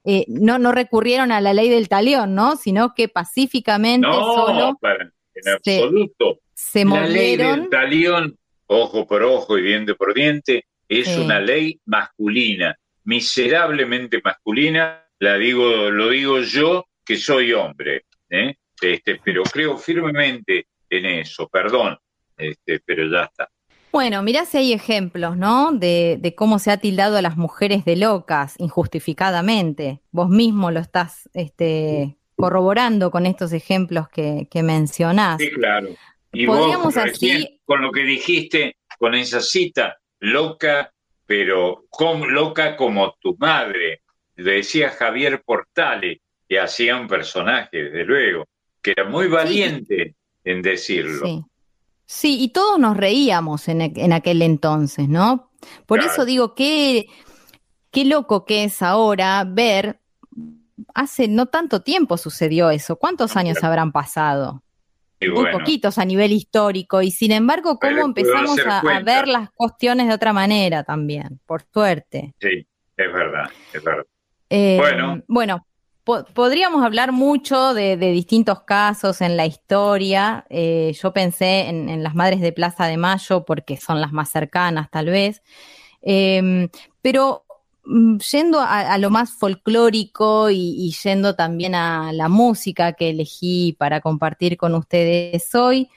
eh, 0.05 0.25
no, 0.29 0.61
no 0.61 0.71
recurrieron 0.71 1.33
a 1.33 1.41
la 1.41 1.53
ley 1.55 1.69
del 1.69 1.89
talión, 1.89 2.37
¿no? 2.37 2.55
Sino 2.55 2.95
que 2.95 3.09
pacíficamente 3.09 4.07
No, 4.07 4.15
solo 4.37 4.79
para- 4.81 5.11
en 5.35 5.43
se- 5.65 5.81
absoluto. 5.81 6.39
se 6.55 6.85
la 6.85 7.05
ley 7.09 7.37
movieron. 7.37 7.61
del 7.63 7.69
talión, 7.69 8.39
ojo 8.73 9.07
por 9.07 9.23
ojo 9.23 9.59
y 9.59 9.63
diente 9.63 9.95
por 9.95 10.15
diente, 10.15 10.65
es 10.89 11.09
Sí. 11.09 11.21
una 11.21 11.41
ley 11.41 11.81
masculina, 11.87 12.77
miserablemente 13.05 14.21
masculina. 14.23 14.99
La 15.19 15.37
digo, 15.37 15.91
lo 15.91 16.09
digo 16.09 16.41
yo 16.41 16.87
que 17.05 17.17
soy 17.17 17.53
hombre, 17.53 18.05
¿eh? 18.29 18.55
este, 18.81 19.21
pero 19.25 19.43
creo 19.45 19.79
firmemente 19.79 20.67
en 20.91 21.07
eso. 21.07 21.49
Perdón, 21.49 21.97
este, 22.37 22.81
pero 22.85 23.09
ya 23.09 23.25
está. 23.25 23.49
Bueno, 23.93 24.23
mirá 24.23 24.47
si 24.47 24.57
hay 24.59 24.73
ejemplos, 24.73 25.37
¿no? 25.37 25.71
De, 25.73 26.17
de 26.21 26.35
cómo 26.35 26.59
se 26.59 26.71
ha 26.71 26.79
tildado 26.79 27.17
a 27.19 27.23
las 27.23 27.37
mujeres 27.37 27.85
de 27.85 27.97
locas 27.97 28.55
injustificadamente. 28.59 30.01
Vos 30.11 30.29
mismo 30.29 30.71
lo 30.71 30.81
estás 30.81 31.29
este, 31.35 32.17
corroborando 32.37 33.11
con 33.11 33.27
estos 33.27 33.53
ejemplos 33.53 34.09
que, 34.09 34.49
que 34.51 34.63
mencionás. 34.63 35.41
Sí, 35.41 35.51
claro. 35.51 35.89
Y 36.33 36.47
Podríamos 36.47 36.87
vos 36.87 36.95
recién, 36.95 37.37
así- 37.39 37.61
con 37.65 37.83
lo 37.83 37.93
que 37.93 38.01
dijiste, 38.05 38.77
con 38.99 39.15
esa 39.15 39.41
cita, 39.41 39.97
loca, 40.21 40.93
pero 41.27 41.85
com- 41.91 42.23
loca 42.25 42.77
como 42.77 43.15
tu 43.21 43.37
madre, 43.39 44.03
decía 44.37 44.91
Javier 44.91 45.43
Portale, 45.45 46.21
que 46.49 46.59
hacía 46.61 46.97
un 46.97 47.07
personaje, 47.09 47.85
desde 47.85 48.05
luego, 48.05 48.47
que 48.83 48.93
era 48.93 49.05
muy 49.05 49.29
valiente 49.29 50.15
en 50.45 50.63
decirlo. 50.63 51.27
Sí. 51.27 51.43
Sí, 52.05 52.39
y 52.43 52.49
todos 52.49 52.79
nos 52.79 52.97
reíamos 52.97 53.69
en, 53.69 53.81
en 53.81 54.13
aquel 54.13 54.43
entonces, 54.43 55.09
¿no? 55.09 55.51
Por 55.87 55.99
Claro. 56.01 56.13
eso 56.13 56.25
digo, 56.27 56.55
qué, 56.55 57.07
qué 57.91 58.05
loco 58.05 58.45
que 58.45 58.65
es 58.65 58.83
ahora 58.83 59.45
ver, 59.49 60.01
hace 60.95 61.29
no 61.29 61.47
tanto 61.47 61.81
tiempo 61.83 62.19
sucedió 62.19 62.71
eso, 62.71 62.97
¿cuántos 62.97 63.37
años 63.37 63.63
habrán 63.65 63.93
pasado? 63.93 64.63
Muy 65.31 65.43
bueno, 65.43 65.59
poquitos 65.59 65.99
a 65.99 66.05
nivel 66.05 66.33
histórico, 66.33 67.03
y 67.03 67.11
sin 67.11 67.33
embargo, 67.33 67.79
cómo 67.79 68.05
empezamos 68.05 68.59
a, 68.67 68.83
ver 69.01 69.29
las 69.29 69.51
cuestiones 69.51 70.09
de 70.09 70.15
otra 70.15 70.33
manera 70.33 70.85
también, 70.85 71.41
por 71.47 71.63
suerte. 71.73 72.35
sí, 72.41 72.67
es 72.97 73.13
verdad, 73.13 73.51
es 73.73 73.83
verdad. 73.83 74.05
Eh, 74.51 74.77
Bueno. 74.79 75.23
bueno, 75.29 75.67
po- 76.05 76.25
podríamos 76.35 76.85
hablar 76.85 77.13
mucho 77.13 77.75
de, 77.75 77.97
de 77.97 78.13
distintos 78.13 78.63
casos 78.65 79.21
en 79.21 79.37
la 79.37 79.47
historia. 79.47 80.45
Eh, 80.51 80.93
yo 81.01 81.13
pensé 81.13 81.69
en, 81.69 81.89
en 81.89 82.03
las 82.03 82.15
madres 82.15 82.41
de 82.41 82.53
Plaza 82.53 82.87
de 82.87 82.97
Mayo 82.97 83.45
porque 83.45 83.77
son 83.79 84.01
las 84.01 84.13
más 84.13 84.31
cercanas, 84.31 84.91
tal 84.91 85.07
vez. 85.07 85.43
Eh, 86.03 86.69
pero 87.01 87.45
yendo 88.31 88.61
a, 88.61 88.93
a 88.93 88.99
lo 88.99 89.11
más 89.11 89.33
folclórico 89.33 90.51
y, 90.51 90.75
y 90.79 90.93
yendo 91.03 91.35
también 91.35 91.75
a 91.75 92.13
la 92.13 92.29
música 92.29 92.93
que 92.93 93.11
elegí 93.11 93.75
para 93.79 94.01
compartir 94.01 94.57
con 94.57 94.75
ustedes 94.75 95.55
hoy, 95.55 95.89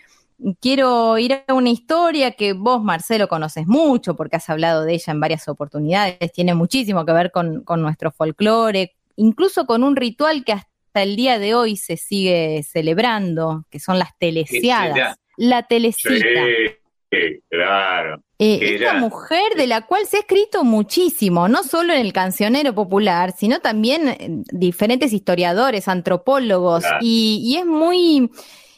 quiero 0.59 1.17
ir 1.17 1.43
a 1.47 1.53
una 1.53 1.69
historia 1.69 2.31
que 2.31 2.53
vos, 2.53 2.83
Marcelo, 2.83 3.27
conoces 3.27 3.67
mucho 3.67 4.15
porque 4.15 4.35
has 4.35 4.49
hablado 4.49 4.83
de 4.83 4.93
ella 4.93 5.13
en 5.13 5.19
varias 5.19 5.47
oportunidades. 5.47 6.31
Tiene 6.33 6.53
muchísimo 6.53 7.05
que 7.05 7.11
ver 7.11 7.31
con, 7.31 7.63
con 7.63 7.81
nuestro 7.81 8.11
folclore, 8.11 8.95
incluso 9.15 9.65
con 9.65 9.83
un 9.83 9.95
ritual 9.95 10.43
que 10.43 10.53
hasta 10.53 11.03
el 11.03 11.15
día 11.15 11.39
de 11.39 11.55
hoy 11.55 11.77
se 11.77 11.97
sigue 11.97 12.63
celebrando, 12.63 13.65
que 13.69 13.79
son 13.79 13.99
las 13.99 14.17
telesiadas. 14.17 15.17
La 15.37 15.63
telecita. 15.63 16.15
Sí, 16.15 16.74
sí, 17.15 17.39
claro. 17.49 18.21
Eh, 18.37 18.59
esta 18.61 18.91
era- 18.91 18.93
mujer 18.99 19.53
de 19.55 19.65
la 19.67 19.81
cual 19.85 20.05
se 20.05 20.17
ha 20.17 20.19
escrito 20.21 20.63
muchísimo, 20.63 21.47
no 21.47 21.63
solo 21.63 21.93
en 21.93 21.99
el 22.01 22.11
cancionero 22.11 22.75
popular, 22.75 23.33
sino 23.37 23.59
también 23.61 24.15
en 24.19 24.43
diferentes 24.51 25.13
historiadores, 25.13 25.87
antropólogos, 25.87 26.81
Claro. 26.83 26.97
y, 27.01 27.41
y 27.45 27.57
es 27.57 27.65
muy 27.65 28.29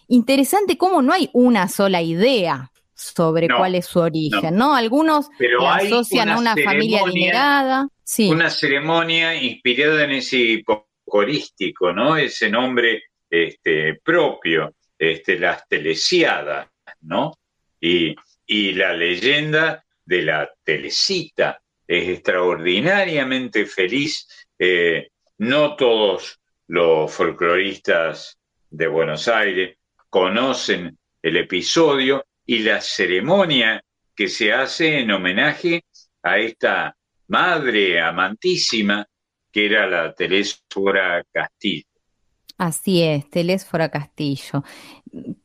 interesante 0.07 0.77
cómo 0.77 1.01
no 1.01 1.11
hay 1.13 1.29
una 1.33 1.67
sola 1.67 2.01
idea 2.01 2.71
sobre 2.93 3.47
No, 3.47 3.57
cuál 3.57 3.75
es 3.75 3.85
su 3.87 3.99
origen, 3.99 4.55
no. 4.55 4.69
¿no? 4.69 4.75
Algunos 4.75 5.27
Pero 5.37 5.61
la 5.61 5.75
asocian 5.75 6.29
a 6.29 6.37
una 6.37 6.53
una 6.53 6.63
familia 6.63 7.01
adinerada. 7.03 7.87
Sí, 8.03 8.29
Una 8.29 8.49
ceremonia 8.49 9.35
inspirada 9.35 10.03
en 10.05 10.11
ese 10.11 10.63
corístico, 11.05 11.91
¿no? 11.93 12.15
Ese 12.17 12.49
nombre 12.49 13.03
este, 13.29 13.95
propio, 14.03 14.73
este, 14.97 15.37
las 15.37 15.67
telesiadas, 15.67 16.69
¿no? 17.01 17.33
Y, 17.81 18.15
y 18.47 18.71
la 18.73 18.93
leyenda 18.93 19.83
de 20.05 20.21
la 20.23 20.49
telecita 20.63 21.61
es 21.85 22.07
extraordinariamente 22.07 23.65
feliz. 23.65 24.27
eh, 24.57 25.09
no 25.39 25.75
todos 25.75 26.39
los 26.67 27.13
folcloristas 27.13 28.39
de 28.71 28.87
Buenos 28.87 29.27
Aires 29.27 29.77
conocen 30.09 30.97
el 31.21 31.37
episodio 31.37 32.25
y 32.45 32.59
la 32.59 32.81
ceremonia 32.81 33.83
que 34.15 34.29
se 34.29 34.51
hace 34.51 34.99
en 34.99 35.11
homenaje 35.11 35.83
a 36.23 36.39
esta 36.39 36.97
madre 37.27 38.01
amantísima 38.01 39.05
que 39.51 39.67
era 39.67 39.87
la 39.87 40.13
Telésfora 40.13 41.23
Castillo. 41.31 41.85
así 42.57 43.03
es, 43.03 43.29
Telésfora 43.29 43.89
Castillo. 43.89 44.63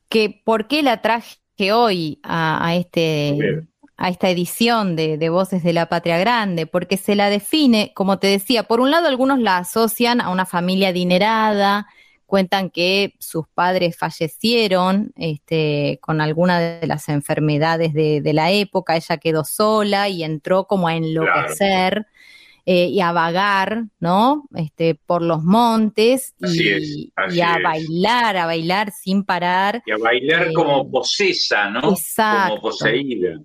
Que, 0.09 0.41
¿Por 0.43 0.67
qué 0.67 0.81
la 0.81 1.01
traje 1.01 1.37
hoy 1.71 2.19
a, 2.23 2.65
a 2.65 2.75
este, 2.75 3.35
Bien. 3.39 3.69
a 3.97 4.09
esta 4.09 4.29
edición 4.29 4.95
de, 4.95 5.17
de 5.17 5.29
Voces 5.29 5.63
de 5.63 5.73
la 5.73 5.87
Patria 5.87 6.17
Grande, 6.17 6.67
porque 6.67 6.97
se 6.97 7.15
la 7.15 7.29
define, 7.29 7.91
como 7.93 8.19
te 8.19 8.27
decía, 8.27 8.63
por 8.63 8.79
un 8.81 8.91
lado 8.91 9.07
algunos 9.07 9.39
la 9.39 9.57
asocian 9.57 10.21
a 10.21 10.29
una 10.29 10.45
familia 10.45 10.89
adinerada, 10.89 11.87
cuentan 12.25 12.71
que 12.71 13.13
sus 13.19 13.47
padres 13.47 13.95
fallecieron 13.95 15.13
este, 15.15 15.99
con 16.01 16.19
alguna 16.19 16.59
de 16.59 16.87
las 16.87 17.07
enfermedades 17.09 17.93
de, 17.93 18.21
de 18.21 18.33
la 18.33 18.51
época, 18.51 18.95
ella 18.95 19.17
quedó 19.17 19.43
sola 19.45 20.09
y 20.09 20.23
entró 20.23 20.65
como 20.65 20.87
a 20.87 20.95
enloquecer. 20.95 22.07
Eh, 22.65 22.87
y 22.87 23.01
a 23.01 23.11
vagar, 23.11 23.85
¿no? 23.99 24.45
Este, 24.55 24.95
por 24.95 25.21
los 25.21 25.43
montes 25.43 26.33
Así 26.41 26.63
y, 26.63 26.69
es, 26.69 27.35
y 27.35 27.41
a 27.41 27.55
es. 27.55 27.63
bailar, 27.63 28.37
a 28.37 28.45
bailar 28.45 28.91
sin 28.91 29.23
parar. 29.23 29.81
Y 29.85 29.91
a 29.91 29.97
bailar 29.97 30.47
Eh, 30.47 30.53
como 30.53 30.89
posesa, 30.89 31.69
¿no? 31.69 31.91
exacto. 31.91 32.55
Como 32.55 32.61
poseída. 32.69 33.39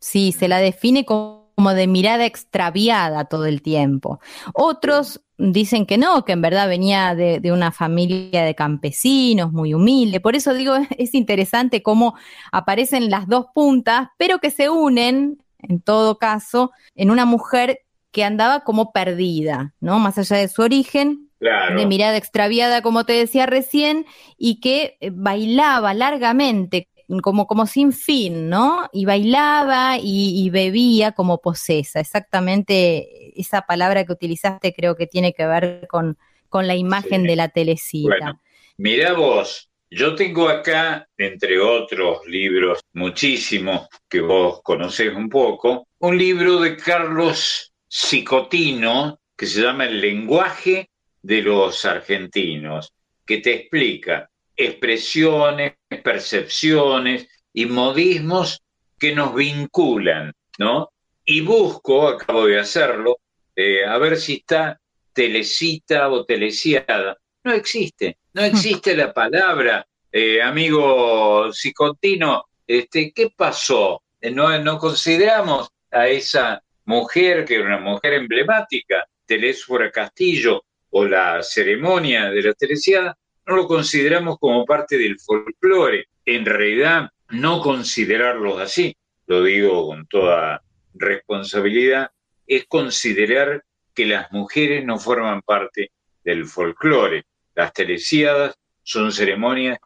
Sí, 0.00 0.32
se 0.32 0.48
la 0.48 0.58
define 0.58 1.04
como 1.04 1.46
como 1.56 1.72
de 1.72 1.86
mirada 1.86 2.26
extraviada 2.26 3.24
todo 3.24 3.46
el 3.46 3.62
tiempo. 3.62 4.20
Otros 4.52 5.22
dicen 5.38 5.86
que 5.86 5.96
no, 5.96 6.22
que 6.26 6.32
en 6.32 6.42
verdad 6.42 6.68
venía 6.68 7.14
de, 7.14 7.40
de, 7.40 7.50
una 7.50 7.72
familia 7.72 8.44
de 8.44 8.54
campesinos 8.54 9.52
muy 9.52 9.72
humilde. 9.72 10.20
Por 10.20 10.36
eso 10.36 10.52
digo, 10.52 10.74
es 10.98 11.14
interesante 11.14 11.82
cómo 11.82 12.14
aparecen 12.52 13.08
las 13.10 13.26
dos 13.26 13.46
puntas, 13.54 14.08
pero 14.18 14.38
que 14.38 14.50
se 14.50 14.68
unen, 14.68 15.42
en 15.58 15.80
todo 15.80 16.18
caso, 16.18 16.72
en 16.94 17.10
una 17.10 17.24
mujer 17.24 17.80
que 18.12 18.24
andaba 18.24 18.60
como 18.64 18.92
perdida, 18.92 19.74
¿no? 19.80 19.98
Más 19.98 20.18
allá 20.18 20.36
de 20.36 20.48
su 20.48 20.62
origen, 20.62 21.22
Claro. 21.38 21.78
de 21.78 21.84
mirada 21.84 22.16
extraviada, 22.16 22.80
como 22.80 23.04
te 23.04 23.12
decía 23.12 23.44
recién, 23.44 24.06
y 24.38 24.58
que 24.60 24.96
eh, 25.00 25.10
bailaba 25.12 25.92
largamente, 25.92 26.88
como, 27.22 27.46
como 27.46 27.66
sin 27.66 27.92
fin, 27.92 28.48
¿no? 28.48 28.88
Y 28.92 29.04
bailaba 29.04 29.98
y, 29.98 30.32
y 30.44 30.50
bebía 30.50 31.12
como 31.12 31.38
posesa. 31.42 32.00
Exactamente 32.00 33.38
esa 33.40 33.62
palabra 33.62 34.04
que 34.06 34.12
utilizaste 34.12 34.72
creo 34.74 34.96
que 34.96 35.06
tiene 35.06 35.34
que 35.34 35.46
ver 35.46 35.86
con, 35.88 36.16
con 36.48 36.66
la 36.66 36.74
imagen 36.74 37.24
de 37.24 37.36
la 37.36 37.48
telecita. 37.48 38.08
Bueno, 38.08 38.40
mirá 38.78 39.12
vos, 39.12 39.70
yo 39.90 40.14
tengo 40.14 40.48
acá, 40.48 41.06
entre 41.16 41.60
otros 41.60 42.26
libros, 42.26 42.80
muchísimos 42.92 43.88
que 44.08 44.20
vos 44.20 44.60
conocés 44.62 45.14
un 45.14 45.28
poco, 45.28 45.86
un 45.98 46.18
libro 46.18 46.60
de 46.60 46.76
Carlos 46.76 47.72
Cicotino 47.88 49.20
que 49.36 49.46
se 49.46 49.62
llama 49.62 49.84
El 49.84 50.00
lenguaje 50.00 50.90
de 51.22 51.42
los 51.42 51.84
argentinos, 51.84 52.92
que 53.24 53.38
te 53.38 53.54
explica 53.54 54.30
expresiones, 54.56 55.74
percepciones 56.02 57.28
y 57.52 57.66
modismos 57.66 58.62
que 58.98 59.14
nos 59.14 59.34
vinculan, 59.34 60.32
¿no? 60.58 60.90
Y 61.24 61.40
busco, 61.42 62.08
acabo 62.08 62.46
de 62.46 62.58
hacerlo, 62.58 63.18
eh, 63.54 63.84
a 63.84 63.98
ver 63.98 64.16
si 64.16 64.34
está 64.36 64.80
telecita 65.12 66.08
o 66.08 66.24
teleciada. 66.24 67.16
No 67.44 67.52
existe, 67.52 68.18
no 68.32 68.42
existe 68.42 68.96
la 68.96 69.12
palabra. 69.12 69.86
Eh, 70.10 70.40
amigo 70.40 71.52
Cicotino, 71.52 72.44
este, 72.66 73.12
¿qué 73.12 73.30
pasó? 73.36 74.02
Eh, 74.20 74.30
¿No, 74.30 74.58
no 74.58 74.78
consideramos 74.78 75.68
a 75.90 76.08
esa 76.08 76.62
mujer, 76.86 77.44
que 77.44 77.56
era 77.56 77.66
una 77.66 77.78
mujer 77.78 78.14
emblemática, 78.14 79.04
Telésfora 79.26 79.90
Castillo, 79.90 80.64
o 80.90 81.04
la 81.04 81.42
ceremonia 81.42 82.30
de 82.30 82.42
la 82.42 82.54
teresiada, 82.54 83.16
no 83.46 83.56
lo 83.56 83.66
consideramos 83.66 84.38
como 84.38 84.64
parte 84.64 84.96
del 84.96 85.18
folclore. 85.20 86.06
En 86.24 86.44
realidad, 86.44 87.10
no 87.30 87.60
considerarlos 87.60 88.60
así, 88.60 88.96
lo 89.26 89.42
digo 89.42 89.86
con 89.86 90.06
toda 90.06 90.62
responsabilidad, 90.94 92.10
es 92.46 92.66
considerar 92.66 93.64
que 93.94 94.06
las 94.06 94.30
mujeres 94.32 94.84
no 94.84 94.98
forman 94.98 95.42
parte 95.42 95.90
del 96.24 96.46
folclore. 96.46 97.24
Las 97.54 97.72
teresiadas 97.72 98.54
son 98.82 99.12
ceremonias 99.12 99.78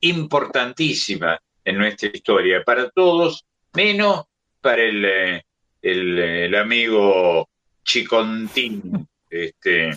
importantísimas 0.00 1.38
en 1.64 1.78
nuestra 1.78 2.10
historia, 2.12 2.62
para 2.64 2.88
todos, 2.90 3.44
menos 3.74 4.24
para 4.60 4.82
el, 4.82 5.04
eh, 5.04 5.44
el, 5.82 6.18
el 6.18 6.54
amigo 6.54 7.48
Chicontín, 7.84 9.06
este, 9.30 9.90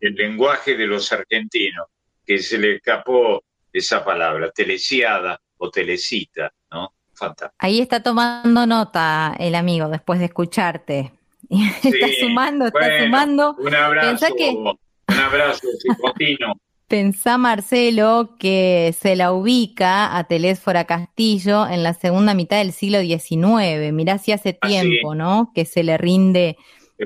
el 0.00 0.14
lenguaje 0.14 0.76
de 0.76 0.86
los 0.86 1.12
argentinos, 1.12 1.86
que 2.24 2.38
se 2.38 2.58
le 2.58 2.76
escapó 2.76 3.42
esa 3.72 4.04
palabra, 4.04 4.50
telesiada 4.50 5.40
o 5.58 5.70
telecita, 5.70 6.52
¿no? 6.70 6.94
Fantástico. 7.14 7.54
Ahí 7.58 7.80
está 7.80 8.02
tomando 8.02 8.66
nota 8.66 9.34
el 9.38 9.54
amigo 9.54 9.88
después 9.88 10.18
de 10.18 10.26
escucharte. 10.26 11.12
está 11.50 12.06
sumando, 12.20 12.66
está 12.66 13.00
sumando. 13.02 13.54
Un 13.58 13.74
abrazo, 13.74 14.08
Pensá 14.08 14.28
que- 14.36 14.50
un 14.50 15.20
abrazo, 15.20 15.66
Cicotino. 15.80 16.54
Pensá, 16.88 17.38
Marcelo, 17.38 18.36
que 18.38 18.94
se 18.98 19.16
la 19.16 19.32
ubica 19.32 20.16
a 20.16 20.24
Telésfora 20.24 20.84
Castillo 20.84 21.66
en 21.66 21.82
la 21.82 21.94
segunda 21.94 22.34
mitad 22.34 22.58
del 22.58 22.72
siglo 22.72 23.00
XIX. 23.00 23.92
Mirá 23.92 24.18
si 24.18 24.32
hace 24.32 24.58
Ah, 24.60 24.68
tiempo, 24.68 25.14
¿no? 25.14 25.50
Que 25.54 25.64
se 25.64 25.82
le 25.82 25.96
rinde 25.96 26.56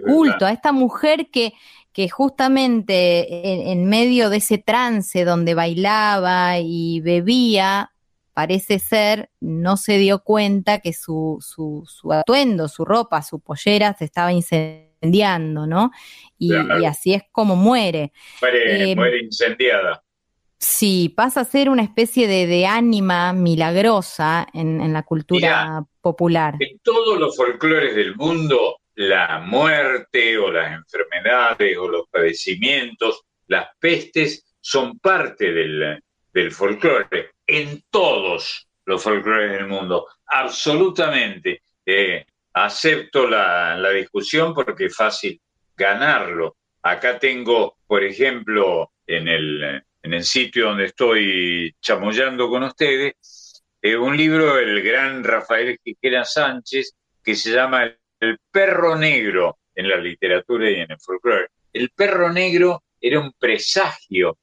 culto 0.05 0.47
a 0.47 0.53
esta 0.53 0.73
mujer 0.73 1.31
que, 1.31 1.55
que 1.93 2.09
justamente 2.09 3.53
en, 3.53 3.79
en 3.79 3.89
medio 3.89 4.31
de 4.31 4.39
ese 4.39 4.59
trance 4.59 5.25
donde 5.25 5.55
bailaba 5.55 6.59
y 6.59 7.01
bebía, 7.01 7.93
parece 8.35 8.79
ser, 8.79 9.31
no 9.41 9.77
se 9.77 9.99
dio 9.99 10.23
cuenta 10.23 10.81
que 10.81 10.93
su, 10.93 11.39
su, 11.41 11.85
su 11.87 12.13
atuendo, 12.13 12.69
su 12.69 12.85
ropa, 12.85 13.23
su 13.23 13.41
pollera 13.41 13.97
se 13.99 14.05
estaba 14.05 14.33
incendiando, 14.33 14.88
¿no? 15.67 15.91
Y, 16.39 16.51
Claro. 16.51 16.81
y 16.81 16.85
así 16.87 17.15
es 17.15 17.23
como 17.33 17.57
muere. 17.57 18.13
Muere, 18.41 18.91
Eh, 18.93 18.97
muere 18.97 19.19
incendiada. 19.23 20.03
Sí, 20.61 21.13
pasa 21.17 21.43
a 21.43 21.45
ser 21.45 21.69
una 21.71 21.83
especie 21.85 22.27
de, 22.27 22.47
de 22.49 22.67
ánima 22.67 23.33
milagrosa 23.33 24.47
en, 24.53 24.81
en 24.81 24.93
la 24.93 25.05
cultura 25.05 25.85
popular. 26.01 26.57
En 26.59 26.79
todos 26.81 27.19
los 27.19 27.37
folclores 27.37 27.95
del 27.95 28.17
mundo, 28.17 28.79
la 28.97 29.39
muerte 29.39 30.37
o 30.37 30.51
las 30.51 30.73
enfermedades 30.73 31.77
o 31.79 31.87
los 31.89 32.09
padecimientos, 32.11 33.23
las 33.47 33.69
pestes, 33.79 34.45
son 34.61 34.99
parte 34.99 35.53
del, 35.53 36.03
del 36.33 36.51
folclore. 36.51 37.31
En 37.47 37.85
todos 37.91 38.69
los 38.85 39.01
folclores 39.01 39.53
del 39.53 39.69
mundo, 39.69 40.07
absolutamente. 40.27 41.63
Eh, 41.87 42.27
acepto 42.65 43.27
la, 43.27 43.77
la 43.77 43.91
discusión 43.91 44.55
porque 44.55 44.87
es 44.87 44.97
fácil 44.97 45.41
ganarlo. 45.77 46.57
Acá 46.83 47.19
tengo, 47.19 47.77
por 47.87 48.03
ejemplo, 48.03 48.93
en 49.07 49.29
el, 49.29 49.83
en 50.03 50.15
el 50.15 50.25
sitio 50.25 50.67
donde 50.67 50.87
estoy 50.87 51.75
chamullando 51.81 52.49
con 52.49 52.63
ustedes, 52.63 53.63
eh, 53.81 53.97
un 53.97 54.17
libro 54.17 54.57
del 54.57 54.83
gran 54.83 55.23
Rafael 55.23 55.79
Quiquera 55.83 56.25
Sánchez 56.25 56.95
que 57.23 57.35
se 57.35 57.53
llama 57.53 57.85
El 58.21 58.39
perro 58.51 58.97
negro 58.97 59.59
en 59.75 59.89
la 59.89 59.97
literatura 59.97 60.71
y 60.71 60.75
en 60.81 60.91
el 60.91 61.01
folclore. 61.01 61.49
El 61.73 61.91
perro 61.91 62.33
negro 62.33 62.83
era 63.01 63.21
un 63.21 63.33
presagio. 63.33 64.39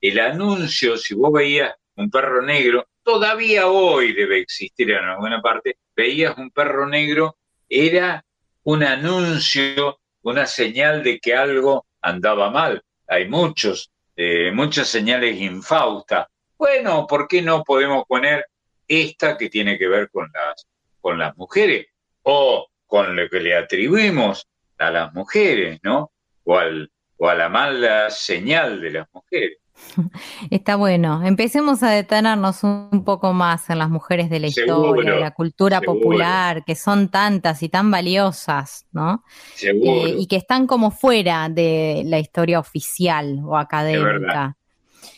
El 0.00 0.18
anuncio, 0.20 0.96
si 0.96 1.14
vos 1.14 1.32
veías 1.32 1.74
un 1.96 2.10
perro 2.10 2.42
negro, 2.42 2.86
todavía 3.02 3.68
hoy 3.68 4.12
debe 4.12 4.40
existir 4.40 4.90
en 4.90 5.04
alguna 5.04 5.40
parte, 5.40 5.78
veías 5.96 6.36
un 6.36 6.50
perro 6.50 6.86
negro, 6.86 7.36
era 7.74 8.24
un 8.62 8.84
anuncio, 8.84 9.98
una 10.22 10.46
señal 10.46 11.02
de 11.02 11.18
que 11.18 11.34
algo 11.34 11.86
andaba 12.00 12.50
mal. 12.50 12.82
Hay 13.08 13.28
muchos, 13.28 13.90
eh, 14.16 14.52
muchas 14.52 14.88
señales 14.88 15.40
infaustas. 15.40 16.28
Bueno, 16.56 17.06
¿por 17.06 17.26
qué 17.26 17.42
no 17.42 17.64
podemos 17.64 18.04
poner 18.06 18.46
esta 18.86 19.36
que 19.36 19.50
tiene 19.50 19.76
que 19.76 19.88
ver 19.88 20.08
con 20.10 20.30
las, 20.32 20.66
con 21.00 21.18
las 21.18 21.36
mujeres? 21.36 21.86
O 22.22 22.68
con 22.86 23.16
lo 23.16 23.28
que 23.28 23.40
le 23.40 23.56
atribuimos 23.56 24.46
a 24.78 24.90
las 24.90 25.12
mujeres, 25.12 25.80
¿no? 25.82 26.12
O, 26.44 26.56
al, 26.56 26.90
o 27.16 27.28
a 27.28 27.34
la 27.34 27.48
mala 27.48 28.08
señal 28.10 28.80
de 28.80 28.90
las 28.92 29.08
mujeres. 29.12 29.58
Está 30.50 30.76
bueno. 30.76 31.22
Empecemos 31.24 31.82
a 31.82 31.90
detenernos 31.90 32.62
un 32.64 33.02
poco 33.04 33.32
más 33.32 33.68
en 33.70 33.78
las 33.78 33.90
mujeres 33.90 34.30
de 34.30 34.40
la 34.40 34.48
Seguro, 34.50 34.86
historia, 34.90 35.12
de 35.14 35.20
la 35.20 35.30
cultura 35.32 35.80
seguro. 35.80 36.00
popular, 36.00 36.64
que 36.64 36.74
son 36.74 37.08
tantas 37.08 37.62
y 37.62 37.68
tan 37.68 37.90
valiosas, 37.90 38.86
¿no? 38.92 39.24
Seguro. 39.54 40.06
Eh, 40.06 40.14
y 40.18 40.26
que 40.26 40.36
están 40.36 40.66
como 40.66 40.90
fuera 40.90 41.48
de 41.48 42.02
la 42.06 42.18
historia 42.18 42.58
oficial 42.60 43.40
o 43.44 43.58
es 43.58 43.64
académica. 43.64 44.04
verdad. 44.06 44.52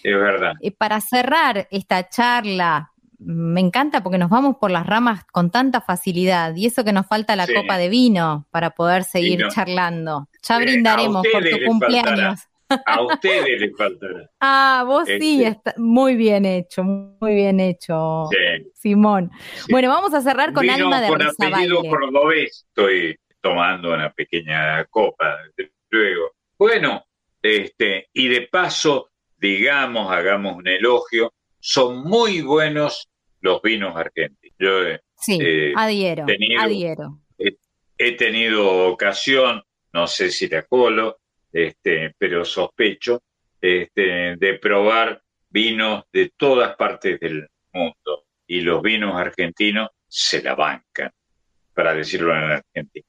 Es 0.02 0.14
verdad. 0.16 0.52
Eh, 0.60 0.70
para 0.72 1.00
cerrar 1.00 1.68
esta 1.70 2.08
charla, 2.08 2.92
me 3.18 3.60
encanta 3.60 4.02
porque 4.02 4.18
nos 4.18 4.30
vamos 4.30 4.56
por 4.60 4.70
las 4.70 4.86
ramas 4.86 5.24
con 5.32 5.50
tanta 5.50 5.80
facilidad 5.80 6.54
y 6.54 6.66
eso 6.66 6.84
que 6.84 6.92
nos 6.92 7.06
falta 7.06 7.34
la 7.36 7.46
Sí. 7.46 7.54
copa 7.54 7.78
de 7.78 7.88
vino 7.88 8.46
para 8.50 8.70
poder 8.70 9.04
seguir 9.04 9.38
Vino. 9.38 9.50
charlando. 9.50 10.28
Ya 10.42 10.56
Eh, 10.58 10.60
brindaremos 10.60 11.26
por 11.32 11.42
tu 11.44 11.56
cumpleaños. 11.66 12.40
A 12.86 13.02
ustedes 13.02 13.60
les 13.60 13.76
faltará. 13.76 14.28
Ah, 14.40 14.84
vos 14.86 15.06
sí, 15.06 15.42
Este. 15.44 15.48
está 15.48 15.74
muy 15.76 16.16
bien 16.16 16.44
hecho, 16.44 16.82
muy 16.84 17.34
bien 17.34 17.60
hecho, 17.60 18.24
Sí. 18.30 18.70
Simón. 18.74 19.30
Bueno, 19.70 19.88
vamos 19.88 20.12
a 20.14 20.20
cerrar 20.20 20.52
con 20.52 20.62
Vino 20.62 20.74
alma 20.74 21.00
de 21.00 21.08
con 21.08 21.22
apellido 21.22 21.82
Rezabaile. 21.82 21.88
cordobés. 21.90 22.66
Estoy 22.68 23.16
tomando 23.40 23.94
una 23.94 24.12
pequeña 24.12 24.84
copa, 24.86 25.36
desde 25.56 25.72
luego. 25.90 26.32
Bueno, 26.58 27.04
este, 27.42 28.08
y 28.12 28.28
de 28.28 28.42
paso, 28.50 29.10
digamos, 29.38 30.10
hagamos 30.10 30.56
un 30.56 30.66
elogio, 30.66 31.32
son 31.60 32.02
muy 32.02 32.40
buenos 32.42 33.08
los 33.40 33.62
vinos 33.62 33.94
argentinos. 33.96 34.56
Yo 34.58 34.82
eh, 34.86 35.00
Sí, 35.18 35.38
eh, 35.40 35.72
adhiero, 35.76 36.24
tenido- 36.26 36.60
adhiero. 36.62 37.18
he, 37.38 37.56
he 37.98 38.12
tenido 38.16 38.88
ocasión, 38.88 39.62
no 39.92 40.06
sé 40.06 40.30
si 40.30 40.48
la 40.48 40.62
colo, 40.62 41.18
este, 41.56 42.14
pero 42.18 42.44
sospecho, 42.44 43.22
este, 43.58 44.36
de 44.36 44.58
probar 44.60 45.22
vinos 45.48 46.04
de 46.12 46.30
todas 46.36 46.76
partes 46.76 47.18
del 47.18 47.48
mundo. 47.72 48.24
Y 48.46 48.60
los 48.60 48.82
vinos 48.82 49.14
argentinos 49.16 49.88
se 50.06 50.42
la 50.42 50.54
bancan, 50.54 51.10
para 51.72 51.94
decirlo 51.94 52.36
en 52.36 52.42
Argentina. 52.42 53.06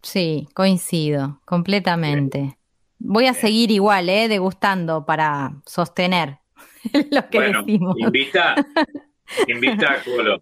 Sí, 0.00 0.48
coincido, 0.54 1.40
completamente. 1.44 2.56
Voy 3.00 3.26
a 3.26 3.34
seguir 3.34 3.72
igual, 3.72 4.08
¿eh? 4.08 4.28
Degustando 4.28 5.04
para 5.04 5.50
sostener 5.66 6.38
lo 7.10 7.28
que 7.30 7.38
bueno, 7.38 7.62
decimos. 7.62 7.96
invita, 7.98 8.54
invita 9.48 9.94
a 9.94 10.04
Colo. 10.04 10.40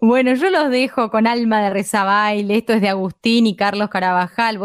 Bueno, 0.00 0.34
yo 0.34 0.50
los 0.50 0.68
dejo 0.68 1.10
con 1.10 1.28
Alma 1.28 1.62
de 1.62 1.70
Rezabaile. 1.70 2.56
Esto 2.56 2.72
es 2.72 2.80
de 2.80 2.88
Agustín 2.88 3.46
y 3.46 3.54
Carlos 3.54 3.88
Carabajal. 3.88 4.58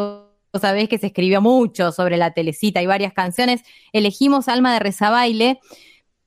Vos 0.57 0.63
sabés 0.63 0.89
que 0.89 0.97
se 0.97 1.05
escribió 1.05 1.39
mucho 1.39 1.91
sobre 1.91 2.17
la 2.17 2.31
telecita 2.31 2.81
y 2.81 2.87
varias 2.87 3.13
canciones. 3.13 3.61
Elegimos 3.93 4.47
Alma 4.47 4.73
de 4.73 4.79
Rezabaile 4.79 5.59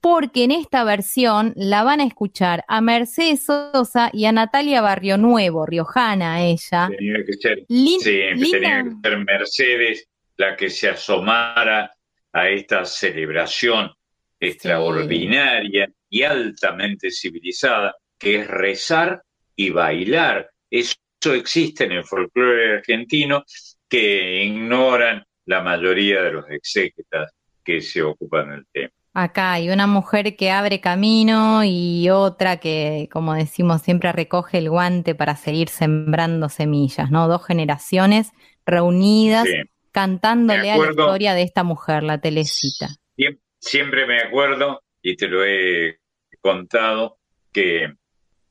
porque 0.00 0.44
en 0.44 0.52
esta 0.52 0.84
versión 0.84 1.52
la 1.56 1.82
van 1.82 1.98
a 2.00 2.04
escuchar 2.04 2.64
a 2.68 2.80
Mercedes 2.80 3.44
Sosa 3.44 4.08
y 4.12 4.26
a 4.26 4.32
Natalia 4.32 4.82
Barrio 4.82 5.18
Nuevo, 5.18 5.66
riojana 5.66 6.42
ella. 6.42 6.88
Tenía 6.96 7.24
que 7.26 7.32
ser, 7.32 7.64
Lin- 7.68 7.98
sí, 8.00 8.20
linda- 8.34 8.58
tenía 8.60 8.84
que 9.02 9.08
ser 9.08 9.18
Mercedes 9.18 10.08
la 10.36 10.56
que 10.56 10.70
se 10.70 10.88
asomara 10.90 11.92
a 12.32 12.48
esta 12.50 12.84
celebración 12.84 13.90
extraordinaria 14.38 15.90
y 16.08 16.22
altamente 16.22 17.10
civilizada, 17.10 17.96
que 18.16 18.36
es 18.42 18.46
rezar 18.46 19.22
y 19.56 19.70
bailar. 19.70 20.48
Eso 20.70 20.94
existe 21.34 21.84
en 21.84 21.92
el 21.92 22.04
folclore 22.04 22.76
argentino 22.76 23.44
que 23.90 24.44
ignoran 24.44 25.24
la 25.44 25.60
mayoría 25.62 26.22
de 26.22 26.32
los 26.32 26.48
exégetas 26.48 27.32
que 27.62 27.82
se 27.82 28.02
ocupan 28.02 28.50
del 28.50 28.66
tema. 28.72 28.90
Acá 29.12 29.52
hay 29.54 29.68
una 29.70 29.88
mujer 29.88 30.36
que 30.36 30.52
abre 30.52 30.80
camino 30.80 31.62
y 31.64 32.08
otra 32.10 32.58
que, 32.58 33.08
como 33.12 33.34
decimos 33.34 33.82
siempre, 33.82 34.12
recoge 34.12 34.58
el 34.58 34.70
guante 34.70 35.16
para 35.16 35.34
seguir 35.34 35.68
sembrando 35.68 36.48
semillas, 36.48 37.10
¿no? 37.10 37.26
Dos 37.26 37.44
generaciones 37.44 38.30
reunidas 38.64 39.48
Sí. 39.48 39.56
cantándole 39.90 40.70
a 40.70 40.76
la 40.78 40.90
historia 40.90 41.34
de 41.34 41.42
esta 41.42 41.64
mujer, 41.64 42.04
la 42.04 42.18
Telecita. 42.18 42.88
Siem- 43.16 43.38
Siempre 43.58 44.06
me 44.06 44.20
acuerdo, 44.22 44.80
y 45.02 45.16
te 45.16 45.26
lo 45.28 45.44
he 45.44 45.98
contado, 46.40 47.18
que, 47.52 47.92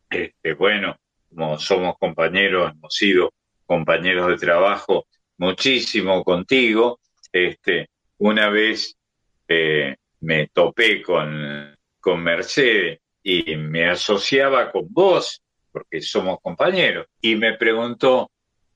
este, 0.09 0.53
bueno, 0.53 0.97
como 1.29 1.57
somos 1.57 1.95
compañeros, 1.97 2.73
hemos 2.73 2.93
sido 2.93 3.31
compañeros 3.65 4.27
de 4.27 4.37
trabajo 4.37 5.05
muchísimo 5.39 6.23
contigo, 6.23 6.99
este, 7.31 7.87
una 8.19 8.49
vez 8.49 8.95
eh, 9.47 9.95
me 10.21 10.47
topé 10.47 11.01
con, 11.01 11.75
con 11.99 12.21
Mercedes 12.21 12.99
y 13.23 13.55
me 13.55 13.89
asociaba 13.89 14.71
con 14.71 14.85
vos, 14.89 15.41
porque 15.71 16.01
somos 16.01 16.39
compañeros, 16.41 17.07
y 17.21 17.35
me 17.35 17.53
preguntó, 17.57 18.29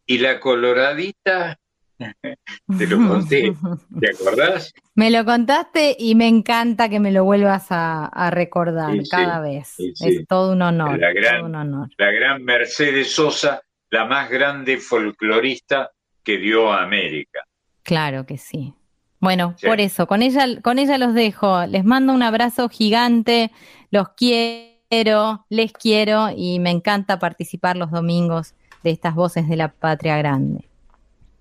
¿y 0.05 0.17
la 0.17 0.39
coloradita? 0.39 1.57
Te 2.77 2.87
lo 2.87 2.97
conté, 3.07 3.53
¿te 3.99 4.09
acordás? 4.11 4.73
Me 4.95 5.09
lo 5.11 5.23
contaste 5.25 5.95
y 5.97 6.15
me 6.15 6.27
encanta 6.27 6.89
que 6.89 6.99
me 6.99 7.11
lo 7.11 7.23
vuelvas 7.23 7.67
a, 7.71 8.05
a 8.05 8.29
recordar 8.31 8.91
Sí, 8.93 9.03
sí, 9.03 9.09
cada 9.09 9.39
vez. 9.41 9.67
sí. 9.75 9.93
Es 9.99 10.27
todo 10.27 10.53
un 10.53 10.61
honor. 10.61 10.99
La 10.99 11.11
gran- 11.13 11.37
todo 11.37 11.45
un 11.45 11.55
honor. 11.55 11.89
la 11.97 12.11
gran 12.11 12.43
Mercedes 12.43 13.11
Sosa, 13.11 13.61
la 13.89 14.05
más 14.05 14.29
grande 14.29 14.77
folclorista 14.77 15.91
que 16.23 16.37
dio 16.37 16.71
a 16.71 16.83
América. 16.83 17.41
Claro 17.83 18.25
que 18.25 18.37
sí. 18.37 18.73
Bueno, 19.19 19.55
Sí. 19.57 19.67
por 19.67 19.79
eso, 19.79 20.05
con 20.07 20.21
ella, 20.21 20.45
con 20.61 20.79
ella 20.79 20.97
los 20.97 21.13
dejo. 21.13 21.65
Les 21.65 21.85
mando 21.85 22.13
un 22.13 22.23
abrazo 22.23 22.67
gigante, 22.69 23.51
los 23.91 24.09
quiero, 24.09 25.45
les 25.49 25.71
quiero 25.73 26.29
y 26.35 26.59
me 26.59 26.71
encanta 26.71 27.19
participar 27.19 27.77
los 27.77 27.91
domingos 27.91 28.53
de 28.83 28.91
estas 28.91 29.15
voces 29.15 29.47
de 29.47 29.55
la 29.55 29.69
patria 29.69 30.17
grande. 30.17 30.65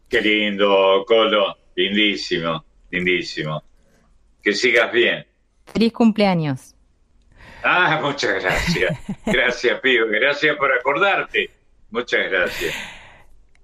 Qué 0.09 0.21
lindo, 0.21 1.05
Colo, 1.07 1.57
lindísimo, 1.75 2.65
lindísimo. 2.91 3.63
Que 4.43 4.53
sigas 4.53 4.93
bien. 4.93 5.27
Feliz 5.67 5.93
cumpleaños. 5.93 6.75
Ah, 7.65 8.01
muchas 8.03 8.43
gracias. 8.43 8.99
Gracias, 9.27 9.81
Pío. 9.81 10.09
Gracias 10.09 10.57
por 10.57 10.73
acordarte. 10.73 11.49
Muchas 11.91 12.29
gracias. 12.29 12.75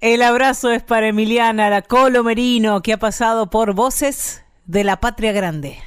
El 0.00 0.22
abrazo 0.22 0.70
es 0.70 0.84
para 0.84 1.08
Emiliana 1.08 1.70
la 1.70 1.82
Colo 1.82 2.22
Merino, 2.22 2.82
que 2.82 2.92
ha 2.92 2.98
pasado 2.98 3.50
por 3.50 3.74
Voces 3.74 4.44
de 4.64 4.84
la 4.84 5.00
Patria 5.00 5.32
Grande. 5.32 5.80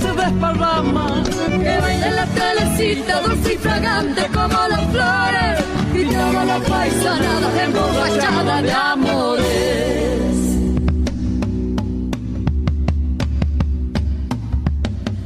Se 0.00 0.12
desparrama. 0.22 1.22
Que 1.62 1.78
baila 1.82 2.10
la 2.10 2.26
telecita, 2.26 3.20
dulce 3.22 3.54
y 3.54 3.56
fragante 3.58 4.22
como 4.28 4.58
las 4.68 4.84
flores. 4.92 5.64
Gritaba 5.92 6.44
la 6.44 6.58
paisanada 6.58 7.64
emborrachada 7.64 8.62
de 8.62 8.72
amores. 8.72 9.56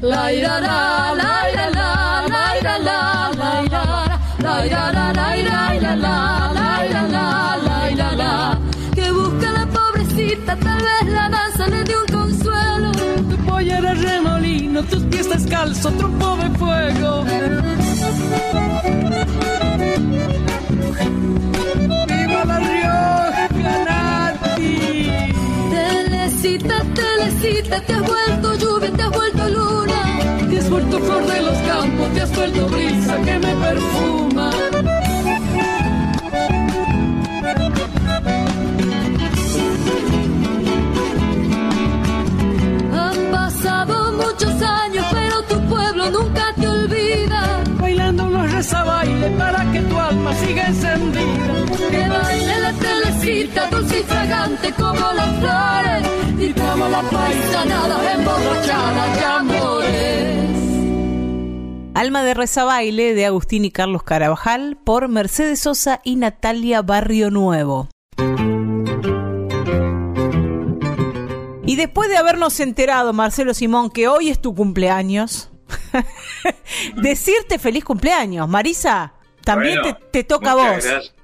La 0.03 0.33
ira 0.33 0.61
la, 0.61 1.15
la 1.15 1.15
ira 1.15 1.15
la, 1.15 1.40
descalzos, 15.31 15.97
trompo 15.97 16.37
de 16.37 16.51
fuego. 16.59 17.25
¡Viva 22.09 22.45
la 22.45 22.59
Rioja, 22.59 23.49
Nati! 23.87 25.33
Telecita, 25.71 26.85
telecita, 26.95 27.81
te 27.83 27.93
has 27.95 28.03
vuelto 28.03 28.55
lluvia, 28.57 28.91
te 28.91 29.03
has 29.03 29.11
vuelto 29.11 29.49
luna. 29.49 30.49
Te 30.51 30.59
has 30.59 30.69
vuelto 30.69 30.99
flor 30.99 31.27
de 31.27 31.43
los 31.43 31.59
campos, 31.59 32.13
te 32.13 32.21
has 32.23 32.35
vuelto 32.35 32.67
brisa 32.69 33.17
que 33.23 33.39
me 33.39 33.55
perfuma. 33.55 34.70
Rezabaile 49.11 49.31
para 49.39 49.73
que 49.73 49.81
tu 49.81 49.99
alma 49.99 50.35
siga 50.35 50.67
encendida. 50.67 51.91
Que 51.91 52.09
baile 52.09 52.61
la 52.61 52.73
telecita, 52.73 53.67
dulce 53.71 54.01
y 54.01 54.03
fragante 54.05 54.73
como 54.73 55.13
las 55.13 55.39
flores. 55.39 56.09
Y 56.39 56.53
como 56.53 56.89
la 56.89 57.03
paisanada 57.03 58.15
emborrachada 58.15 59.15
de 59.15 59.25
amores. 59.25 60.41
Alma 61.95 62.23
de 62.23 62.35
Reza 62.35 62.65
Baile 62.65 63.15
de 63.15 63.27
Agustín 63.27 63.65
y 63.65 63.71
Carlos 63.71 64.03
Carabajal 64.03 64.79
por 64.83 65.09
Mercedes 65.09 65.61
Sosa 65.61 66.01
y 66.03 66.17
Natalia 66.17 66.83
Barrio 66.83 67.31
Nuevo. 67.31 67.89
Y 71.67 71.77
después 71.77 72.09
de 72.09 72.17
habernos 72.17 72.59
enterado, 72.59 73.13
Marcelo 73.13 73.55
Simón, 73.55 73.91
que 73.91 74.09
hoy 74.09 74.29
es 74.29 74.41
tu 74.41 74.55
cumpleaños, 74.55 75.50
decirte 76.97 77.59
feliz 77.59 77.85
cumpleaños. 77.85 78.49
Marisa, 78.49 79.13
también 79.45 79.81
Bueno, 79.81 79.97
te, 79.97 80.23
te 80.23 80.25
toca 80.25 80.53
a 80.53 80.55
muchas 80.55 80.75
vos. 80.75 80.85
Gracias. 80.85 81.15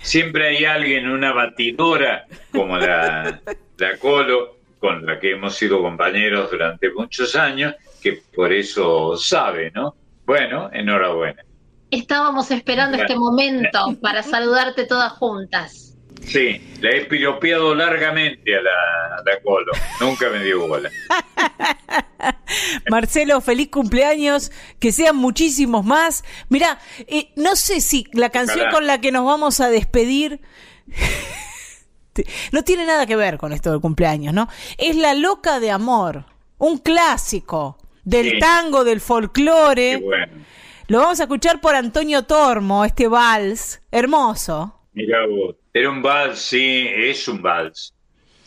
Siempre 0.00 0.48
hay 0.48 0.64
alguien, 0.64 1.08
una 1.08 1.32
batidora 1.32 2.26
como 2.52 2.78
la, 2.78 3.40
la 3.78 3.98
Colo, 3.98 4.56
con 4.78 5.04
la 5.04 5.18
que 5.18 5.32
hemos 5.32 5.54
sido 5.56 5.82
compañeros 5.82 6.50
durante 6.50 6.90
muchos 6.90 7.36
años, 7.36 7.74
que 8.02 8.22
por 8.34 8.52
eso 8.52 9.16
sabe, 9.16 9.70
¿no? 9.74 9.94
Bueno, 10.24 10.70
enhorabuena. 10.72 11.42
estábamos 11.90 12.50
esperando 12.50 12.98
este 12.98 13.16
momento 13.16 13.96
para 14.00 14.22
saludarte 14.22 14.84
todas 14.84 15.12
juntas. 15.12 15.87
Sí, 16.26 16.60
la 16.80 16.90
he 16.90 17.04
piropeado 17.06 17.74
largamente 17.74 18.54
a 18.56 18.60
la, 18.60 18.70
a 19.18 19.22
la 19.24 19.40
Colo. 19.42 19.72
Nunca 20.00 20.28
me 20.30 20.42
dio 20.44 20.66
bola. 20.66 20.90
Marcelo, 22.90 23.40
feliz 23.40 23.68
cumpleaños, 23.70 24.50
que 24.78 24.92
sean 24.92 25.16
muchísimos 25.16 25.84
más. 25.84 26.24
Mira, 26.48 26.78
eh, 27.06 27.30
no 27.36 27.56
sé 27.56 27.80
si 27.80 28.06
la 28.12 28.30
canción 28.30 28.70
con 28.70 28.86
la 28.86 29.00
que 29.00 29.12
nos 29.12 29.24
vamos 29.24 29.60
a 29.60 29.68
despedir 29.70 30.40
no 32.52 32.62
tiene 32.64 32.84
nada 32.84 33.06
que 33.06 33.16
ver 33.16 33.38
con 33.38 33.52
esto 33.52 33.70
del 33.70 33.80
cumpleaños, 33.80 34.34
¿no? 34.34 34.48
Es 34.76 34.96
La 34.96 35.14
Loca 35.14 35.60
de 35.60 35.70
Amor, 35.70 36.24
un 36.58 36.78
clásico 36.78 37.78
del 38.04 38.32
Sí. 38.32 38.38
tango, 38.38 38.84
del 38.84 39.00
folclore. 39.00 39.98
Bueno. 39.98 40.44
Lo 40.88 40.98
vamos 41.00 41.20
a 41.20 41.24
escuchar 41.24 41.60
por 41.60 41.74
Antonio 41.74 42.24
Tormo, 42.24 42.84
este 42.84 43.08
vals 43.08 43.82
hermoso. 43.90 44.74
Mira 44.94 45.18
vos, 45.26 45.54
era 45.72 45.90
un 45.90 46.02
vals, 46.02 46.38
sí, 46.38 46.88
es 46.88 47.28
un 47.28 47.42
vals, 47.42 47.94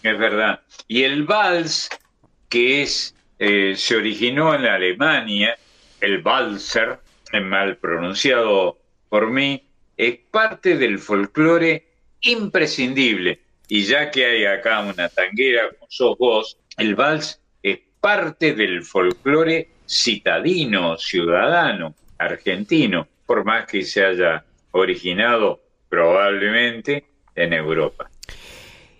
es 0.03 0.17
verdad. 0.17 0.61
Y 0.87 1.03
el 1.03 1.23
vals, 1.23 1.89
que 2.49 2.81
es, 2.81 3.15
eh, 3.39 3.73
se 3.75 3.95
originó 3.95 4.55
en 4.55 4.65
Alemania, 4.65 5.57
el 5.99 6.21
valser, 6.21 6.99
mal 7.43 7.77
pronunciado 7.77 8.77
por 9.07 9.29
mí, 9.29 9.63
es 9.95 10.17
parte 10.31 10.77
del 10.77 10.99
folclore 10.99 11.87
imprescindible. 12.21 13.39
Y 13.67 13.83
ya 13.83 14.11
que 14.11 14.25
hay 14.25 14.45
acá 14.45 14.81
una 14.81 15.07
tanguera 15.07 15.69
como 15.69 15.89
sos 15.89 16.17
vos, 16.17 16.57
el 16.77 16.95
vals 16.95 17.39
es 17.63 17.79
parte 18.01 18.53
del 18.53 18.83
folclore 18.83 19.69
citadino, 19.87 20.97
ciudadano, 20.97 21.95
argentino, 22.17 23.07
por 23.25 23.45
más 23.45 23.65
que 23.65 23.83
se 23.83 24.03
haya 24.03 24.43
originado 24.71 25.61
probablemente 25.87 27.05
en 27.35 27.53
Europa. 27.53 28.09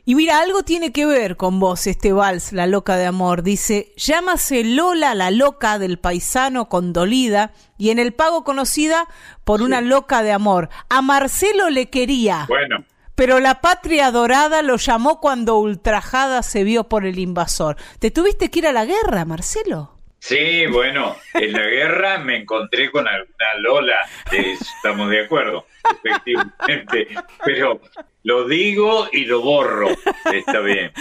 Y 0.03 0.15
mira, 0.15 0.39
algo 0.39 0.63
tiene 0.63 0.91
que 0.91 1.05
ver 1.05 1.37
con 1.37 1.59
vos 1.59 1.85
este 1.85 2.11
vals, 2.11 2.53
La 2.53 2.65
Loca 2.65 2.97
de 2.97 3.05
Amor. 3.05 3.43
Dice, 3.43 3.93
llámase 3.95 4.63
Lola 4.63 5.13
la 5.13 5.29
Loca 5.29 5.77
del 5.77 5.99
paisano 5.99 6.69
condolida 6.69 7.53
y 7.77 7.91
en 7.91 7.99
el 7.99 8.11
pago 8.11 8.43
conocida 8.43 9.07
por 9.43 9.61
una 9.61 9.79
loca 9.79 10.23
de 10.23 10.31
amor. 10.31 10.69
A 10.89 11.01
Marcelo 11.01 11.69
le 11.69 11.89
quería, 11.89 12.45
Bueno, 12.47 12.83
pero 13.15 13.39
la 13.39 13.61
patria 13.61 14.09
dorada 14.09 14.63
lo 14.63 14.77
llamó 14.77 15.19
cuando 15.19 15.59
ultrajada 15.59 16.41
se 16.41 16.63
vio 16.63 16.85
por 16.85 17.05
el 17.05 17.19
invasor. 17.19 17.77
¿Te 17.99 18.09
tuviste 18.09 18.49
que 18.49 18.59
ir 18.59 18.67
a 18.67 18.73
la 18.73 18.85
guerra, 18.85 19.25
Marcelo? 19.25 20.00
Sí, 20.22 20.68
bueno, 20.68 21.15
en 21.34 21.52
la 21.52 21.64
guerra 21.65 22.18
me 22.19 22.38
encontré 22.38 22.91
con 22.91 23.07
alguna 23.07 23.45
Lola, 23.60 23.95
eh, 24.31 24.53
estamos 24.60 25.10
de 25.10 25.26
acuerdo, 25.26 25.65
efectivamente, 26.03 27.07
pero 27.43 27.81
lo 28.23 28.48
digo 28.48 29.07
y 29.11 29.26
lo 29.26 29.41
borro, 29.41 29.89
está 30.31 30.60
bien. 30.60 30.91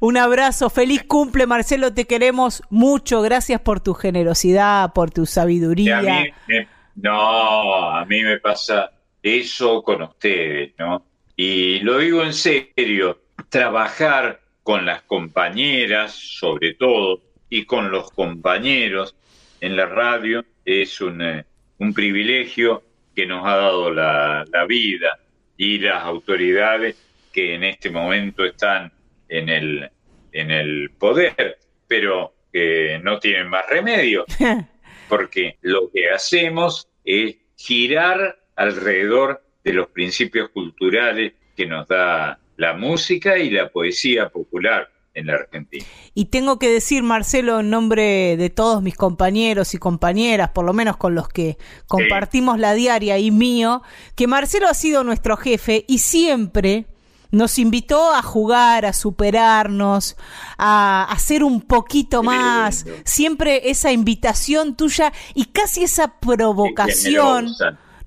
Un 0.00 0.16
abrazo, 0.16 0.70
feliz 0.70 1.02
cumple, 1.04 1.46
Marcelo, 1.46 1.92
te 1.92 2.06
queremos 2.06 2.62
mucho. 2.70 3.20
Gracias 3.20 3.60
por 3.60 3.80
tu 3.80 3.92
generosidad, 3.92 4.92
por 4.94 5.10
tu 5.10 5.26
sabiduría. 5.26 5.98
a 5.98 6.02
mí 6.02 6.32
me- 6.48 6.68
no, 6.96 7.90
a 7.96 8.04
mí 8.06 8.22
me 8.22 8.38
pasa 8.38 8.90
eso 9.22 9.82
con 9.82 10.02
ustedes, 10.02 10.72
¿no? 10.78 11.04
Y 11.36 11.80
lo 11.80 11.98
digo 11.98 12.22
en 12.22 12.32
serio, 12.34 13.20
trabajar 13.50 14.40
con 14.62 14.84
las 14.86 15.02
compañeras, 15.02 16.12
sobre 16.14 16.74
todo, 16.74 17.20
y 17.50 17.64
con 17.64 17.90
los 17.90 18.10
compañeros 18.12 19.16
en 19.60 19.76
la 19.76 19.86
radio 19.86 20.44
es 20.64 21.00
un, 21.00 21.20
eh, 21.20 21.44
un 21.78 21.92
privilegio 21.92 22.82
que 23.14 23.26
nos 23.26 23.44
ha 23.46 23.56
dado 23.56 23.92
la, 23.92 24.44
la 24.50 24.64
vida 24.64 25.18
y 25.56 25.78
las 25.78 26.04
autoridades 26.04 26.96
que 27.32 27.54
en 27.54 27.64
este 27.64 27.90
momento 27.90 28.44
están 28.44 28.90
en 29.28 29.48
el, 29.48 29.90
en 30.32 30.50
el 30.50 30.90
poder, 30.98 31.58
pero 31.86 32.34
que 32.52 33.00
no 33.02 33.18
tienen 33.18 33.48
más 33.48 33.68
remedio 33.68 34.24
porque 35.08 35.58
lo 35.62 35.90
que 35.90 36.10
hacemos 36.10 36.88
es 37.04 37.36
girar 37.56 38.38
alrededor 38.56 39.42
de 39.64 39.72
los 39.72 39.88
principios 39.88 40.50
culturales 40.50 41.34
que 41.56 41.66
nos 41.66 41.86
da 41.88 42.38
la 42.56 42.74
música 42.74 43.38
y 43.38 43.50
la 43.50 43.68
poesía 43.68 44.28
popular 44.28 44.90
en 45.14 45.26
la 45.26 45.34
Argentina. 45.34 45.84
Y 46.14 46.26
tengo 46.26 46.58
que 46.58 46.68
decir, 46.68 47.02
Marcelo, 47.02 47.60
en 47.60 47.70
nombre 47.70 48.36
de 48.36 48.50
todos 48.50 48.82
mis 48.82 48.96
compañeros 48.96 49.74
y 49.74 49.78
compañeras, 49.78 50.50
por 50.50 50.64
lo 50.64 50.72
menos 50.72 50.96
con 50.96 51.14
los 51.14 51.28
que 51.28 51.58
compartimos 51.86 52.58
la 52.58 52.74
diaria 52.74 53.18
y 53.18 53.30
mío, 53.30 53.82
que 54.14 54.26
Marcelo 54.26 54.68
ha 54.68 54.74
sido 54.74 55.04
nuestro 55.04 55.36
jefe 55.36 55.84
y 55.88 55.98
siempre 55.98 56.86
nos 57.30 57.58
invitó 57.58 58.12
a 58.12 58.22
jugar, 58.22 58.84
a 58.86 58.92
superarnos, 58.92 60.16
a 60.58 61.04
hacer 61.10 61.44
un 61.44 61.60
poquito 61.60 62.22
más. 62.22 62.86
Siempre 63.04 63.70
esa 63.70 63.92
invitación 63.92 64.76
tuya 64.76 65.12
y 65.34 65.46
casi 65.46 65.84
esa 65.84 66.18
provocación. 66.18 67.54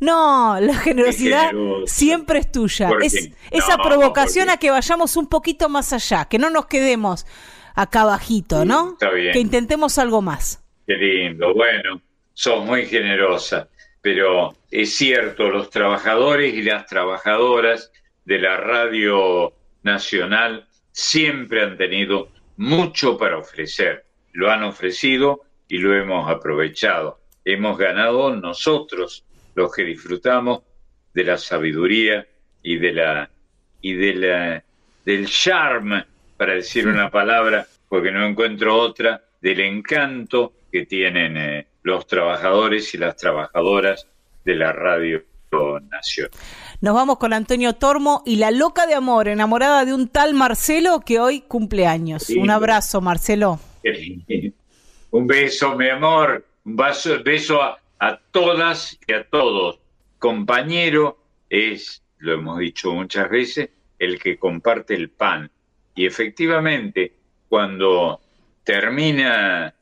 No, 0.03 0.57
la 0.59 0.75
generosidad 0.75 1.51
siempre 1.85 2.39
es 2.39 2.51
tuya. 2.51 2.89
¿Por 2.89 3.03
Es 3.03 3.29
esa 3.51 3.77
provocación 3.77 4.49
a 4.49 4.57
que 4.57 4.69
vayamos 4.69 5.15
un 5.15 5.27
poquito 5.27 5.69
más 5.69 5.93
allá, 5.93 6.25
que 6.25 6.37
no 6.37 6.49
nos 6.49 6.65
quedemos 6.65 7.25
acá 7.73 8.03
bajito, 8.03 8.65
¿no? 8.65 8.93
está 8.93 9.11
bien. 9.11 9.31
Que 9.31 9.39
intentemos 9.39 9.97
algo 9.97 10.21
más. 10.21 10.61
Qué 10.85 10.95
lindo, 10.95 11.53
bueno, 11.53 12.01
sos 12.33 12.65
muy 12.65 12.85
generosa, 12.85 13.69
pero 14.01 14.53
es 14.69 14.95
cierto, 14.97 15.49
los 15.49 15.69
trabajadores 15.69 16.53
y 16.53 16.63
las 16.63 16.85
trabajadoras 16.85 17.89
de 18.25 18.39
la 18.39 18.57
radio 18.57 19.53
nacional 19.83 20.67
siempre 20.91 21.63
han 21.63 21.77
tenido 21.77 22.27
mucho 22.57 23.17
para 23.17 23.37
ofrecer, 23.37 24.05
lo 24.33 24.51
han 24.51 24.63
ofrecido 24.63 25.41
y 25.69 25.77
lo 25.77 25.95
hemos 25.95 26.29
aprovechado. 26.29 27.21
Hemos 27.45 27.77
ganado 27.77 28.35
nosotros, 28.35 29.25
los 29.55 29.73
que 29.73 29.83
disfrutamos 29.83 30.61
de 31.13 31.23
la 31.23 31.37
sabiduría 31.37 32.25
y 32.61 32.77
de 32.77 32.91
la 32.93 33.29
y 33.81 33.93
de 33.93 34.13
la 34.15 34.63
del 35.05 35.27
charme, 35.27 36.05
para 36.37 36.53
decir 36.53 36.87
una 36.87 37.09
palabra, 37.11 37.67
porque 37.89 38.11
no 38.11 38.25
encuentro 38.25 38.75
otra, 38.77 39.21
del 39.41 39.59
encanto 39.59 40.53
que 40.71 40.85
tienen 40.85 41.35
eh, 41.37 41.67
los 41.83 42.07
trabajadores 42.07 42.93
y 42.93 42.97
las 42.97 43.17
trabajadoras 43.17 44.07
de 44.45 44.55
la 44.55 44.71
radio 44.71 45.21
nacional. 45.91 46.31
Nos 46.81 46.95
vamos 46.95 47.17
con 47.17 47.33
Antonio 47.33 47.73
Tormo 47.73 48.23
y 48.25 48.37
la 48.37 48.51
loca 48.51 48.87
de 48.87 48.95
amor, 48.95 49.27
enamorada 49.27 49.85
de 49.85 49.93
un 49.93 50.07
tal 50.07 50.33
Marcelo 50.33 51.01
que 51.01 51.19
hoy 51.19 51.41
cumple 51.41 51.85
años. 51.85 52.23
Sí. 52.23 52.37
Un 52.37 52.49
abrazo, 52.49 53.01
Marcelo. 53.01 53.59
Un 55.11 55.27
beso, 55.27 55.75
mi 55.75 55.89
amor, 55.89 56.43
un 56.65 56.75
vaso- 56.75 57.21
beso 57.23 57.61
a, 57.61 57.77
a 58.03 58.19
todas 58.31 58.99
y 59.07 59.13
a 59.13 59.23
todos. 59.23 59.79
Compañero 60.19 61.23
es, 61.49 62.03
lo 62.17 62.33
hemos 62.33 62.59
dicho 62.59 62.93
muchas 62.93 63.29
veces, 63.29 63.69
el 63.97 64.19
que 64.19 64.37
comparte 64.37 64.93
el 64.93 65.09
pan. 65.09 65.49
Y 65.95 66.05
efectivamente, 66.05 67.13
cuando 67.47 68.19
termina 68.65 69.73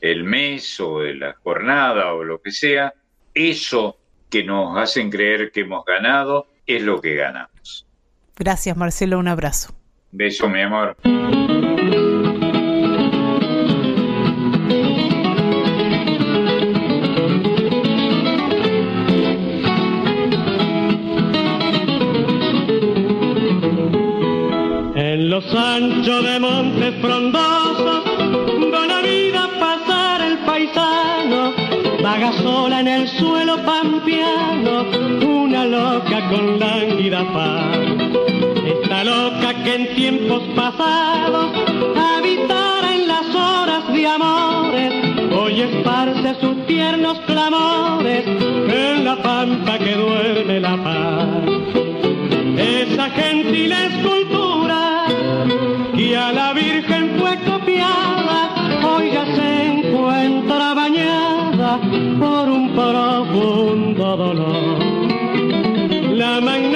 el 0.00 0.24
mes 0.24 0.80
o 0.80 1.00
la 1.00 1.34
jornada 1.44 2.12
o 2.14 2.24
lo 2.24 2.42
que 2.42 2.50
sea, 2.50 2.92
eso 3.32 3.98
que 4.28 4.42
nos 4.42 4.76
hacen 4.76 5.08
creer 5.08 5.52
que 5.52 5.60
hemos 5.60 5.84
ganado 5.84 6.48
es 6.66 6.82
lo 6.82 7.00
que 7.00 7.14
ganamos. 7.14 7.86
Gracias, 8.36 8.76
Marcelo. 8.76 9.16
Un 9.16 9.28
abrazo. 9.28 9.72
Beso, 10.10 10.48
mi 10.48 10.62
amor. 10.62 10.96
De 26.90 27.00
frondosos 27.00 28.04
la 28.88 29.00
vida 29.02 29.48
pasar 29.58 30.22
el 30.22 30.38
paisano, 30.38 31.52
vaga 32.02 32.32
sola 32.42 32.80
en 32.80 32.88
el 32.88 33.08
suelo 33.08 33.56
pampeano, 33.64 34.84
una 35.26 35.64
loca 35.64 36.28
con 36.30 36.58
lánguida 36.58 37.20
paz. 37.32 37.76
Esta 38.66 39.04
loca 39.04 39.54
que 39.64 39.74
en 39.74 39.94
tiempos 39.94 40.42
pasados 40.54 41.50
habitara 41.96 42.94
en 42.94 43.08
las 43.08 43.34
horas 43.34 43.92
de 43.92 44.06
amores, 44.06 44.92
hoy 45.32 45.60
esparce 45.62 46.34
sus 46.40 46.66
tiernos 46.66 47.18
clamores 47.20 48.26
en 48.26 49.04
la 49.04 49.16
pampa 49.16 49.78
que 49.78 49.94
duerme 49.94 50.60
la 50.60 50.76
paz 50.76 51.70
esa 52.60 53.10
gentil 53.10 53.72
escultura 53.72 54.19
un 62.22 62.74
profundo 62.74 64.16
dolor. 64.16 64.78
La 66.14 66.40
magnánima 66.40 66.69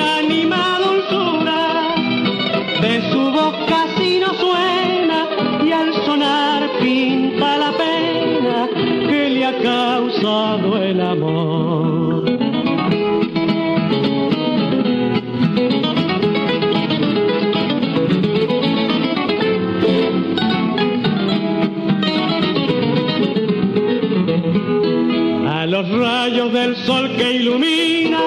sol 26.86 27.16
que 27.16 27.32
ilumina 27.32 28.20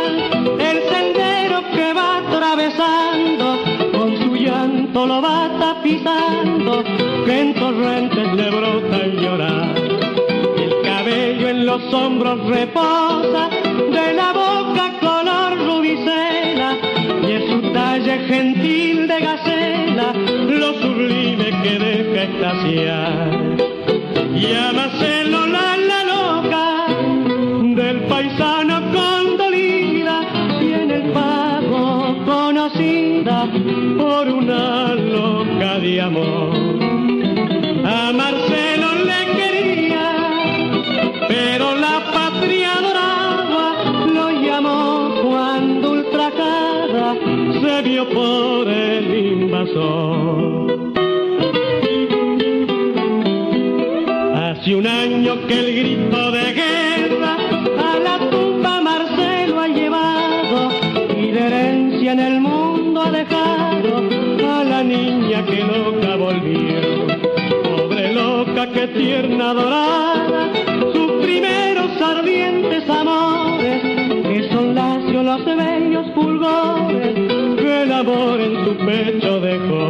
el 0.60 0.78
sendero 0.90 1.62
que 1.76 1.94
va 1.94 2.18
atravesando, 2.18 3.60
con 3.92 4.18
su 4.18 4.36
llanto 4.36 5.06
lo 5.06 5.22
va 5.22 5.50
tapizando, 5.60 6.84
que 7.26 7.40
en 7.40 7.54
torrentes 7.54 8.34
le 8.34 8.50
brota 8.50 8.98
el 8.98 9.20
llorar. 9.20 9.76
El 10.58 10.82
cabello 10.84 11.50
en 11.50 11.66
los 11.68 11.94
hombros 11.94 12.44
reposa, 12.48 13.50
de 13.98 14.14
la 14.14 14.34
boca 14.34 14.94
color 15.02 15.50
rubicela, 15.68 16.78
y 17.28 17.32
es 17.34 17.50
su 17.52 17.62
talle 17.74 18.18
gentil 18.28 19.08
de 19.08 19.20
gacela, 19.20 20.14
lo 20.14 20.74
sublime 20.82 21.50
que 21.62 21.80
deja 21.80 22.24
extasiar. 22.24 23.58
Llámaselo 24.34 25.17
loca 34.96 35.80
de 35.80 36.02
amor. 36.02 36.56
A 37.86 38.12
Marcelo 38.12 38.88
le 39.10 39.22
quería, 39.38 40.08
pero 41.28 41.76
la 41.76 41.98
patria 42.14 42.72
dorada 42.82 43.66
lo 44.16 44.30
llamó 44.46 45.22
cuando 45.24 45.92
ultrajada 45.92 47.16
se 47.62 47.82
vio 47.84 48.10
por 48.10 48.68
el 48.68 49.06
invasor. 49.34 50.68
Hace 54.36 54.76
un 54.76 54.88
año 54.88 55.48
que 55.48 55.60
el 55.60 55.76
grito 55.76 56.32
de 56.32 56.54
guerra 56.54 56.87
la 64.78 64.84
niña 64.84 65.44
que 65.44 65.64
loca 65.64 66.16
volvió. 66.18 67.08
Pobre 67.64 68.14
loca 68.14 68.68
que 68.74 68.88
tierna 68.90 69.54
dorada, 69.54 70.52
sus 70.94 71.12
primeros 71.26 72.00
ardientes 72.00 72.88
amores, 72.88 73.82
que 74.30 74.50
son 74.52 74.76
lacios 74.76 75.24
los 75.26 75.46
bellos 75.46 76.06
fulgores 76.14 77.16
el 77.84 77.92
amor 77.92 78.40
en 78.40 78.54
su 78.66 78.74
pecho 78.86 79.40
dejó. 79.40 79.88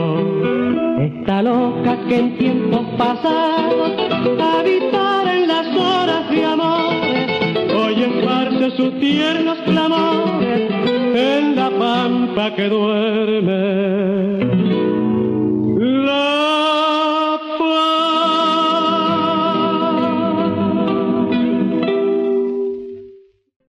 Esta 1.01 1.41
loca 1.41 1.97
que 2.07 2.19
en 2.19 2.37
tiempos 2.37 2.85
pasados 2.97 3.91
habitara 4.39 5.37
en 5.37 5.47
las 5.49 5.67
horas 5.75 6.29
de 6.29 6.45
amores, 6.45 7.73
hoy 7.75 8.03
esparce 8.03 8.71
sus 8.77 8.99
tiernos 9.01 9.57
clamores 9.65 10.71
en 11.13 11.55
la 11.57 11.69
pampa 11.71 12.55
que 12.55 12.69
duerme 12.69 13.96